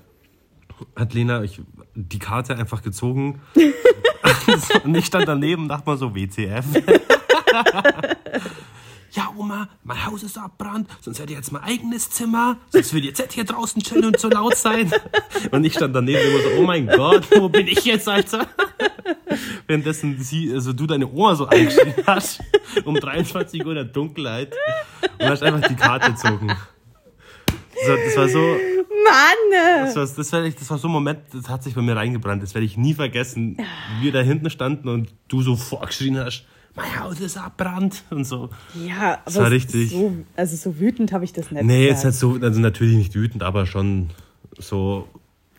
hat 0.94 1.14
Lena 1.14 1.42
ich, 1.42 1.60
die 1.94 2.18
Karte 2.18 2.56
einfach 2.56 2.82
gezogen 2.82 3.40
und 4.84 4.94
ich 4.94 5.06
stand 5.06 5.26
daneben 5.28 5.62
und 5.62 5.68
dachte 5.68 5.86
mal 5.86 5.96
so, 5.96 6.14
WCF. 6.14 6.64
ja, 9.12 9.30
Oma, 9.36 9.68
mein 9.82 10.06
Haus 10.06 10.22
ist 10.22 10.38
abbrannt, 10.38 10.88
sonst 11.00 11.18
hätte 11.18 11.32
ich 11.32 11.38
jetzt 11.38 11.50
mein 11.50 11.62
eigenes 11.62 12.10
Zimmer, 12.10 12.58
sonst 12.70 12.92
würde 12.92 13.06
jetzt 13.08 13.32
hier 13.32 13.44
draußen 13.44 13.82
chillen 13.82 14.04
und 14.04 14.20
so 14.20 14.28
laut 14.28 14.56
sein. 14.56 14.92
Und 15.50 15.64
ich 15.64 15.74
stand 15.74 15.94
daneben 15.94 16.18
immer 16.18 16.40
so, 16.42 16.48
oh 16.58 16.62
mein 16.62 16.86
Gott, 16.86 17.28
wo 17.30 17.48
bin 17.48 17.68
ich 17.68 17.84
jetzt, 17.84 18.08
Alter? 18.08 18.48
Währenddessen 19.66 20.20
sie, 20.20 20.52
also 20.52 20.72
du 20.72 20.86
deine 20.86 21.06
Oma 21.06 21.34
so 21.34 21.46
eingeschrieben 21.46 21.94
hast, 22.06 22.40
um 22.84 22.94
23 22.94 23.64
Uhr 23.64 23.72
in 23.72 23.76
der 23.76 23.84
Dunkelheit 23.84 24.54
und 25.18 25.26
hast 25.26 25.42
einfach 25.42 25.68
die 25.68 25.76
Karte 25.76 26.12
gezogen. 26.12 26.56
Das 27.80 27.88
war, 27.88 27.96
das 28.04 28.16
war 28.16 28.28
so, 28.28 28.38
Mann! 28.38 29.84
das 29.84 29.96
war, 29.96 30.06
das, 30.06 30.32
war, 30.32 30.42
das 30.48 30.70
war 30.70 30.78
so 30.78 30.88
ein 30.88 30.92
Moment, 30.92 31.20
das 31.32 31.48
hat 31.48 31.62
sich 31.62 31.74
bei 31.74 31.82
mir 31.82 31.96
reingebrannt, 31.96 32.42
das 32.42 32.54
werde 32.54 32.64
ich 32.64 32.76
nie 32.76 32.94
vergessen, 32.94 33.56
wie 34.00 34.06
wir 34.06 34.12
da 34.12 34.20
hinten 34.20 34.50
standen 34.50 34.88
und 34.88 35.08
du 35.28 35.42
so 35.42 35.56
vorgeschrien 35.56 36.18
hast, 36.18 36.44
mein 36.74 36.98
Haus 37.00 37.20
ist 37.20 37.38
abbrannt 37.38 38.02
und 38.10 38.24
so. 38.24 38.50
Ja, 38.86 39.20
aber 39.24 39.34
war 39.36 39.46
es- 39.46 39.50
richtig. 39.52 39.90
So, 39.90 40.12
also 40.36 40.56
so 40.56 40.78
wütend 40.78 41.12
habe 41.12 41.24
ich 41.24 41.32
das 41.32 41.50
nicht 41.50 41.62
Nee, 41.64 41.86
jetzt 41.86 42.02
gesagt. 42.04 42.12
nicht 42.12 42.40
so, 42.42 42.46
also 42.46 42.60
natürlich 42.60 42.96
nicht 42.96 43.14
wütend, 43.14 43.42
aber 43.42 43.64
schon 43.66 44.10
so, 44.58 45.08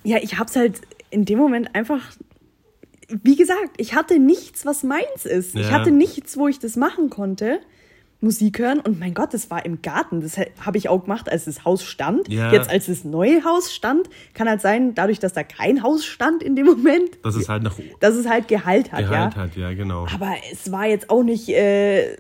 Ja, 0.03 0.17
ich 0.21 0.37
hab's 0.37 0.55
halt 0.55 0.81
in 1.09 1.25
dem 1.25 1.39
Moment 1.39 1.73
einfach. 1.75 2.01
Wie 3.23 3.35
gesagt, 3.37 3.71
ich 3.77 3.95
hatte 3.95 4.19
nichts, 4.19 4.65
was 4.65 4.83
meins 4.83 5.25
ist. 5.25 5.55
Ich 5.55 5.67
Ja. 5.69 5.71
hatte 5.71 5.91
nichts, 5.91 6.35
wo 6.37 6.47
ich 6.49 6.59
das 6.59 6.75
machen 6.75 7.09
konnte. 7.09 7.59
Musik 8.19 8.57
hören 8.57 8.79
und 8.79 8.99
mein 8.99 9.13
Gott, 9.13 9.33
das 9.33 9.51
war 9.51 9.63
im 9.63 9.81
Garten. 9.83 10.21
Das 10.21 10.37
habe 10.37 10.77
ich 10.77 10.89
auch 10.89 11.03
gemacht, 11.03 11.31
als 11.31 11.45
das 11.45 11.65
Haus 11.65 11.83
stand. 11.83 12.27
Ja. 12.29 12.51
Jetzt, 12.51 12.69
als 12.69 12.87
das 12.87 13.03
neue 13.03 13.43
Haus 13.43 13.73
stand, 13.73 14.09
kann 14.33 14.49
halt 14.49 14.61
sein, 14.61 14.95
dadurch, 14.95 15.19
dass 15.19 15.33
da 15.33 15.43
kein 15.43 15.83
Haus 15.83 16.03
stand 16.03 16.41
in 16.41 16.55
dem 16.55 16.65
Moment, 16.65 17.23
dass 17.23 17.35
es 17.35 17.47
halt 17.47 17.61
nach 17.61 17.75
dass 17.99 18.15
es 18.15 18.27
halt 18.27 18.47
Gehalt 18.47 18.91
hat, 18.91 19.01
Gehalt 19.01 19.35
ja. 19.35 19.41
hat, 19.41 19.55
ja, 19.55 19.73
genau. 19.73 20.07
Aber 20.13 20.33
es 20.51 20.71
war 20.71 20.87
jetzt 20.87 21.11
auch 21.11 21.21
nicht 21.21 21.47
äh, 21.49 22.17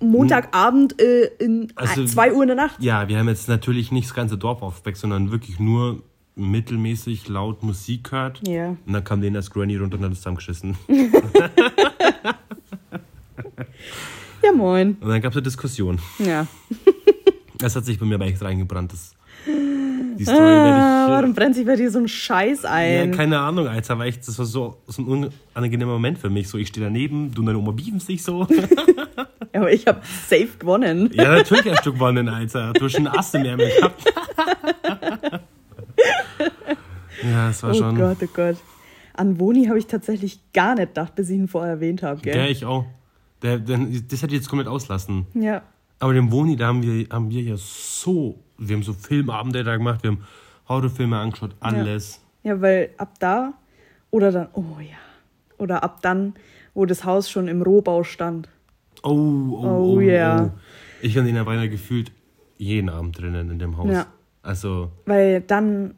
Montagabend 0.00 1.00
äh, 1.00 1.30
in 1.38 1.72
Also- 1.76 2.04
2 2.04 2.34
Uhr 2.34 2.42
in 2.42 2.48
der 2.48 2.56
Nacht. 2.56 2.82
Ja, 2.82 3.08
wir 3.08 3.18
haben 3.18 3.28
jetzt 3.28 3.48
natürlich 3.48 3.90
nicht 3.90 4.08
das 4.08 4.14
ganze 4.14 4.36
Dorf 4.36 4.60
aufgeweckt, 4.60 4.98
sondern 4.98 5.30
wirklich 5.30 5.58
nur 5.58 6.02
mittelmäßig 6.34 7.28
laut 7.28 7.62
Musik 7.62 8.10
gehört. 8.10 8.46
Ja. 8.46 8.76
Und 8.86 8.92
dann 8.92 9.04
kam 9.04 9.22
denen 9.22 9.34
das 9.34 9.50
Granny 9.50 9.76
runter 9.76 9.96
und 9.96 10.04
hat 10.04 10.12
es 10.12 10.18
zusammengeschissen. 10.18 10.76
Ja, 14.44 14.52
moin. 14.52 14.96
Und 15.00 15.08
dann 15.08 15.20
gab 15.20 15.32
es 15.32 15.36
eine 15.36 15.42
Diskussion. 15.44 15.98
Ja. 16.18 16.46
Das 17.58 17.76
hat 17.76 17.84
sich 17.84 17.96
bei 18.00 18.04
mir 18.06 18.16
aber 18.16 18.24
echt 18.26 18.42
reingebrannt. 18.42 18.92
Das, 18.92 19.14
die 19.46 20.24
Story 20.24 20.36
Ah, 20.40 21.06
werde 21.06 21.12
warum 21.12 21.32
brennt 21.32 21.54
sich 21.54 21.64
bei 21.64 21.76
dir 21.76 21.92
so 21.92 22.00
ein 22.00 22.08
Scheiß 22.08 22.58
ich. 22.58 22.64
Ja, 22.64 22.70
ein? 22.72 23.12
keine 23.12 23.38
Ahnung, 23.38 23.68
Alter, 23.68 23.92
aber 23.92 24.06
echt, 24.06 24.26
das 24.26 24.36
war 24.36 24.46
so, 24.46 24.78
so 24.88 25.00
ein 25.02 25.30
unangenehmer 25.54 25.92
Moment 25.92 26.18
für 26.18 26.28
mich. 26.28 26.48
So, 26.48 26.58
ich 26.58 26.66
stehe 26.66 26.84
daneben, 26.84 27.30
du 27.32 27.40
und 27.42 27.46
deine 27.46 27.58
Oma 27.58 27.70
bieben 27.70 28.00
sich 28.00 28.24
so. 28.24 28.48
Ja, 28.50 28.64
aber 29.60 29.72
ich 29.72 29.86
habe 29.86 30.00
safe 30.28 30.48
gewonnen. 30.58 31.08
ja, 31.14 31.36
natürlich 31.36 31.70
hast 31.70 31.86
du 31.86 31.92
gewonnen, 31.92 32.28
Alter. 32.28 32.72
Du 32.72 32.84
hast 32.86 32.96
einen 32.96 33.06
Ast 33.06 33.32
im 33.36 33.44
Ärmel 33.44 33.70
gehabt. 33.78 34.02
ja, 37.22 37.46
das 37.46 37.62
war 37.62 37.70
Oh 37.70 37.74
schon. 37.74 37.96
Gott, 37.96 38.16
oh 38.22 38.28
Gott. 38.34 38.56
An 39.14 39.38
Woni 39.38 39.66
habe 39.66 39.78
ich 39.78 39.86
tatsächlich 39.86 40.40
gar 40.52 40.74
nicht 40.74 40.88
gedacht, 40.88 41.14
bis 41.14 41.30
ich 41.30 41.36
ihn 41.36 41.46
vorher 41.46 41.74
erwähnt 41.74 42.02
habe, 42.02 42.20
Ja, 42.28 42.46
ich 42.46 42.64
auch. 42.64 42.86
Der, 43.42 43.58
der, 43.58 43.78
das 43.78 44.22
hätte 44.22 44.34
ich 44.34 44.40
jetzt 44.40 44.48
komplett 44.48 44.68
auslassen. 44.68 45.26
Ja. 45.34 45.62
Aber 45.98 46.12
den 46.14 46.30
Woni, 46.32 46.56
da 46.56 46.68
haben 46.68 46.82
wir, 46.82 47.06
haben 47.10 47.30
wir 47.30 47.42
ja 47.42 47.54
so, 47.56 48.38
wir 48.58 48.76
haben 48.76 48.82
so 48.82 48.92
Filmabende 48.92 49.62
da 49.64 49.76
gemacht, 49.76 50.02
wir 50.02 50.12
haben 50.12 50.24
Horrorfilme 50.68 51.16
angeschaut, 51.18 51.54
alles. 51.60 52.20
Ja, 52.42 52.60
weil 52.60 52.90
ab 52.98 53.18
da 53.20 53.52
oder 54.10 54.32
dann, 54.32 54.48
oh 54.54 54.78
ja, 54.80 54.96
oder 55.58 55.82
ab 55.84 56.02
dann, 56.02 56.34
wo 56.74 56.86
das 56.86 57.04
Haus 57.04 57.30
schon 57.30 57.46
im 57.48 57.62
Rohbau 57.62 58.02
stand. 58.04 58.48
Oh, 59.02 59.10
oh, 59.10 59.94
Oh, 59.96 60.00
ja. 60.00 60.50
Ich 61.02 61.18
und 61.18 61.24
den 61.24 61.36
ja 61.36 61.44
beinahe 61.44 61.68
gefühlt 61.68 62.12
jeden 62.58 62.88
Abend 62.88 63.18
drinnen 63.20 63.50
in 63.50 63.58
dem 63.58 63.76
Haus. 63.76 63.90
Ja. 63.92 64.06
Also, 64.42 64.90
Weil 65.06 65.40
dann, 65.40 65.94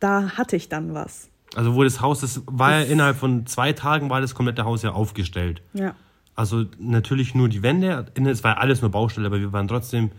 da 0.00 0.36
hatte 0.36 0.56
ich 0.56 0.68
dann 0.68 0.94
was. 0.94 1.28
also 1.54 1.74
wo 1.74 1.82
das 1.84 2.00
Haus, 2.00 2.20
das 2.20 2.42
war 2.46 2.72
ja 2.72 2.82
innerhalb 2.82 3.16
von 3.16 3.46
zwei 3.46 3.72
Tagen 3.72 4.10
war 4.10 4.20
das 4.20 4.34
komplette 4.34 4.64
Haus 4.64 4.82
ja 4.82 4.92
aufgestellt. 4.92 5.62
Ja. 5.72 5.94
Also 6.38 6.66
natürlich 6.78 7.34
nur 7.34 7.48
die 7.48 7.64
Wände, 7.64 8.06
es 8.14 8.44
war 8.44 8.58
alles 8.58 8.80
nur 8.80 8.92
Baustelle, 8.92 9.26
aber 9.26 9.40
wir 9.40 9.52
waren 9.52 9.66
trotzdem 9.66 10.10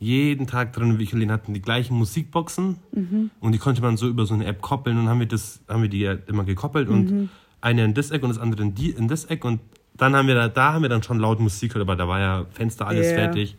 jeden 0.00 0.48
Tag 0.48 0.72
drin. 0.72 0.98
Wir 0.98 1.28
hatten 1.32 1.54
die 1.54 1.62
gleichen 1.62 1.96
Musikboxen 1.96 2.78
Mhm. 2.92 3.30
und 3.38 3.52
die 3.52 3.58
konnte 3.58 3.80
man 3.80 3.96
so 3.96 4.08
über 4.08 4.26
so 4.26 4.34
eine 4.34 4.46
App 4.46 4.62
koppeln 4.62 4.98
und 4.98 5.08
haben 5.08 5.20
wir 5.20 5.28
das, 5.28 5.60
haben 5.68 5.82
wir 5.82 5.88
die 5.88 6.00
ja 6.00 6.14
immer 6.26 6.42
gekoppelt 6.42 6.88
Mhm. 6.88 6.94
und 6.96 7.28
eine 7.60 7.84
in 7.84 7.94
das 7.94 8.10
Eck 8.10 8.24
und 8.24 8.30
das 8.30 8.38
andere 8.38 8.62
in, 8.62 8.74
die, 8.74 8.90
in 8.90 9.06
das 9.06 9.26
Eck 9.26 9.44
und 9.44 9.60
dann 9.96 10.16
haben 10.16 10.26
wir 10.26 10.34
da, 10.34 10.48
da 10.48 10.72
haben 10.72 10.82
wir 10.82 10.88
dann 10.88 11.04
schon 11.04 11.20
laut 11.20 11.38
Musik 11.38 11.72
gehört, 11.74 11.86
aber 11.88 11.94
da 11.94 12.08
war 12.08 12.18
ja 12.18 12.46
Fenster 12.50 12.88
alles 12.88 13.08
Ja. 13.10 13.14
fertig. 13.14 13.56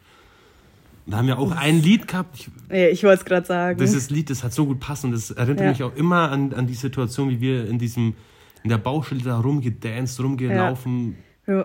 Da 1.05 1.15
haben 1.17 1.27
wir 1.27 1.39
auch 1.39 1.51
ein 1.51 1.81
Lied 1.81 2.09
gehabt. 2.09 2.35
Ich, 2.37 2.49
Ja, 2.69 2.87
ich 2.89 3.03
wollte 3.03 3.19
es 3.19 3.25
gerade 3.25 3.45
sagen. 3.47 3.79
dieses 3.79 4.09
Lied, 4.09 4.29
das 4.29 4.43
hat 4.43 4.51
so 4.51 4.65
gut 4.65 4.81
passen 4.81 5.07
und 5.07 5.11
das 5.13 5.31
erinnert 5.31 5.61
Ja. 5.61 5.69
mich 5.69 5.83
auch 5.83 5.95
immer 5.95 6.29
an, 6.29 6.51
an 6.53 6.67
die 6.67 6.73
Situation, 6.73 7.29
wie 7.29 7.39
wir 7.39 7.69
in 7.69 7.79
diesem 7.79 8.15
in 8.63 8.69
der 8.69 8.77
Baustelle 8.79 9.21
da 9.23 9.39
rumgedanced, 9.39 10.19
rumgelaufen. 10.21 11.11
Ja, 11.11 11.15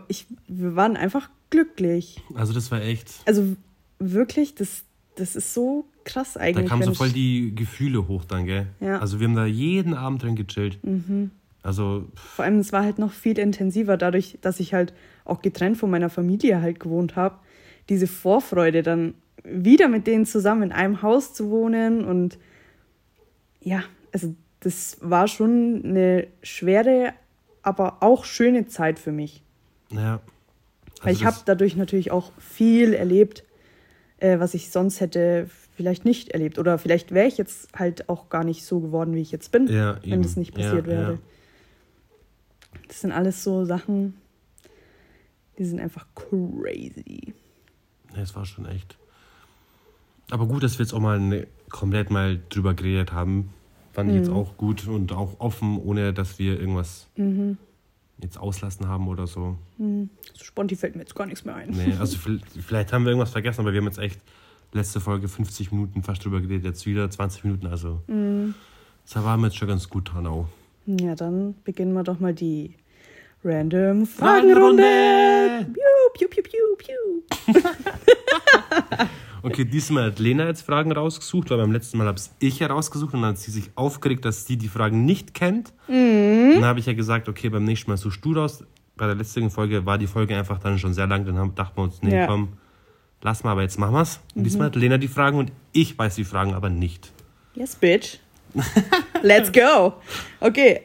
ich, 0.09 0.27
wir 0.49 0.77
waren 0.77 0.97
einfach 0.97 1.31
glücklich. 1.51 2.23
Also 2.35 2.53
das 2.53 2.71
war 2.71 2.83
echt. 2.83 3.11
Also 3.27 3.57
wirklich, 3.99 4.55
das, 4.55 4.85
das 5.17 5.37
ist 5.37 5.55
so 5.55 5.87
krass 6.05 6.35
Da 6.35 6.41
eigentlich. 6.41 6.69
kamen 6.69 6.83
so 6.83 6.95
voll 6.95 7.11
die 7.11 7.55
Gefühle 7.55 8.09
hoch 8.09 8.25
dann, 8.25 8.47
gell? 8.47 8.67
Ja. 8.81 8.97
Mhm. 8.97 9.01
Also 9.01 9.21
wir 9.21 9.29
haben 9.29 9.35
da 9.35 9.47
jeden 9.47 9.95
Abend 9.95 10.23
drin 10.23 10.37
gechillt. 10.37 10.79
Also, 11.63 12.05
Vor 12.15 12.45
allem, 12.45 12.61
es 12.61 12.73
war 12.73 12.85
halt 12.85 12.99
noch 12.99 13.13
viel 13.13 13.39
intensiver, 13.39 13.97
dadurch, 13.97 14.39
dass 14.41 14.61
ich 14.61 14.73
halt 14.73 14.95
auch 15.25 15.43
getrennt 15.43 15.77
von 15.77 15.91
meiner 15.91 16.11
Familie 16.11 16.63
halt 16.63 16.79
gewohnt 16.79 17.17
habe. 17.17 17.39
Diese 17.89 18.07
Vorfreude, 18.07 18.83
dann 18.83 19.15
wieder 19.43 19.89
mit 19.89 20.07
denen 20.07 20.27
zusammen 20.27 20.63
in 20.65 20.73
einem 20.73 21.03
Haus 21.03 21.35
zu 21.35 21.51
wohnen 21.51 22.05
und 22.05 22.39
ja, 23.61 23.83
also 24.13 24.35
das 24.61 24.99
war 25.01 25.29
schon 25.29 25.83
eine 25.85 26.29
schwere, 26.43 27.13
aber 27.63 28.03
auch 28.03 28.25
schöne 28.25 28.67
Zeit 28.67 28.99
für 28.99 29.13
mich. 29.13 29.43
Naja. 29.91 30.21
Weil 31.03 31.09
Also 31.11 31.21
ich 31.21 31.25
habe 31.27 31.37
dadurch 31.45 31.77
natürlich 31.77 32.11
auch 32.11 32.33
viel 32.39 32.95
erlebt, 32.95 33.45
äh, 34.19 34.39
was 34.39 34.55
ich 34.55 34.71
sonst 34.71 35.01
hätte 35.01 35.49
vielleicht 35.77 36.05
nicht 36.05 36.31
erlebt. 36.31 36.59
Oder 36.59 36.79
vielleicht 36.79 37.13
wäre 37.13 37.27
ich 37.29 37.37
jetzt 37.39 37.69
halt 37.79 38.09
auch 38.09 38.29
gar 38.31 38.45
nicht 38.45 38.65
so 38.65 38.81
geworden, 38.81 39.15
wie 39.15 39.21
ich 39.21 39.31
jetzt 39.31 39.53
bin, 39.53 39.69
Ja, 39.69 39.99
wenn 40.05 40.23
das 40.23 40.37
nicht 40.37 40.57
Ja, 40.57 40.65
passiert 40.65 40.87
wäre. 40.87 41.13
ja. 41.13 41.19
Das 42.89 43.01
sind 43.03 43.13
alles 43.13 43.43
so 43.45 43.65
Sachen, 43.65 44.15
die 45.59 45.65
sind 45.65 45.81
einfach 45.81 46.07
crazy. 46.15 47.35
Ja, 48.15 48.23
es 48.23 48.35
war 48.35 48.47
schon 48.47 48.67
echt. 48.67 48.97
Aber 50.31 50.47
gut, 50.47 50.63
dass 50.63 50.79
wir 50.79 50.85
jetzt 50.85 50.93
auch 50.93 51.01
mal 51.01 51.21
ne, 51.21 51.47
komplett 51.69 52.11
mal 52.11 52.41
drüber 52.49 52.75
geredet 52.75 53.13
haben. 53.13 53.53
Fand 53.93 54.11
ich 54.11 54.17
jetzt 54.17 54.29
Mhm. 54.29 54.35
auch 54.35 54.57
gut 54.57 54.87
und 54.87 55.13
auch 55.13 55.41
offen, 55.41 55.79
ohne 55.79 56.13
dass 56.13 56.39
wir 56.39 56.59
irgendwas 56.61 57.07
jetzt 58.23 58.39
auslassen 58.39 58.89
haben 58.89 59.09
oder 59.09 59.27
so. 59.27 59.57
So 59.79 60.45
sponti 60.45 60.75
fällt 60.77 60.95
mir 60.97 61.03
jetzt 61.03 61.15
gar 61.15 61.27
nichts 61.27 61.45
mehr 61.45 61.55
ein. 61.55 61.71
Nee, 61.71 61.95
also 62.01 62.17
vi- 62.27 62.41
vielleicht 62.61 62.93
haben 62.93 63.05
wir 63.05 63.11
irgendwas 63.11 63.31
vergessen, 63.33 63.61
aber 63.61 63.73
wir 63.73 63.81
haben 63.81 63.87
jetzt 63.87 63.99
echt 63.99 64.21
letzte 64.73 65.01
Folge 65.01 65.29
50 65.29 65.71
Minuten 65.73 66.03
fast 66.03 66.25
drüber 66.25 66.41
geredet, 66.41 66.65
jetzt 66.65 66.87
wieder 66.87 67.09
20 67.11 67.45
Minuten, 67.45 67.67
also 67.67 68.01
Mhm. 68.09 68.55
da 69.13 69.25
waren 69.25 69.41
wir 69.41 69.47
jetzt 69.49 69.57
schon 69.57 69.69
ganz 69.69 69.89
gut 69.89 70.13
dran 70.13 70.27
auch. 70.27 70.49
Ja, 70.87 71.15
dann 71.15 71.55
beginnen 71.65 71.93
wir 71.95 72.03
doch 72.05 72.21
mal 72.21 72.33
die 72.35 72.75
Random 73.45 74.07
Fragenrunde. 74.07 75.67
Piu, 76.15 76.29
piu, 76.29 76.43
piu, 76.43 76.43
piu, 76.43 76.77
piu. 76.79 77.55
Okay, 79.43 79.65
diesmal 79.65 80.07
hat 80.07 80.19
Lena 80.19 80.47
jetzt 80.47 80.63
Fragen 80.63 80.93
rausgesucht, 80.93 81.51
weil 81.51 81.59
beim 81.59 81.73
letzten 81.73 81.99
Mal 81.99 82.07
habe 82.07 82.21
ich 82.41 82.61
herausgesucht 82.61 83.15
und 83.15 83.23
dann 83.23 83.31
hat 83.31 83.39
sie 83.39 83.51
sich 83.51 83.71
aufgeregt, 83.75 84.25
dass 84.25 84.47
sie 84.47 84.57
die 84.57 84.69
Fragen 84.69 85.05
nicht 85.05 85.35
kennt. 85.35 85.73
Mhm. 85.89 86.55
Dann 86.55 86.65
habe 86.65 86.81
ich 86.81 86.87
ja 86.87 86.95
gesagt, 86.95 87.29
okay, 87.29 87.49
beim 87.49 87.65
nächsten 87.65 87.91
Mal 87.91 87.97
suchst 87.97 88.25
du 88.25 88.33
raus. 88.33 88.65
Bei 88.97 89.07
der 89.07 89.15
letzten 89.15 89.51
Folge 89.51 89.85
war 89.85 89.99
die 89.99 90.07
Folge 90.07 90.37
einfach 90.37 90.59
dann 90.59 90.79
schon 90.79 90.95
sehr 90.95 91.07
lang, 91.07 91.25
dann 91.27 91.37
haben, 91.39 91.55
dachten 91.55 91.77
wir 91.77 91.83
uns, 91.85 92.03
nee, 92.03 92.15
Ja. 92.15 92.23
Mhm. 92.25 92.29
komm, 92.29 92.49
lass 93.23 93.45
mal, 93.45 93.53
aber 93.53 93.63
jetzt 93.63 93.79
machen 93.79 93.95
wir's. 93.95 94.21
Und 94.35 94.45
diesmal 94.45 94.67
hat 94.69 94.77
Lena 94.77 94.97
die 94.99 95.09
Fragen 95.09 95.39
und 95.39 95.53
ich 95.73 95.99
weiß 95.99 96.15
die 96.15 96.25
Fragen 96.25 96.55
aber 96.55 96.71
nicht. 96.71 97.13
Yes, 97.55 97.77
bitch. 97.77 98.19
Let's 99.23 99.53
go. 99.53 99.95
Okay. 100.41 100.81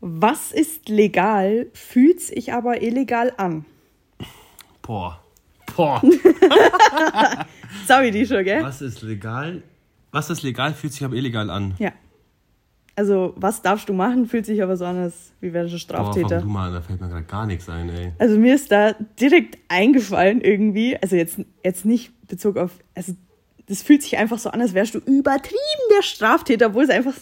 Was 0.00 0.52
ist 0.52 0.88
legal, 0.90 1.68
fühlt 1.72 2.20
sich 2.20 2.52
aber 2.52 2.82
illegal 2.82 3.32
an? 3.38 3.64
Boah. 4.82 5.20
Boah. 5.74 6.00
Sorry, 7.86 8.10
die 8.10 8.26
schon, 8.26 8.44
gell? 8.44 8.62
Was 8.62 8.82
ist 8.82 9.02
legal? 9.02 9.62
Was 10.12 10.30
ist 10.30 10.42
legal, 10.42 10.74
fühlt 10.74 10.92
sich 10.92 11.04
aber 11.04 11.14
illegal 11.14 11.50
an. 11.50 11.74
Ja. 11.78 11.92
Also, 12.94 13.34
was 13.36 13.60
darfst 13.60 13.88
du 13.90 13.92
machen, 13.92 14.26
fühlt 14.26 14.46
sich 14.46 14.62
aber 14.62 14.76
so 14.76 14.86
an, 14.86 14.96
als 14.96 15.32
wie 15.40 15.50
Boah, 15.50 15.68
fang 15.68 15.78
Straftäter. 15.78 16.40
du 16.40 16.46
mal 16.46 16.68
an, 16.68 16.72
da 16.72 16.80
fällt 16.80 17.00
mir 17.00 17.08
gerade 17.08 17.26
gar 17.26 17.44
nichts 17.44 17.68
ein, 17.68 17.90
ey. 17.90 18.12
Also 18.18 18.38
mir 18.38 18.54
ist 18.54 18.72
da 18.72 18.94
direkt 19.20 19.58
eingefallen 19.68 20.40
irgendwie, 20.40 20.96
also 20.96 21.14
jetzt, 21.14 21.38
jetzt 21.62 21.84
nicht 21.84 22.12
Bezug 22.26 22.56
auf, 22.56 22.70
also 22.94 23.14
das 23.66 23.82
fühlt 23.82 24.02
sich 24.02 24.16
einfach 24.16 24.38
so 24.38 24.48
an, 24.50 24.62
als 24.62 24.72
wärst 24.72 24.94
du 24.94 24.98
übertrieben 25.00 25.82
der 25.94 26.02
Straftäter, 26.02 26.68
obwohl 26.68 26.84
es 26.84 26.90
einfach 26.90 27.14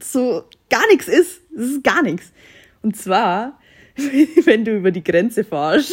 so 0.00 0.44
gar 0.70 0.86
nichts 0.92 1.08
ist. 1.08 1.40
Es 1.56 1.64
ist 1.64 1.82
gar 1.84 2.02
nichts. 2.02 2.30
Und 2.82 2.96
zwar, 2.96 3.58
wenn 4.44 4.64
du 4.64 4.76
über 4.76 4.92
die 4.92 5.02
Grenze 5.02 5.42
fahrst. 5.44 5.92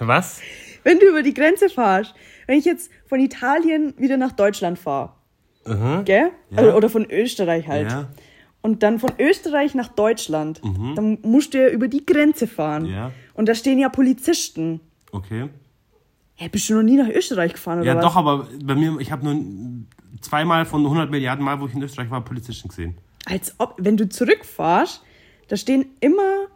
Was? 0.00 0.40
Wenn 0.84 0.98
du 1.00 1.06
über 1.08 1.22
die 1.22 1.34
Grenze 1.34 1.68
fahrst. 1.68 2.14
Wenn 2.46 2.58
ich 2.58 2.64
jetzt 2.64 2.90
von 3.06 3.18
Italien 3.20 3.94
wieder 3.96 4.16
nach 4.16 4.32
Deutschland 4.32 4.78
fahre. 4.78 5.12
Mhm. 5.66 6.04
Gell? 6.04 6.30
Ja. 6.50 6.58
Also, 6.58 6.76
Oder 6.76 6.88
von 6.90 7.06
Österreich 7.10 7.66
halt. 7.66 7.90
Ja. 7.90 8.08
Und 8.60 8.82
dann 8.82 8.98
von 8.98 9.10
Österreich 9.18 9.74
nach 9.74 9.88
Deutschland. 9.88 10.60
Dann 10.94 11.18
musst 11.22 11.52
du 11.54 11.58
ja 11.62 11.68
über 11.68 11.88
die 11.88 12.04
Grenze 12.06 12.46
fahren. 12.46 12.84
Mhm. 12.84 12.90
Ja. 12.90 13.10
Und 13.34 13.48
da 13.48 13.54
stehen 13.54 13.78
ja 13.78 13.88
Polizisten. 13.88 14.80
Okay. 15.12 15.48
Hä, 16.36 16.48
bist 16.48 16.68
du 16.68 16.74
noch 16.74 16.82
nie 16.82 16.96
nach 16.96 17.08
Österreich 17.08 17.52
gefahren 17.52 17.78
oder 17.80 17.86
Ja, 17.88 17.96
was? 17.96 18.04
doch, 18.04 18.16
aber 18.16 18.48
bei 18.64 18.74
mir, 18.74 18.98
ich 19.00 19.12
habe 19.12 19.24
nur 19.24 19.36
zweimal 20.20 20.64
von 20.64 20.82
100 20.82 21.10
Milliarden 21.10 21.44
Mal, 21.44 21.60
wo 21.60 21.66
ich 21.66 21.74
in 21.74 21.82
Österreich 21.82 22.10
war, 22.10 22.24
Polizisten 22.24 22.68
gesehen. 22.68 22.96
Als 23.26 23.54
ob, 23.58 23.76
wenn 23.78 23.96
du 23.96 24.08
zurückfahrst, 24.08 25.02
da 25.48 25.56
stehen 25.56 25.86
immer, 26.00 26.46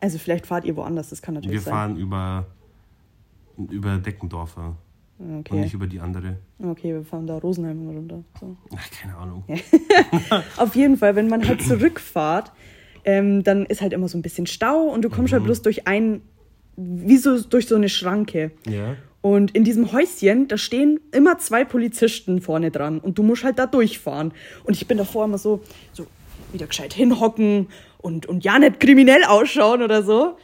also 0.00 0.18
vielleicht 0.18 0.46
fahrt 0.46 0.64
ihr 0.64 0.76
woanders, 0.76 1.10
das 1.10 1.22
kann 1.22 1.34
natürlich 1.34 1.54
Wir 1.54 1.60
sein. 1.60 1.72
fahren 1.72 1.96
über, 1.96 2.46
über 3.70 3.96
Deckendorfer 3.98 4.76
und 5.18 5.38
Okay. 5.40 5.60
nicht 5.60 5.72
über 5.74 5.86
die 5.86 5.98
andere. 6.00 6.36
okay, 6.62 6.92
wir 6.92 7.02
fahren 7.02 7.26
da 7.26 7.38
Rosenheim 7.38 7.88
runter. 7.88 8.22
So. 8.38 8.56
Ach, 8.76 8.90
keine 8.90 9.16
Ahnung. 9.16 9.44
Auf 10.58 10.76
jeden 10.76 10.96
Fall, 10.98 11.16
wenn 11.16 11.28
man 11.28 11.46
halt 11.48 11.62
zurückfahrt, 11.62 12.52
ähm, 13.04 13.42
dann 13.42 13.64
ist 13.66 13.80
halt 13.80 13.92
immer 13.94 14.08
so 14.08 14.18
ein 14.18 14.22
bisschen 14.22 14.46
Stau 14.46 14.82
und 14.82 15.02
du 15.02 15.08
kommst 15.08 15.32
halt 15.32 15.44
bloß 15.44 15.62
durch 15.62 15.86
ein, 15.86 16.20
wie 16.76 17.16
so 17.16 17.40
durch 17.40 17.66
so 17.66 17.76
eine 17.76 17.88
Schranke. 17.88 18.50
Ja. 18.68 18.96
Und 19.22 19.52
in 19.52 19.64
diesem 19.64 19.90
Häuschen, 19.92 20.48
da 20.48 20.58
stehen 20.58 21.00
immer 21.12 21.38
zwei 21.38 21.64
Polizisten 21.64 22.40
vorne 22.42 22.70
dran 22.70 22.98
und 23.00 23.16
du 23.18 23.22
musst 23.22 23.42
halt 23.42 23.58
da 23.58 23.66
durchfahren. 23.66 24.32
Und 24.64 24.74
ich 24.76 24.86
bin 24.86 24.98
davor 24.98 25.24
immer 25.24 25.38
so, 25.38 25.62
so 25.92 26.06
wieder 26.52 26.66
gescheit 26.66 26.92
hinhocken 26.92 27.68
und, 27.98 28.26
und 28.26 28.44
ja 28.44 28.58
nicht 28.58 28.78
kriminell 28.80 29.24
ausschauen 29.24 29.82
oder 29.82 30.02
so. 30.02 30.36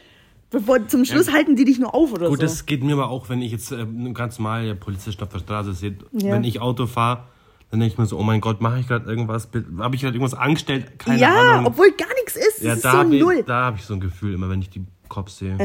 Bevor, 0.53 0.87
zum 0.87 1.03
Schluss 1.03 1.31
halten 1.33 1.55
die 1.55 1.65
dich 1.65 1.79
nur 1.79 1.95
auf 1.95 2.13
oder 2.13 2.29
Gut, 2.29 2.37
so. 2.39 2.43
das 2.45 2.67
geht 2.67 2.83
mir 2.83 2.93
aber 2.93 3.09
auch, 3.09 3.27
wenn 3.27 3.41
ich 3.41 3.51
jetzt 3.51 3.71
ähm, 3.71 4.13
ganz 4.13 4.37
normal 4.37 4.75
Polizisten 4.75 5.23
auf 5.23 5.29
der 5.29 5.39
Straße 5.39 5.73
sehe. 5.73 5.97
Ja. 6.11 6.31
Wenn 6.33 6.43
ich 6.43 6.61
Auto 6.61 6.85
fahre, 6.85 7.23
dann 7.71 7.79
denke 7.79 7.93
ich 7.93 7.97
mir 7.97 8.05
so, 8.05 8.19
oh 8.19 8.23
mein 8.23 8.39
Gott, 8.39 8.61
mache 8.61 8.79
ich 8.79 8.87
gerade 8.87 9.09
irgendwas? 9.09 9.49
Habe 9.79 9.95
ich 9.95 10.01
gerade 10.03 10.15
irgendwas 10.15 10.35
angestellt? 10.35 10.99
Keine 10.99 11.19
ja, 11.19 11.53
Ahnung. 11.53 11.65
obwohl 11.65 11.91
gar 11.93 12.13
nichts 12.23 12.35
ist. 12.35 12.61
ja, 12.61 12.73
ist 12.73 12.85
da 12.85 12.91
so 12.91 12.97
habe 12.99 13.17
null. 13.17 13.37
ich, 13.39 13.45
da 13.45 13.65
hab 13.65 13.77
ich 13.77 13.83
so 13.83 13.95
ein 13.95 13.99
Gefühl 13.99 14.35
immer, 14.35 14.47
wenn 14.47 14.61
ich 14.61 14.69
die 14.69 14.85
Cops 15.09 15.39
sehe. 15.39 15.57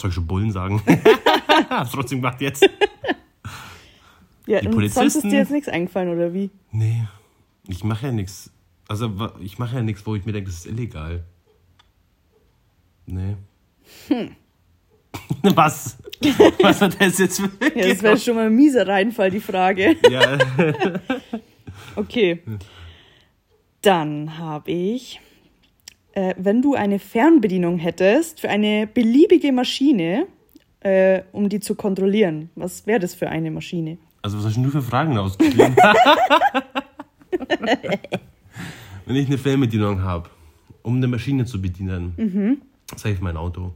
Soll 0.00 0.10
ich 0.10 0.14
schon 0.14 0.26
Bullen 0.28 0.52
sagen? 0.52 0.80
Hab's 1.68 1.90
trotzdem 1.90 2.20
gemacht 2.22 2.40
jetzt. 2.40 2.62
ja, 4.46 4.60
die 4.60 4.68
und 4.68 4.74
sonst 4.74 4.84
ist 4.86 4.94
Polizisten- 4.94 5.30
dir 5.30 5.38
jetzt 5.40 5.50
nichts 5.50 5.68
eingefallen, 5.68 6.14
oder 6.14 6.32
wie? 6.32 6.50
Nee, 6.70 7.08
ich 7.66 7.82
mache 7.82 8.06
ja 8.06 8.12
nichts. 8.12 8.52
Also 8.86 9.10
ich 9.40 9.58
mache 9.58 9.74
ja 9.76 9.82
nichts, 9.82 10.06
wo 10.06 10.14
ich 10.14 10.24
mir 10.24 10.32
denke, 10.32 10.48
das 10.48 10.60
ist 10.60 10.66
illegal. 10.66 11.24
Nee. 13.06 13.36
Hm. 14.08 14.36
Was? 15.42 15.98
Was 16.60 16.80
hat 16.82 17.00
das 17.00 17.18
jetzt 17.18 17.38
Ja, 17.40 17.48
wirklich? 17.60 17.86
das 17.94 18.02
wäre 18.02 18.18
schon 18.18 18.34
mal 18.36 18.46
ein 18.46 18.54
mieser 18.54 18.86
Reinfall, 18.86 19.30
die 19.30 19.40
Frage. 19.40 19.96
Ja, 20.10 20.38
Okay. 21.96 22.40
Dann 23.82 24.36
habe 24.38 24.70
ich, 24.70 25.20
äh, 26.12 26.34
wenn 26.38 26.60
du 26.62 26.74
eine 26.74 26.98
Fernbedienung 26.98 27.78
hättest 27.78 28.40
für 28.40 28.48
eine 28.50 28.86
beliebige 28.86 29.50
Maschine, 29.52 30.26
äh, 30.80 31.22
um 31.32 31.48
die 31.48 31.60
zu 31.60 31.74
kontrollieren, 31.74 32.50
was 32.54 32.86
wäre 32.86 33.00
das 33.00 33.14
für 33.14 33.28
eine 33.28 33.50
Maschine? 33.50 33.98
also 34.22 34.36
was 34.38 34.44
hast 34.46 34.56
du 34.58 34.68
für 34.70 34.82
Fragen 34.82 35.16
ausgeschrieben? 35.16 35.74
Wenn 39.06 39.16
ich 39.16 39.26
eine 39.28 39.38
Fernbedienung 39.38 40.02
habe, 40.02 40.28
um 40.82 40.96
eine 40.96 41.08
Maschine 41.08 41.44
zu 41.46 41.60
bedienen, 41.60 42.12
Mhm. 42.16 42.60
sage 42.96 43.14
ich 43.14 43.20
mein 43.20 43.36
Auto. 43.36 43.72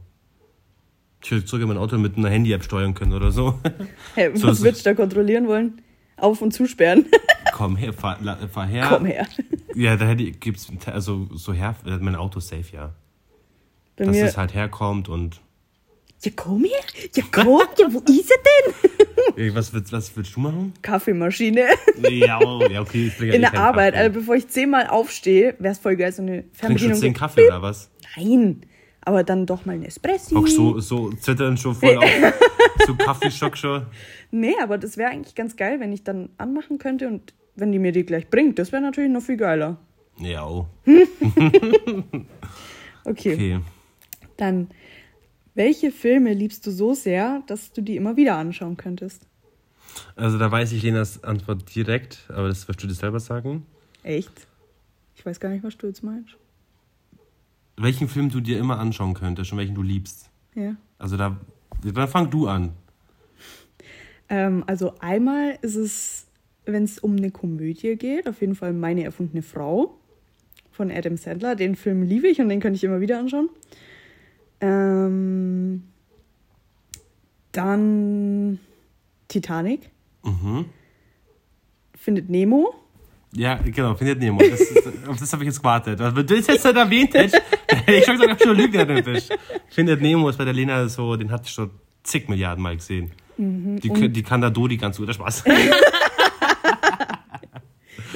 Ich 1.25 1.31
würde 1.31 1.47
sogar 1.47 1.65
mein 1.67 1.77
Auto 1.79 1.97
mit 1.97 2.17
einer 2.17 2.29
Handy-App 2.29 2.63
steuern 2.63 2.93
können 2.93 3.11
oder 3.13 3.31
so. 3.31 3.59
Hä, 4.15 4.29
So 4.35 4.47
was 4.47 4.61
würdest 4.61 4.85
du 4.85 4.91
da 4.91 4.93
kontrollieren 4.93 5.47
wollen? 5.47 5.81
Auf- 6.17 6.43
und 6.43 6.51
zusperren? 6.53 7.07
Komm 7.51 7.75
her, 7.77 7.93
fahr, 7.93 8.19
fahr 8.53 8.67
her. 8.67 8.85
Komm 8.89 9.05
her. 9.05 9.25
Ja, 9.77 9.97
da 9.97 10.05
hätte 10.05 10.23
ich, 10.23 10.39
gibt's 10.39 10.67
also 10.85 11.27
so 11.33 11.51
her, 11.51 11.75
mein 11.99 12.15
Auto 12.15 12.39
safe, 12.39 12.63
ja. 12.71 12.93
Bei 13.97 14.05
Dass 14.05 14.15
es 14.15 14.37
halt 14.37 14.53
herkommt 14.53 15.09
und 15.09 15.41
ja 16.23 16.31
komm 16.33 16.63
her, 16.63 16.79
ja 17.13 17.23
komm, 17.29 17.59
ja, 17.77 17.87
wo 17.91 17.99
ist 17.99 18.31
er 18.31 18.37
denn? 19.35 19.53
Was 19.53 19.73
würdest, 19.73 19.91
was 19.91 20.15
würdest 20.15 20.33
du 20.35 20.39
machen? 20.39 20.73
Kaffeemaschine. 20.81 21.65
Ja, 22.09 22.39
oh, 22.39 22.65
ja 22.69 22.79
okay. 22.81 23.07
Ich 23.07 23.19
In 23.19 23.33
eh 23.33 23.39
der 23.39 23.53
Arbeit, 23.55 23.95
Kaffee. 23.95 24.05
also 24.05 24.19
bevor 24.19 24.35
ich 24.35 24.47
zehnmal 24.47 24.87
aufstehe, 24.87 25.55
wäre 25.59 25.73
es 25.73 25.79
voll 25.79 25.97
geil, 25.97 26.13
so 26.13 26.21
eine 26.21 26.43
Trinkst 26.43 26.53
du 26.53 26.57
Fernbedienung. 26.59 26.99
zehn 26.99 27.13
Kaffee 27.13 27.47
oder 27.47 27.61
was? 27.61 27.89
Nein, 28.15 28.61
aber 29.05 29.23
dann 29.23 29.45
doch 29.45 29.65
mal 29.65 29.73
ein 29.73 29.83
Espresso. 29.83 30.35
Hockst 30.35 30.55
so, 30.55 30.79
so 30.79 31.11
zittern 31.11 31.57
schon 31.57 31.75
voll 31.75 31.97
auf. 31.97 32.09
so 32.85 32.95
Kaffeeschock 32.95 33.55
schon. 33.55 33.85
Nee, 34.31 34.55
aber 34.61 34.77
das 34.77 34.97
wäre 34.97 35.11
eigentlich 35.11 35.35
ganz 35.35 35.55
geil, 35.55 35.79
wenn 35.79 35.93
ich 35.93 36.03
dann 36.03 36.29
anmachen 36.37 36.79
könnte 36.79 37.07
und 37.07 37.33
wenn 37.55 37.71
die 37.71 37.79
mir 37.79 37.91
die 37.91 38.05
gleich 38.05 38.27
bringt. 38.29 38.59
Das 38.59 38.71
wäre 38.71 38.81
natürlich 38.81 39.11
noch 39.11 39.21
viel 39.21 39.37
geiler. 39.37 39.77
Ja. 40.17 40.67
Okay. 43.07 43.35
Okay. 43.35 43.59
Dann, 44.35 44.69
welche 45.53 45.91
Filme 45.91 46.33
liebst 46.33 46.65
du 46.65 46.71
so 46.71 46.95
sehr, 46.95 47.43
dass 47.45 47.71
du 47.71 47.83
die 47.83 47.97
immer 47.97 48.17
wieder 48.17 48.35
anschauen 48.35 48.77
könntest? 48.77 49.27
Also 50.15 50.39
da 50.39 50.51
weiß 50.51 50.71
ich 50.71 50.81
Lenas 50.81 51.23
Antwort 51.23 51.75
direkt, 51.75 52.25
aber 52.29 52.47
das 52.47 52.67
wirst 52.67 52.81
du 52.81 52.87
dir 52.87 52.95
selber 52.95 53.19
sagen. 53.19 53.67
Echt? 54.01 54.47
Ich 55.15 55.23
weiß 55.23 55.39
gar 55.39 55.49
nicht, 55.49 55.63
was 55.63 55.77
du 55.77 55.85
jetzt 55.85 56.03
meinst. 56.03 56.35
Welchen 57.77 58.07
Film 58.07 58.29
du 58.29 58.39
dir 58.39 58.57
immer 58.59 58.79
anschauen 58.79 59.13
könntest 59.13 59.51
und 59.51 59.57
welchen 59.57 59.75
du 59.75 59.81
liebst. 59.81 60.29
Ja. 60.55 60.75
Also 60.97 61.17
da, 61.17 61.37
dann 61.83 62.07
fang 62.07 62.29
du 62.29 62.47
an. 62.47 62.73
Ähm, 64.29 64.63
also 64.67 64.93
einmal 64.99 65.57
ist 65.61 65.75
es, 65.75 66.27
wenn 66.65 66.83
es 66.83 66.99
um 66.99 67.15
eine 67.15 67.31
Komödie 67.31 67.95
geht, 67.95 68.27
auf 68.27 68.41
jeden 68.41 68.55
Fall 68.55 68.73
meine 68.73 69.03
erfundene 69.03 69.43
Frau 69.43 69.97
von 70.71 70.91
Adam 70.91 71.17
Sandler. 71.17 71.55
Den 71.55 71.75
Film 71.75 72.03
liebe 72.03 72.27
ich 72.27 72.39
und 72.39 72.49
den 72.49 72.59
könnte 72.59 72.77
ich 72.77 72.83
immer 72.83 73.01
wieder 73.01 73.19
anschauen. 73.19 73.49
Ähm, 74.61 75.83
dann 77.51 78.59
Titanic. 79.27 79.89
Mhm. 80.23 80.65
Findet 81.93 82.29
Nemo. 82.29 82.73
Ja, 83.33 83.55
genau, 83.55 83.95
findet 83.95 84.19
Nemo. 84.19 84.39
Das, 84.39 84.61
ist, 84.61 84.87
auf 85.07 85.17
das 85.17 85.31
habe 85.33 85.43
ich 85.43 85.47
jetzt 85.47 85.59
gewartet. 85.59 85.99
Also, 85.99 86.15
wenn 86.15 86.25
du 86.25 86.35
das 86.35 86.47
jetzt 86.47 86.65
nicht 86.65 86.75
erwähnt 86.75 87.13
hättest, 87.13 87.35
hätte 87.35 87.64
ich 87.87 88.05
schon 88.05 88.17
gesagt, 88.17 88.41
du 88.41 88.47
schon 88.47 88.57
Lügner 88.57 88.85
bist. 88.85 89.37
Findet 89.69 90.01
Nemo 90.01 90.29
ist 90.29 90.37
bei 90.37 90.45
der 90.45 90.53
Lena 90.53 90.87
so, 90.87 91.15
den 91.15 91.29
ich 91.45 91.51
schon 91.51 91.69
zig 92.03 92.27
Milliarden 92.29 92.61
Mal 92.63 92.75
gesehen. 92.75 93.11
Die, 93.37 93.91
kö- 93.91 94.07
die 94.07 94.23
kann 94.23 94.39
da 94.41 94.49
Dodi 94.49 94.77
ganz 94.77 94.97
gut, 94.97 95.07
der 95.07 95.13
Spaß. 95.13 95.43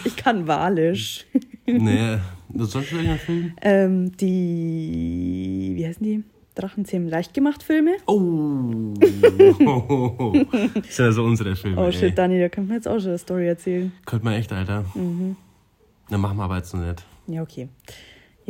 Ich 0.06 0.16
kann 0.16 0.48
Walisch. 0.48 1.26
nee, 1.66 2.18
sonst 2.56 2.94
welchen 2.96 3.18
Film? 3.20 3.54
Ähm, 3.62 4.12
die, 4.18 5.74
wie 5.76 5.86
heißen 5.86 6.04
die? 6.04 6.24
Drachenzähmen 6.56 7.08
leicht 7.08 7.34
gemacht 7.34 7.64
Filme. 7.64 7.92
Oh. 8.06 8.94
das 10.74 10.96
sind 10.96 11.06
ja 11.06 11.12
so 11.12 11.24
unsere 11.24 11.56
Filme. 11.56 11.82
Oh 11.82 11.86
ey. 11.86 11.94
shit, 11.94 12.18
Dani, 12.18 12.40
da 12.40 12.50
könnte 12.50 12.68
man 12.70 12.78
jetzt 12.78 12.88
auch 12.88 13.00
schon 13.00 13.10
eine 13.10 13.18
Story 13.18 13.48
erzählen. 13.48 13.92
Könnte 14.06 14.26
man 14.26 14.34
echt, 14.34 14.52
Alter. 14.52 14.84
Mhm. 14.94 15.38
Dann 16.10 16.20
machen 16.22 16.38
wir 16.38 16.44
aber 16.44 16.58
jetzt 16.58 16.74
noch 16.74 16.82
nicht. 16.86 17.06
Ja, 17.28 17.42
okay. 17.44 17.70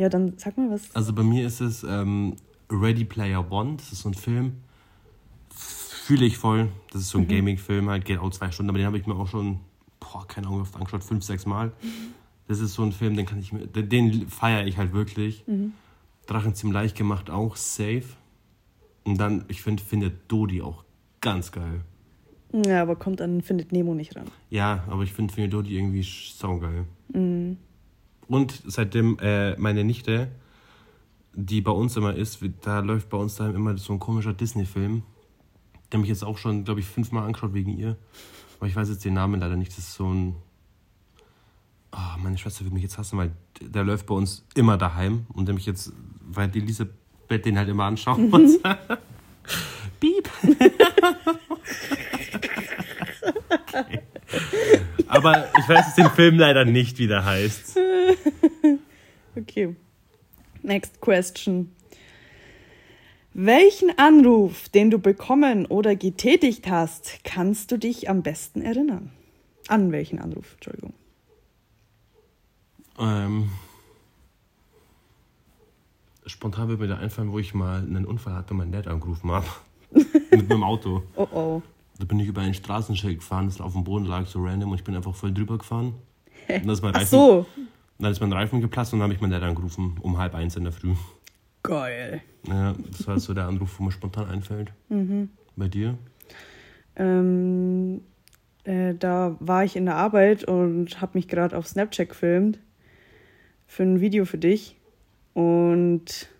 Ja, 0.00 0.08
dann 0.08 0.32
sag 0.38 0.56
mal 0.56 0.70
was. 0.70 0.96
Also 0.96 1.12
bei 1.12 1.22
mir 1.22 1.46
ist 1.46 1.60
es 1.60 1.82
ähm, 1.82 2.36
Ready 2.70 3.04
Player 3.04 3.52
One. 3.52 3.76
Das 3.76 3.92
ist 3.92 4.00
so 4.00 4.08
ein 4.08 4.14
Film. 4.14 4.54
Fühle 5.50 6.24
ich 6.24 6.38
voll. 6.38 6.68
Das 6.90 7.02
ist 7.02 7.10
so 7.10 7.18
ein 7.18 7.28
Gaming-Film, 7.28 7.90
halt 7.90 8.06
geht 8.06 8.18
auch 8.18 8.30
zwei 8.30 8.50
Stunden, 8.50 8.70
aber 8.70 8.78
den 8.78 8.86
habe 8.86 8.96
ich 8.96 9.06
mir 9.06 9.14
auch 9.14 9.28
schon, 9.28 9.60
boah, 10.00 10.26
keine 10.26 10.46
Ahnung, 10.46 10.62
oft 10.62 10.74
angeschaut, 10.74 11.04
fünf, 11.04 11.22
sechs 11.22 11.44
Mal. 11.44 11.72
Das 12.48 12.60
ist 12.60 12.72
so 12.72 12.82
ein 12.82 12.92
Film, 12.92 13.14
den 13.14 13.26
kann 13.26 13.40
ich 13.40 13.52
mir, 13.52 13.66
den, 13.66 14.26
feiere 14.30 14.66
ich 14.66 14.78
halt 14.78 14.94
wirklich. 14.94 15.44
Drachen 16.26 16.54
ziemlich 16.54 16.74
leicht 16.74 16.96
gemacht, 16.96 17.28
auch 17.28 17.56
safe. 17.56 18.04
Und 19.04 19.18
dann, 19.18 19.44
ich 19.48 19.60
finde, 19.60 19.82
findet 19.82 20.32
Dodi 20.32 20.62
auch 20.62 20.82
ganz 21.20 21.52
geil. 21.52 21.82
Ja, 22.54 22.80
aber 22.80 22.96
kommt 22.96 23.20
an 23.20 23.42
Findet 23.42 23.70
Nemo 23.70 23.92
nicht 23.92 24.16
ran. 24.16 24.28
Ja, 24.48 24.82
aber 24.88 25.02
ich 25.02 25.12
finde 25.12 25.34
Findet 25.34 25.52
Dodi 25.52 25.76
irgendwie 25.76 26.02
saugeil. 26.02 26.86
Und 28.30 28.62
seitdem 28.64 29.18
äh, 29.18 29.56
meine 29.56 29.82
Nichte, 29.82 30.30
die 31.34 31.60
bei 31.60 31.72
uns 31.72 31.96
immer 31.96 32.14
ist, 32.14 32.38
da 32.60 32.78
läuft 32.78 33.08
bei 33.08 33.18
uns 33.18 33.34
daheim 33.34 33.56
immer 33.56 33.76
so 33.76 33.92
ein 33.92 33.98
komischer 33.98 34.32
Disney-Film. 34.32 35.02
Der 35.90 35.98
mich 35.98 36.08
jetzt 36.08 36.22
auch 36.22 36.38
schon, 36.38 36.62
glaube 36.62 36.78
ich, 36.78 36.86
fünfmal 36.86 37.24
angeschaut 37.24 37.54
wegen 37.54 37.76
ihr. 37.76 37.96
Aber 38.58 38.68
ich 38.68 38.76
weiß 38.76 38.88
jetzt 38.88 39.04
den 39.04 39.14
Namen 39.14 39.40
leider 39.40 39.56
nicht. 39.56 39.72
Das 39.72 39.78
ist 39.78 39.94
so 39.94 40.06
ein. 40.12 40.36
Ah, 41.90 42.16
meine 42.22 42.38
Schwester 42.38 42.64
will 42.64 42.70
mich 42.70 42.84
jetzt 42.84 42.98
hassen, 42.98 43.18
weil 43.18 43.32
der 43.60 43.82
läuft 43.82 44.06
bei 44.06 44.14
uns 44.14 44.44
immer 44.54 44.78
daheim 44.78 45.26
und 45.32 45.46
der 45.46 45.54
mich 45.56 45.66
jetzt, 45.66 45.92
weil 46.20 46.46
die 46.46 46.60
Elisabeth 46.60 47.44
den 47.44 47.58
halt 47.58 47.68
immer 47.68 47.86
anschauen 47.86 48.30
muss. 48.30 48.60
Piep. 49.98 50.30
okay. 53.50 54.02
Aber 55.10 55.48
ich 55.58 55.68
weiß 55.68 55.86
jetzt 55.86 55.98
den 55.98 56.10
Film 56.10 56.38
leider 56.38 56.64
nicht, 56.64 56.98
wie 56.98 57.06
der 57.06 57.24
heißt. 57.24 57.78
Okay. 59.36 59.76
Next 60.62 61.00
question. 61.00 61.70
Welchen 63.32 63.96
Anruf, 63.96 64.68
den 64.68 64.90
du 64.90 64.98
bekommen 64.98 65.66
oder 65.66 65.94
getätigt 65.94 66.68
hast, 66.68 67.20
kannst 67.22 67.70
du 67.70 67.78
dich 67.78 68.10
am 68.10 68.22
besten 68.22 68.60
erinnern? 68.60 69.12
An 69.68 69.92
welchen 69.92 70.18
Anruf? 70.18 70.54
Entschuldigung. 70.54 70.92
Ähm, 72.98 73.50
spontan 76.26 76.68
wird 76.68 76.80
mir 76.80 76.88
da 76.88 76.96
einfallen, 76.96 77.30
wo 77.30 77.38
ich 77.38 77.54
mal 77.54 77.78
einen 77.78 78.04
Unfall 78.04 78.34
hatte 78.34 78.52
und 78.52 78.58
meinen 78.58 78.72
Dad 78.72 78.88
angerufen 78.88 79.30
habe. 79.30 79.46
Mit 79.92 80.48
meinem 80.48 80.64
Auto. 80.64 81.04
Oh 81.14 81.28
oh. 81.32 81.62
Da 82.00 82.06
bin 82.06 82.18
ich 82.18 82.28
über 82.28 82.40
ein 82.40 82.54
Straßenschild 82.54 83.18
gefahren, 83.18 83.44
das 83.46 83.60
auf 83.60 83.74
dem 83.74 83.84
Boden 83.84 84.06
lag, 84.06 84.24
so 84.26 84.42
random, 84.42 84.70
und 84.70 84.78
ich 84.78 84.84
bin 84.84 84.96
einfach 84.96 85.14
voll 85.14 85.34
drüber 85.34 85.58
gefahren. 85.58 85.94
Und 86.48 86.64
dann 86.64 86.70
ist 86.70 86.82
mein 86.82 86.94
Ach 86.94 87.00
Reifen, 87.00 87.06
so. 87.10 87.46
dann 87.98 88.10
ist 88.10 88.20
mein 88.20 88.32
Reifen 88.32 88.62
geplatzt 88.62 88.94
und 88.94 89.00
dann 89.00 89.04
habe 89.04 89.14
ich 89.14 89.20
meinen 89.20 89.32
Dad 89.32 89.42
angerufen, 89.42 89.98
um 90.00 90.16
halb 90.16 90.34
eins 90.34 90.56
in 90.56 90.64
der 90.64 90.72
Früh. 90.72 90.94
Geil. 91.62 92.22
Ja, 92.48 92.74
das 92.90 93.06
war 93.06 93.20
so 93.20 93.34
der 93.34 93.46
Anruf, 93.46 93.78
wo 93.78 93.84
mir 93.84 93.92
spontan 93.92 94.30
einfällt. 94.30 94.72
Bei 95.56 95.68
dir? 95.68 95.98
Ähm, 96.96 98.00
äh, 98.64 98.94
da 98.94 99.36
war 99.38 99.64
ich 99.64 99.76
in 99.76 99.84
der 99.84 99.96
Arbeit 99.96 100.44
und 100.44 101.02
habe 101.02 101.18
mich 101.18 101.28
gerade 101.28 101.54
auf 101.56 101.66
Snapchat 101.68 102.08
gefilmt 102.08 102.58
für 103.66 103.82
ein 103.82 104.00
Video 104.00 104.24
für 104.24 104.38
dich. 104.38 104.76
Und 105.34 106.30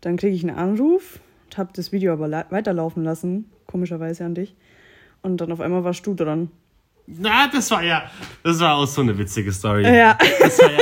dann 0.00 0.16
kriege 0.16 0.34
ich 0.34 0.42
einen 0.42 0.58
Anruf 0.58 1.20
und 1.44 1.56
habe 1.56 1.70
das 1.72 1.92
Video 1.92 2.12
aber 2.12 2.26
la- 2.26 2.46
weiterlaufen 2.50 3.04
lassen, 3.04 3.48
komischerweise 3.66 4.24
an 4.24 4.34
dich. 4.34 4.54
Und 5.22 5.40
dann 5.40 5.50
auf 5.52 5.60
einmal 5.60 5.84
warst 5.84 6.06
du 6.06 6.14
dran. 6.14 6.50
Na, 7.06 7.48
das 7.52 7.70
war 7.70 7.82
ja, 7.82 8.02
das 8.42 8.58
war 8.60 8.76
auch 8.76 8.86
so 8.86 9.00
eine 9.00 9.16
witzige 9.16 9.52
Story. 9.52 9.82
Ja. 9.84 10.18
Das 10.40 10.58
war 10.58 10.70
ja, 10.72 10.78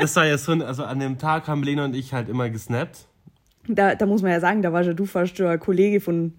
das 0.00 0.16
war 0.16 0.26
ja 0.26 0.38
so, 0.38 0.52
ein, 0.52 0.62
also 0.62 0.84
an 0.84 0.98
dem 0.98 1.18
Tag 1.18 1.46
haben 1.48 1.62
Lena 1.62 1.84
und 1.84 1.94
ich 1.94 2.12
halt 2.14 2.28
immer 2.28 2.48
gesnappt. 2.48 3.06
Da, 3.68 3.94
da 3.94 4.06
muss 4.06 4.22
man 4.22 4.30
ja 4.30 4.40
sagen, 4.40 4.62
da 4.62 4.72
warst 4.72 4.86
ja 4.88 4.94
du 4.94 5.04
fast 5.06 5.40
ein 5.40 5.58
Kollege 5.60 6.00
von, 6.00 6.34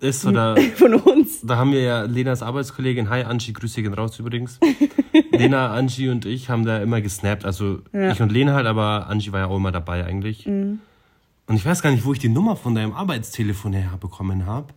Ist 0.00 0.24
da, 0.26 0.54
von 0.76 0.94
uns. 0.94 1.40
da 1.42 1.56
haben 1.56 1.72
wir 1.72 1.80
ja 1.82 2.02
Lenas 2.02 2.42
Arbeitskollegin, 2.42 3.08
hi 3.08 3.22
Angie, 3.22 3.52
Grüße 3.52 3.82
gehen 3.82 3.94
raus 3.94 4.18
übrigens. 4.18 4.58
Lena, 5.32 5.72
Angie 5.74 6.08
und 6.10 6.26
ich 6.26 6.50
haben 6.50 6.64
da 6.66 6.78
immer 6.78 7.00
gesnappt. 7.00 7.44
Also 7.44 7.78
Ja. 7.92 8.10
ich 8.12 8.20
und 8.20 8.32
Lena 8.32 8.52
halt, 8.54 8.66
aber 8.66 9.06
Angie 9.08 9.32
war 9.32 9.40
ja 9.40 9.46
auch 9.46 9.56
immer 9.56 9.72
dabei 9.72 10.04
eigentlich. 10.04 10.46
Und 10.46 10.80
ich 11.48 11.64
weiß 11.64 11.80
gar 11.82 11.90
nicht, 11.90 12.04
wo 12.04 12.12
ich 12.12 12.18
die 12.18 12.28
Nummer 12.28 12.56
von 12.56 12.74
deinem 12.74 12.92
Arbeitstelefon 12.92 13.72
her 13.72 13.92
bekommen 14.00 14.44
habe. 14.46 14.68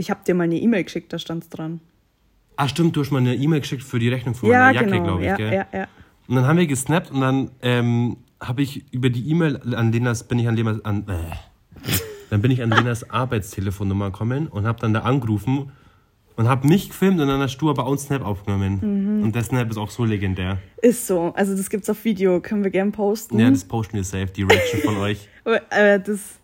Ich 0.00 0.10
habe 0.10 0.20
dir 0.26 0.34
mal 0.34 0.44
eine 0.44 0.56
E-Mail 0.56 0.84
geschickt, 0.84 1.12
da 1.12 1.18
stand's 1.18 1.50
dran. 1.50 1.80
Ah, 2.56 2.68
stimmt, 2.68 2.96
du 2.96 3.00
hast 3.00 3.10
mal 3.10 3.18
eine 3.18 3.34
E-Mail 3.34 3.60
geschickt 3.60 3.82
für 3.82 3.98
die 3.98 4.08
Rechnung 4.08 4.34
von 4.34 4.48
Ja, 4.50 4.60
meiner 4.66 4.72
Jacke, 4.80 4.90
genau. 4.90 5.04
glaube 5.04 5.20
ich, 5.22 5.26
ja, 5.28 5.36
gell? 5.36 5.52
ja, 5.52 5.66
ja. 5.72 5.88
Und 6.26 6.36
dann 6.36 6.46
haben 6.46 6.58
wir 6.58 6.66
gesnappt 6.66 7.10
und 7.10 7.20
dann 7.20 7.50
ähm, 7.62 8.16
habe 8.40 8.62
ich 8.62 8.84
über 8.92 9.10
die 9.10 9.28
E-Mail 9.30 9.60
an 9.74 9.92
Lenas, 9.92 10.24
bin 10.24 10.38
ich 10.38 10.48
an 10.48 10.56
Lenas, 10.56 10.82
an, 10.84 11.06
äh, 11.08 11.90
dann 12.30 12.40
bin 12.40 12.50
ich 12.50 12.62
an 12.62 12.70
Lenas 12.70 13.08
Arbeitstelefonnummer 13.10 14.10
gekommen 14.10 14.46
und 14.48 14.66
habe 14.66 14.78
dann 14.80 14.94
da 14.94 15.00
angerufen 15.00 15.72
und 16.36 16.48
habe 16.48 16.66
mich 16.66 16.88
gefilmt 16.88 17.20
und 17.20 17.28
dann 17.28 17.40
hast 17.40 17.58
du 17.58 17.68
aber 17.68 17.84
auch 17.84 17.88
einen 17.88 17.98
Snap 17.98 18.24
aufgenommen. 18.24 19.18
Mhm. 19.18 19.22
Und 19.24 19.34
der 19.34 19.42
Snap 19.42 19.70
ist 19.70 19.76
auch 19.76 19.90
so 19.90 20.04
legendär. 20.06 20.58
Ist 20.80 21.06
so. 21.06 21.34
Also 21.36 21.54
das 21.54 21.68
gibt's 21.68 21.90
auf 21.90 22.02
Video, 22.04 22.40
können 22.40 22.64
wir 22.64 22.70
gern 22.70 22.92
posten. 22.92 23.38
Ja, 23.38 23.50
das 23.50 23.64
posten 23.64 23.96
wir 23.96 24.04
safe, 24.04 24.28
die 24.34 24.44
Reaction 24.44 24.80
von 24.80 24.96
euch. 25.08 25.28
Aber, 25.44 25.60
äh, 25.70 26.00
das. 26.00 26.38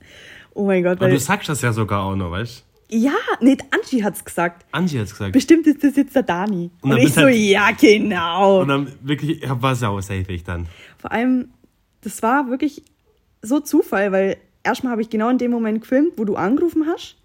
Oh 0.53 0.67
mein 0.67 0.83
Gott, 0.83 1.01
weil. 1.01 1.11
du 1.11 1.19
sagst 1.19 1.49
das 1.49 1.63
ja 1.63 1.73
sogar 1.73 2.03
auch 2.03 2.17
noch, 2.17 2.31
weißt 2.31 2.61
du? 2.61 2.66
Ja, 2.89 3.15
nee, 3.41 3.57
Angie 3.71 4.05
hat's 4.05 4.25
gesagt. 4.25 4.65
Angie 4.73 5.01
hat's 5.01 5.11
gesagt. 5.13 5.33
Bestimmt 5.33 5.67
ist 5.67 5.83
das 5.83 5.97
jetzt 5.97 6.15
der 6.15 6.23
Dani. 6.23 6.71
Und 6.83 6.93
Und, 6.93 6.99
ich 6.99 7.13
so, 7.15 7.23
halt- 7.23 7.37
ja, 7.37 7.71
genau. 7.73 8.61
Und 8.63 8.69
dann 8.69 8.93
wirklich, 9.03 9.43
war 9.49 9.73
es 9.73 9.83
auch 9.83 10.01
safe 10.01 10.33
ich 10.33 10.45
dann. 10.45 10.67
Vor 10.99 11.11
allem, 11.11 11.49
das 12.03 12.23
war 12.23 12.49
wirklich 12.49 12.83
so 13.43 13.59
Zufall, 13.61 14.13
weil 14.13 14.37
erstmal 14.63 14.93
habe 14.93 15.03
ich 15.03 15.11
genau 15.11 15.29
in 15.31 15.39
dem 15.39 15.51
Moment 15.51 15.81
gefilmt, 15.81 16.13
wo 16.17 16.25
du 16.25 16.37
angerufen 16.37 16.87
hast. 16.87 17.17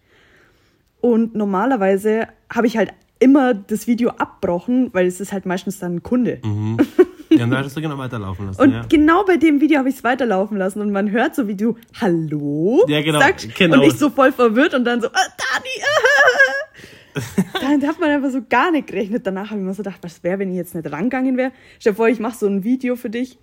Und 0.99 1.35
normalerweise 1.35 2.27
habe 2.51 2.67
ich 2.67 2.77
halt 2.77 2.91
immer 3.19 3.53
das 3.53 3.85
Video 3.87 4.09
abbrochen, 4.11 4.89
weil 4.93 5.05
es 5.05 5.19
ist 5.21 5.31
halt 5.31 5.45
meistens 5.45 5.77
dann 5.79 5.95
ein 5.97 6.03
Kunde. 6.03 6.39
Ja, 7.41 7.45
und 7.45 7.51
da 7.51 7.57
hattest 7.57 7.75
du 7.77 7.81
genau 7.81 7.97
weiterlaufen 7.97 8.45
lassen. 8.47 8.61
Und 8.61 8.71
ja. 8.71 8.85
genau 8.87 9.23
bei 9.25 9.37
dem 9.37 9.59
Video 9.61 9.79
habe 9.79 9.89
ich 9.89 9.95
es 9.95 10.03
weiterlaufen 10.03 10.57
lassen 10.57 10.79
und 10.81 10.91
man 10.91 11.11
hört 11.11 11.35
so, 11.35 11.47
wie 11.47 11.55
du 11.55 11.75
Hallo 11.99 12.85
Ja, 12.87 13.01
genau, 13.01 13.19
sagst 13.19 13.53
genau. 13.55 13.77
und 13.77 13.83
ich 13.83 13.93
so 13.93 14.09
voll 14.09 14.31
verwirrt 14.31 14.73
und 14.73 14.85
dann 14.85 15.01
so, 15.01 15.07
ah, 15.07 15.11
Dani, 15.11 15.83
ah. 15.83 17.19
Dann 17.59 17.85
hat 17.87 17.99
man 17.99 18.09
einfach 18.09 18.29
so 18.29 18.41
gar 18.47 18.71
nicht 18.71 18.87
gerechnet. 18.87 19.25
Danach 19.27 19.49
habe 19.49 19.59
ich 19.59 19.65
mir 19.65 19.73
so 19.73 19.83
gedacht, 19.83 19.99
was 20.01 20.23
wäre, 20.23 20.39
wenn 20.39 20.49
ich 20.51 20.55
jetzt 20.55 20.75
nicht 20.75 20.89
rangegangen 20.91 21.35
wäre. 21.35 21.51
Stell 21.79 21.93
dir 21.93 21.97
vor, 21.97 22.07
ich 22.07 22.19
mache 22.19 22.37
so 22.37 22.47
ein 22.47 22.63
Video 22.63 22.95
für 22.95 23.09
dich 23.09 23.37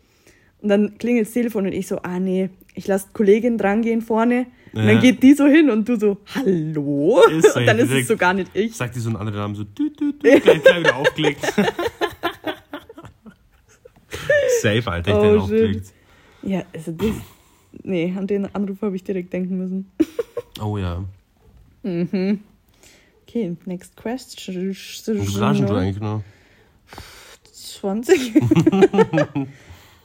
und 0.62 0.68
dann 0.70 0.96
klingelt 0.98 1.26
das 1.26 1.34
Telefon 1.34 1.66
und 1.66 1.72
ich 1.72 1.86
so, 1.86 1.98
ah 2.02 2.18
nee, 2.18 2.50
ich 2.74 2.86
lasse 2.86 3.08
Kollegin 3.12 3.58
drangehen 3.58 4.00
vorne. 4.00 4.46
Und 4.72 4.80
Ja. 4.84 4.92
dann 4.92 5.00
geht 5.00 5.22
die 5.22 5.34
so 5.34 5.46
hin 5.46 5.70
und 5.70 5.88
du 5.88 5.98
so, 5.98 6.18
hallo? 6.34 7.20
Ist 7.30 7.56
und 7.56 7.66
dann 7.66 7.78
ist 7.78 7.90
es 7.90 8.06
so 8.08 8.16
gar 8.16 8.34
nicht 8.34 8.50
ich. 8.54 8.76
Sagt 8.76 8.94
die 8.96 9.00
so 9.00 9.08
einen 9.08 9.16
anderen 9.16 9.38
Namen 9.38 9.54
so, 9.54 9.64
tü, 9.64 9.90
tü, 9.90 10.12
tü, 10.12 10.18
gleich, 10.18 10.42
gleich 10.62 10.80
wieder 10.80 10.96
aufgelegt. 10.96 11.40
safe, 14.62 14.90
Alter, 14.90 15.10
ich 15.10 15.16
Oh, 15.16 15.22
den 15.22 15.38
aufgelegt. 15.38 15.92
Ja, 16.42 16.64
also 16.74 16.92
das, 16.92 17.14
nee, 17.82 18.14
an 18.16 18.26
den 18.26 18.54
Anruf 18.54 18.82
habe 18.82 18.96
ich 18.96 19.04
direkt 19.04 19.32
denken 19.32 19.58
müssen. 19.58 19.90
Oh 20.60 20.76
ja. 20.76 21.04
Okay, 21.84 23.56
next 23.64 23.96
question. 23.96 24.70
Wie 24.70 24.74
viel 24.74 25.66
du 25.66 25.74
eigentlich 25.76 26.00
noch? 26.00 26.24
20. 27.52 28.34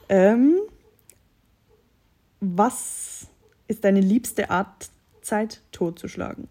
ähm, 0.08 0.58
was 2.38 3.26
ist 3.66 3.82
deine 3.82 4.00
liebste 4.00 4.48
Art, 4.50 4.90
Zeit 5.22 5.62
totzuschlagen? 5.72 6.46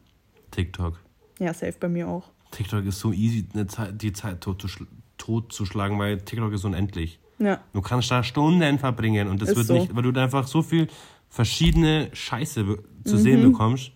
TikTok. 0.51 0.99
Ja, 1.39 1.53
safe 1.53 1.75
bei 1.79 1.87
mir 1.87 2.07
auch. 2.09 2.29
TikTok 2.51 2.85
ist 2.85 2.99
so 2.99 3.13
easy, 3.13 3.47
eine 3.53 3.67
Zeit, 3.67 4.01
die 4.01 4.11
Zeit 4.11 4.43
totzuschl- 4.43 4.87
totzuschlagen, 5.17 5.97
weil 5.97 6.19
TikTok 6.19 6.51
ist 6.51 6.65
unendlich. 6.65 7.19
Ja, 7.45 7.61
Du 7.73 7.81
kannst 7.81 8.09
da 8.11 8.23
Stunden 8.23 8.79
verbringen 8.79 9.27
und 9.27 9.41
das 9.41 9.49
Ist 9.49 9.55
wird 9.55 9.67
so. 9.67 9.73
nicht, 9.73 9.95
weil 9.95 10.03
du 10.03 10.11
da 10.11 10.23
einfach 10.23 10.47
so 10.47 10.61
viel 10.61 10.87
verschiedene 11.29 12.09
Scheiße 12.13 12.77
zu 13.05 13.17
sehen 13.17 13.41
bekommst. 13.43 13.91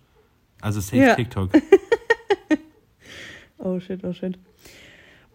Also 0.62 0.80
safe 0.82 0.98
Mhm. 0.98 1.02
Ja. 1.04 1.16
TikTok. 1.16 1.52
oh 3.60 3.80
shit, 3.80 4.04
oh 4.04 4.14
shit. 4.14 4.38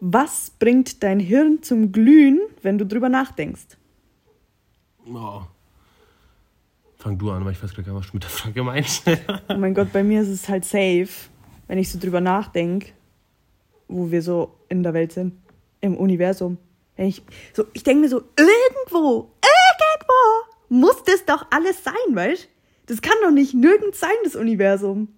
Was 0.00 0.50
bringt 0.58 1.02
dein 1.02 1.20
Hirn 1.20 1.62
zum 1.62 1.92
Glühen, 1.92 2.40
wenn 2.62 2.78
du 2.78 2.86
drüber 2.86 3.08
nachdenkst? 3.08 3.76
Oh. 5.06 5.42
Fang 6.96 7.18
du 7.18 7.30
an, 7.30 7.44
weil 7.44 7.52
ich 7.52 7.62
weiß 7.62 7.74
gar 7.74 7.82
nicht, 7.82 7.94
was 7.94 8.06
du 8.08 8.14
mit 8.14 8.22
der 8.24 8.30
Frage 8.30 8.62
meinst. 8.62 9.04
Oh 9.48 9.56
mein 9.56 9.74
Gott, 9.74 9.92
bei 9.92 10.02
mir 10.02 10.22
ist 10.22 10.28
es 10.28 10.48
halt 10.48 10.64
safe, 10.64 11.08
wenn 11.68 11.78
ich 11.78 11.90
so 11.90 11.98
drüber 11.98 12.20
nachdenke, 12.20 12.88
wo 13.88 14.10
wir 14.10 14.22
so 14.22 14.56
in 14.68 14.82
der 14.82 14.94
Welt 14.94 15.12
sind, 15.12 15.34
im 15.80 15.96
Universum. 15.96 16.58
Ich 17.06 17.22
so, 17.52 17.64
ich 17.72 17.82
denke 17.82 18.02
mir 18.02 18.08
so, 18.08 18.22
irgendwo, 18.36 19.30
irgendwo 19.42 20.48
muss 20.68 21.02
das 21.04 21.24
doch 21.24 21.46
alles 21.50 21.82
sein, 21.84 21.94
weißt? 22.14 22.48
Das 22.86 23.00
kann 23.02 23.14
doch 23.22 23.30
nicht 23.30 23.54
nirgends 23.54 24.00
sein, 24.00 24.10
das 24.24 24.36
Universum. 24.36 25.08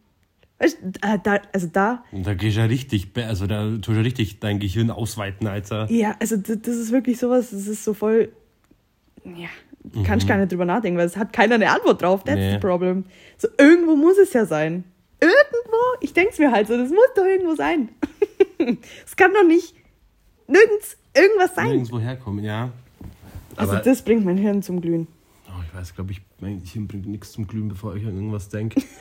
Weißt, 0.58 0.78
da, 1.00 1.16
da, 1.18 1.40
also 1.52 1.66
da, 1.72 2.04
da 2.12 2.34
gehst 2.34 2.56
du 2.56 2.60
ja 2.60 2.66
richtig, 2.66 3.08
also 3.16 3.46
da 3.46 3.64
tust 3.70 3.88
du 3.88 3.92
ja 3.92 4.00
richtig 4.02 4.38
dein 4.38 4.60
Gehirn 4.60 4.90
ausweiten, 4.90 5.46
Alter. 5.48 5.90
ja, 5.90 6.14
also 6.20 6.36
das, 6.36 6.76
ist 6.76 6.92
wirklich 6.92 7.18
sowas, 7.18 7.50
das 7.50 7.66
ist 7.66 7.82
so 7.84 7.92
voll, 7.92 8.32
ja, 9.24 9.48
kannst 10.04 10.28
gar 10.28 10.36
nicht 10.38 10.52
drüber 10.52 10.64
nachdenken, 10.64 10.96
weil 10.98 11.06
es 11.06 11.16
hat 11.16 11.32
keiner 11.32 11.56
eine 11.56 11.70
Antwort 11.70 12.00
drauf, 12.02 12.22
that's 12.22 12.36
Nee. 12.38 12.52
the 12.52 12.58
problem. 12.58 13.04
So, 13.36 13.48
irgendwo 13.58 13.96
muss 13.96 14.16
es 14.16 14.32
ja 14.32 14.46
sein. 14.46 14.84
Irgendwo, 15.20 15.76
ich 16.00 16.12
denk's 16.12 16.38
mir 16.38 16.52
halt 16.52 16.68
so, 16.68 16.76
das 16.78 16.90
muss 16.90 17.06
doch 17.16 17.24
irgendwo 17.24 17.54
sein. 17.54 17.88
Es 19.04 19.16
kann 19.16 19.34
doch 19.34 19.44
nicht 19.44 19.74
nirgends 20.46 20.96
irgendwas 21.14 21.54
sein. 21.54 21.68
Nirgendwo 21.68 21.98
herkommen, 21.98 22.44
ja. 22.44 22.70
Also 23.56 23.72
Aber 23.72 23.80
das 23.82 24.02
bringt 24.02 24.24
mein 24.24 24.36
Hirn 24.36 24.62
zum 24.62 24.80
Glühen. 24.80 25.06
oh, 25.48 25.62
ich 25.66 25.74
weiß, 25.78 25.94
glaube 25.94 26.12
ich, 26.12 26.20
mein 26.40 26.60
Gehirn 26.62 26.86
bringt 26.88 27.06
nichts 27.06 27.32
zum 27.32 27.46
Glühen, 27.46 27.68
bevor 27.68 27.94
ich 27.96 28.04
an 28.04 28.14
irgendwas 28.14 28.48
denke. 28.48 28.80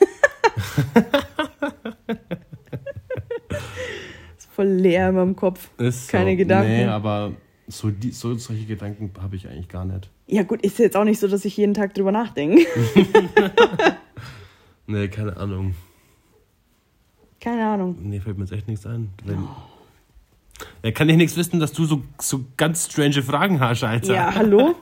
Ist 4.36 4.48
voll 4.52 4.66
leer 4.66 5.08
in 5.10 5.14
meinem 5.16 5.36
Kopf. 5.36 5.70
Ist 5.78 6.08
Keine 6.08 6.32
so. 6.32 6.36
Gedanken. 6.38 6.70
Nee, 6.70 6.84
aber 6.84 7.32
so, 7.66 7.90
die, 7.90 8.10
so 8.10 8.34
solche 8.34 8.64
Gedanken 8.66 9.10
habe 9.20 9.36
ich 9.36 9.48
eigentlich 9.48 9.68
gar 9.68 9.84
nicht. 9.84 10.10
Ja 10.26 10.42
gut, 10.42 10.62
ist 10.62 10.78
jetzt 10.78 10.96
auch 10.96 11.04
nicht 11.04 11.18
so, 11.20 11.28
dass 11.28 11.44
ich 11.44 11.56
jeden 11.56 11.74
Tag 11.74 11.94
drüber 11.94 12.12
nachdenke. 12.12 12.64
Nee, 14.86 15.08
keine 15.08 15.34
Ahnung. 15.38 15.74
Keine 17.40 17.66
Ahnung. 17.66 17.96
Nee, 18.02 18.20
fällt 18.20 18.36
mir 18.36 18.44
jetzt 18.44 18.52
echt 18.52 18.68
nichts 18.68 18.84
ein. 18.84 19.08
Wenn, 19.24 19.48
Da 20.82 20.90
kann 20.90 21.08
ich 21.08 21.16
nichts 21.16 21.36
wissen, 21.36 21.60
dass 21.60 21.72
du 21.72 21.84
so, 21.84 22.02
so 22.20 22.44
ganz 22.56 22.86
strange 22.86 23.22
Fragen 23.22 23.60
hast, 23.60 23.82
Alter. 23.82 24.14
Ja, 24.14 24.34
hallo? 24.34 24.74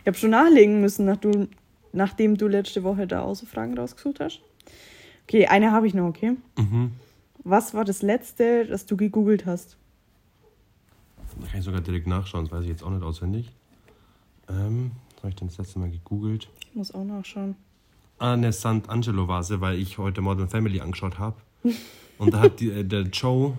Ich 0.00 0.06
habe 0.06 0.16
schon 0.16 0.30
nachlegen 0.30 0.80
müssen, 0.80 1.06
nach 1.06 1.16
du, 1.16 1.48
nachdem 1.92 2.36
du 2.36 2.46
letzte 2.46 2.84
Woche 2.84 3.06
da 3.06 3.22
auch 3.22 3.34
so 3.34 3.46
Fragen 3.46 3.76
rausgesucht 3.76 4.20
hast. 4.20 4.40
Okay, 5.24 5.46
eine 5.46 5.72
habe 5.72 5.86
ich 5.86 5.94
noch, 5.94 6.06
okay? 6.06 6.36
Mhm. 6.56 6.92
Was 7.42 7.74
war 7.74 7.84
das 7.84 8.02
letzte, 8.02 8.64
das 8.66 8.86
du 8.86 8.96
gegoogelt 8.96 9.46
hast? 9.46 9.76
Da 11.40 11.46
kann 11.48 11.58
ich 11.58 11.64
sogar 11.64 11.80
direkt 11.80 12.06
nachschauen, 12.06 12.44
das 12.44 12.52
weiß 12.52 12.62
ich 12.62 12.70
jetzt 12.70 12.82
auch 12.82 12.90
nicht 12.90 13.02
auswendig. 13.02 13.50
Ähm, 14.48 14.92
was 15.14 15.24
habe 15.24 15.28
ich 15.30 15.36
denn 15.36 15.48
das 15.48 15.58
letzte 15.58 15.78
Mal 15.78 15.90
gegoogelt? 15.90 16.48
Ich 16.60 16.74
muss 16.74 16.94
auch 16.94 17.04
nachschauen. 17.04 17.56
Ah, 18.18 18.32
eine 18.32 18.50
Sant'Angelo-Vase, 18.52 19.60
weil 19.60 19.78
ich 19.78 19.98
heute 19.98 20.20
Modern 20.20 20.48
Family 20.48 20.80
angeschaut 20.80 21.18
habe. 21.18 21.36
Und 22.18 22.32
da 22.32 22.40
hat 22.40 22.60
die, 22.60 22.70
äh, 22.70 22.84
der 22.84 23.02
Joe 23.02 23.56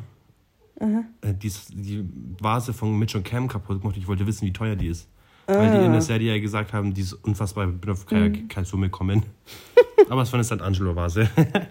äh, 0.80 1.34
die, 1.34 1.52
die 1.70 2.06
Vase 2.40 2.74
von 2.74 2.98
Mitch 2.98 3.18
und 3.18 3.24
Cam 3.24 3.48
kaputt 3.48 3.82
gemacht. 3.82 3.98
Ich 3.98 4.08
wollte 4.08 4.26
wissen, 4.28 4.46
wie 4.46 4.54
teuer 4.54 4.76
die 4.76 4.88
ist. 4.88 5.08
Weil 5.48 5.80
die 5.80 5.86
in 5.86 5.94
der 5.94 6.02
Serie 6.02 6.36
ja 6.36 6.42
gesagt 6.42 6.74
haben, 6.74 6.94
die 6.94 7.02
ist 7.02 7.14
unfassbar, 7.14 7.70
ich 7.70 7.80
bin 7.80 7.90
auf 7.90 8.06
keine, 8.06 8.32
keine 8.48 8.66
Summe 8.66 8.90
kommen. 8.90 9.24
Aber 10.10 10.22
es 10.22 10.32
war 10.34 10.40
eine 10.40 10.44
Sant'Angelo-Vase. 10.44 11.30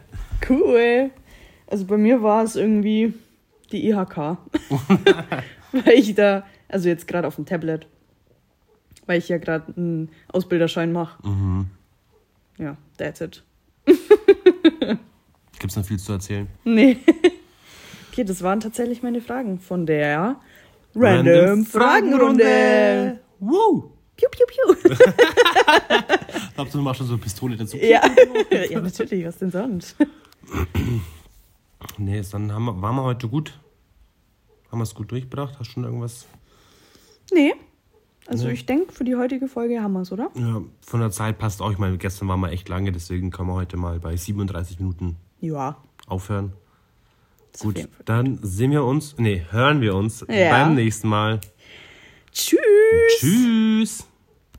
Cool. 0.47 1.11
Also 1.67 1.87
bei 1.87 1.97
mir 1.97 2.23
war 2.23 2.45
es 2.45 2.57
irgendwie 2.57 3.15
die 3.73 3.89
IHK. 3.89 4.17
weil 5.73 5.95
ich 5.95 6.15
da, 6.15 6.45
also 6.69 6.91
jetzt 6.91 7.09
gerade 7.09 7.27
auf 7.27 7.37
dem 7.37 7.47
Tablet, 7.47 7.87
weil 9.07 9.19
ich 9.19 9.31
ja 9.31 9.39
gerade 9.39 9.75
einen 9.75 10.11
Ausbilderschein 10.29 10.93
mache. 10.93 11.19
Ja, 12.59 12.77
that's 12.99 13.23
it. 13.23 13.43
Gibt 13.87 15.71
es 15.71 15.77
noch 15.77 15.87
viel 15.87 15.99
zu 15.99 16.13
erzählen? 16.13 16.49
Nee. 16.65 16.99
Okay, 18.17 18.25
das 18.25 18.41
waren 18.41 18.61
tatsächlich 18.61 19.03
meine 19.03 19.21
Fragen 19.21 19.59
von 19.61 19.85
der 19.85 20.41
Random, 20.95 21.67
Fragenrunde. 21.67 23.21
Woo! 23.41 23.91
Piu, 24.17 24.27
piu, 24.31 24.47
piu. 24.47 24.95
Glaubst 26.55 26.73
du, 26.73 26.79
du 26.79 26.85
machst 26.85 26.97
schon 26.97 27.09
so 27.09 27.13
eine 27.13 27.23
Pistole 27.23 27.59
dazu? 27.59 27.77
Ja. 27.77 28.01
ja, 28.71 28.81
natürlich, 28.81 29.27
was 29.27 29.37
denn 29.37 29.51
sonst? 29.51 29.97
Nee, 31.99 32.23
dann 32.33 32.51
haben 32.53 32.65
wir, 32.65 32.81
waren 32.81 32.97
wir 32.97 33.03
heute 33.03 33.29
gut. 33.29 33.61
Haben 34.73 34.79
wir 34.79 34.85
es 34.85 34.95
gut 34.95 35.11
durchgebracht? 35.11 35.59
Hast 35.59 35.69
du 35.69 35.73
schon 35.73 35.85
irgendwas? 35.85 36.27
Nee. 37.35 37.53
Also 38.27 38.49
ich 38.49 38.65
denke, 38.65 38.93
für 38.93 39.05
die 39.05 39.15
heutige 39.15 39.47
Folge 39.47 39.83
haben 39.83 39.93
wir 39.93 40.01
es, 40.01 40.11
oder? 40.11 40.31
Ja, 40.35 40.63
von 40.81 41.01
der 41.01 41.11
Zeit 41.11 41.39
passt 41.39 41.61
auch. 41.61 41.71
Ich 41.71 41.79
meine, 41.79 41.99
gestern 41.99 42.29
waren 42.29 42.41
wir 42.41 42.51
echt 42.51 42.71
lange, 42.71 42.93
deswegen 42.93 43.31
können 43.31 43.51
wir 43.51 43.55
heute 43.55 43.77
mal 43.77 44.01
bei 44.01 44.17
37 44.17 44.79
Minuten 44.79 45.17
Ja. 45.41 45.77
aufhören. 46.07 46.55
Gut, 47.61 47.89
dann 48.05 48.39
sehen 48.43 48.71
wir 48.71 48.85
uns, 48.85 49.15
nee, 49.19 49.43
hören 49.51 49.81
wir 49.81 49.95
uns 49.95 50.25
Ja. 50.29 50.51
beim 50.51 50.75
nächsten 50.75 51.09
Mal. 51.09 51.41
Tschüss. 52.33 52.61
Tschüss! 53.19 54.07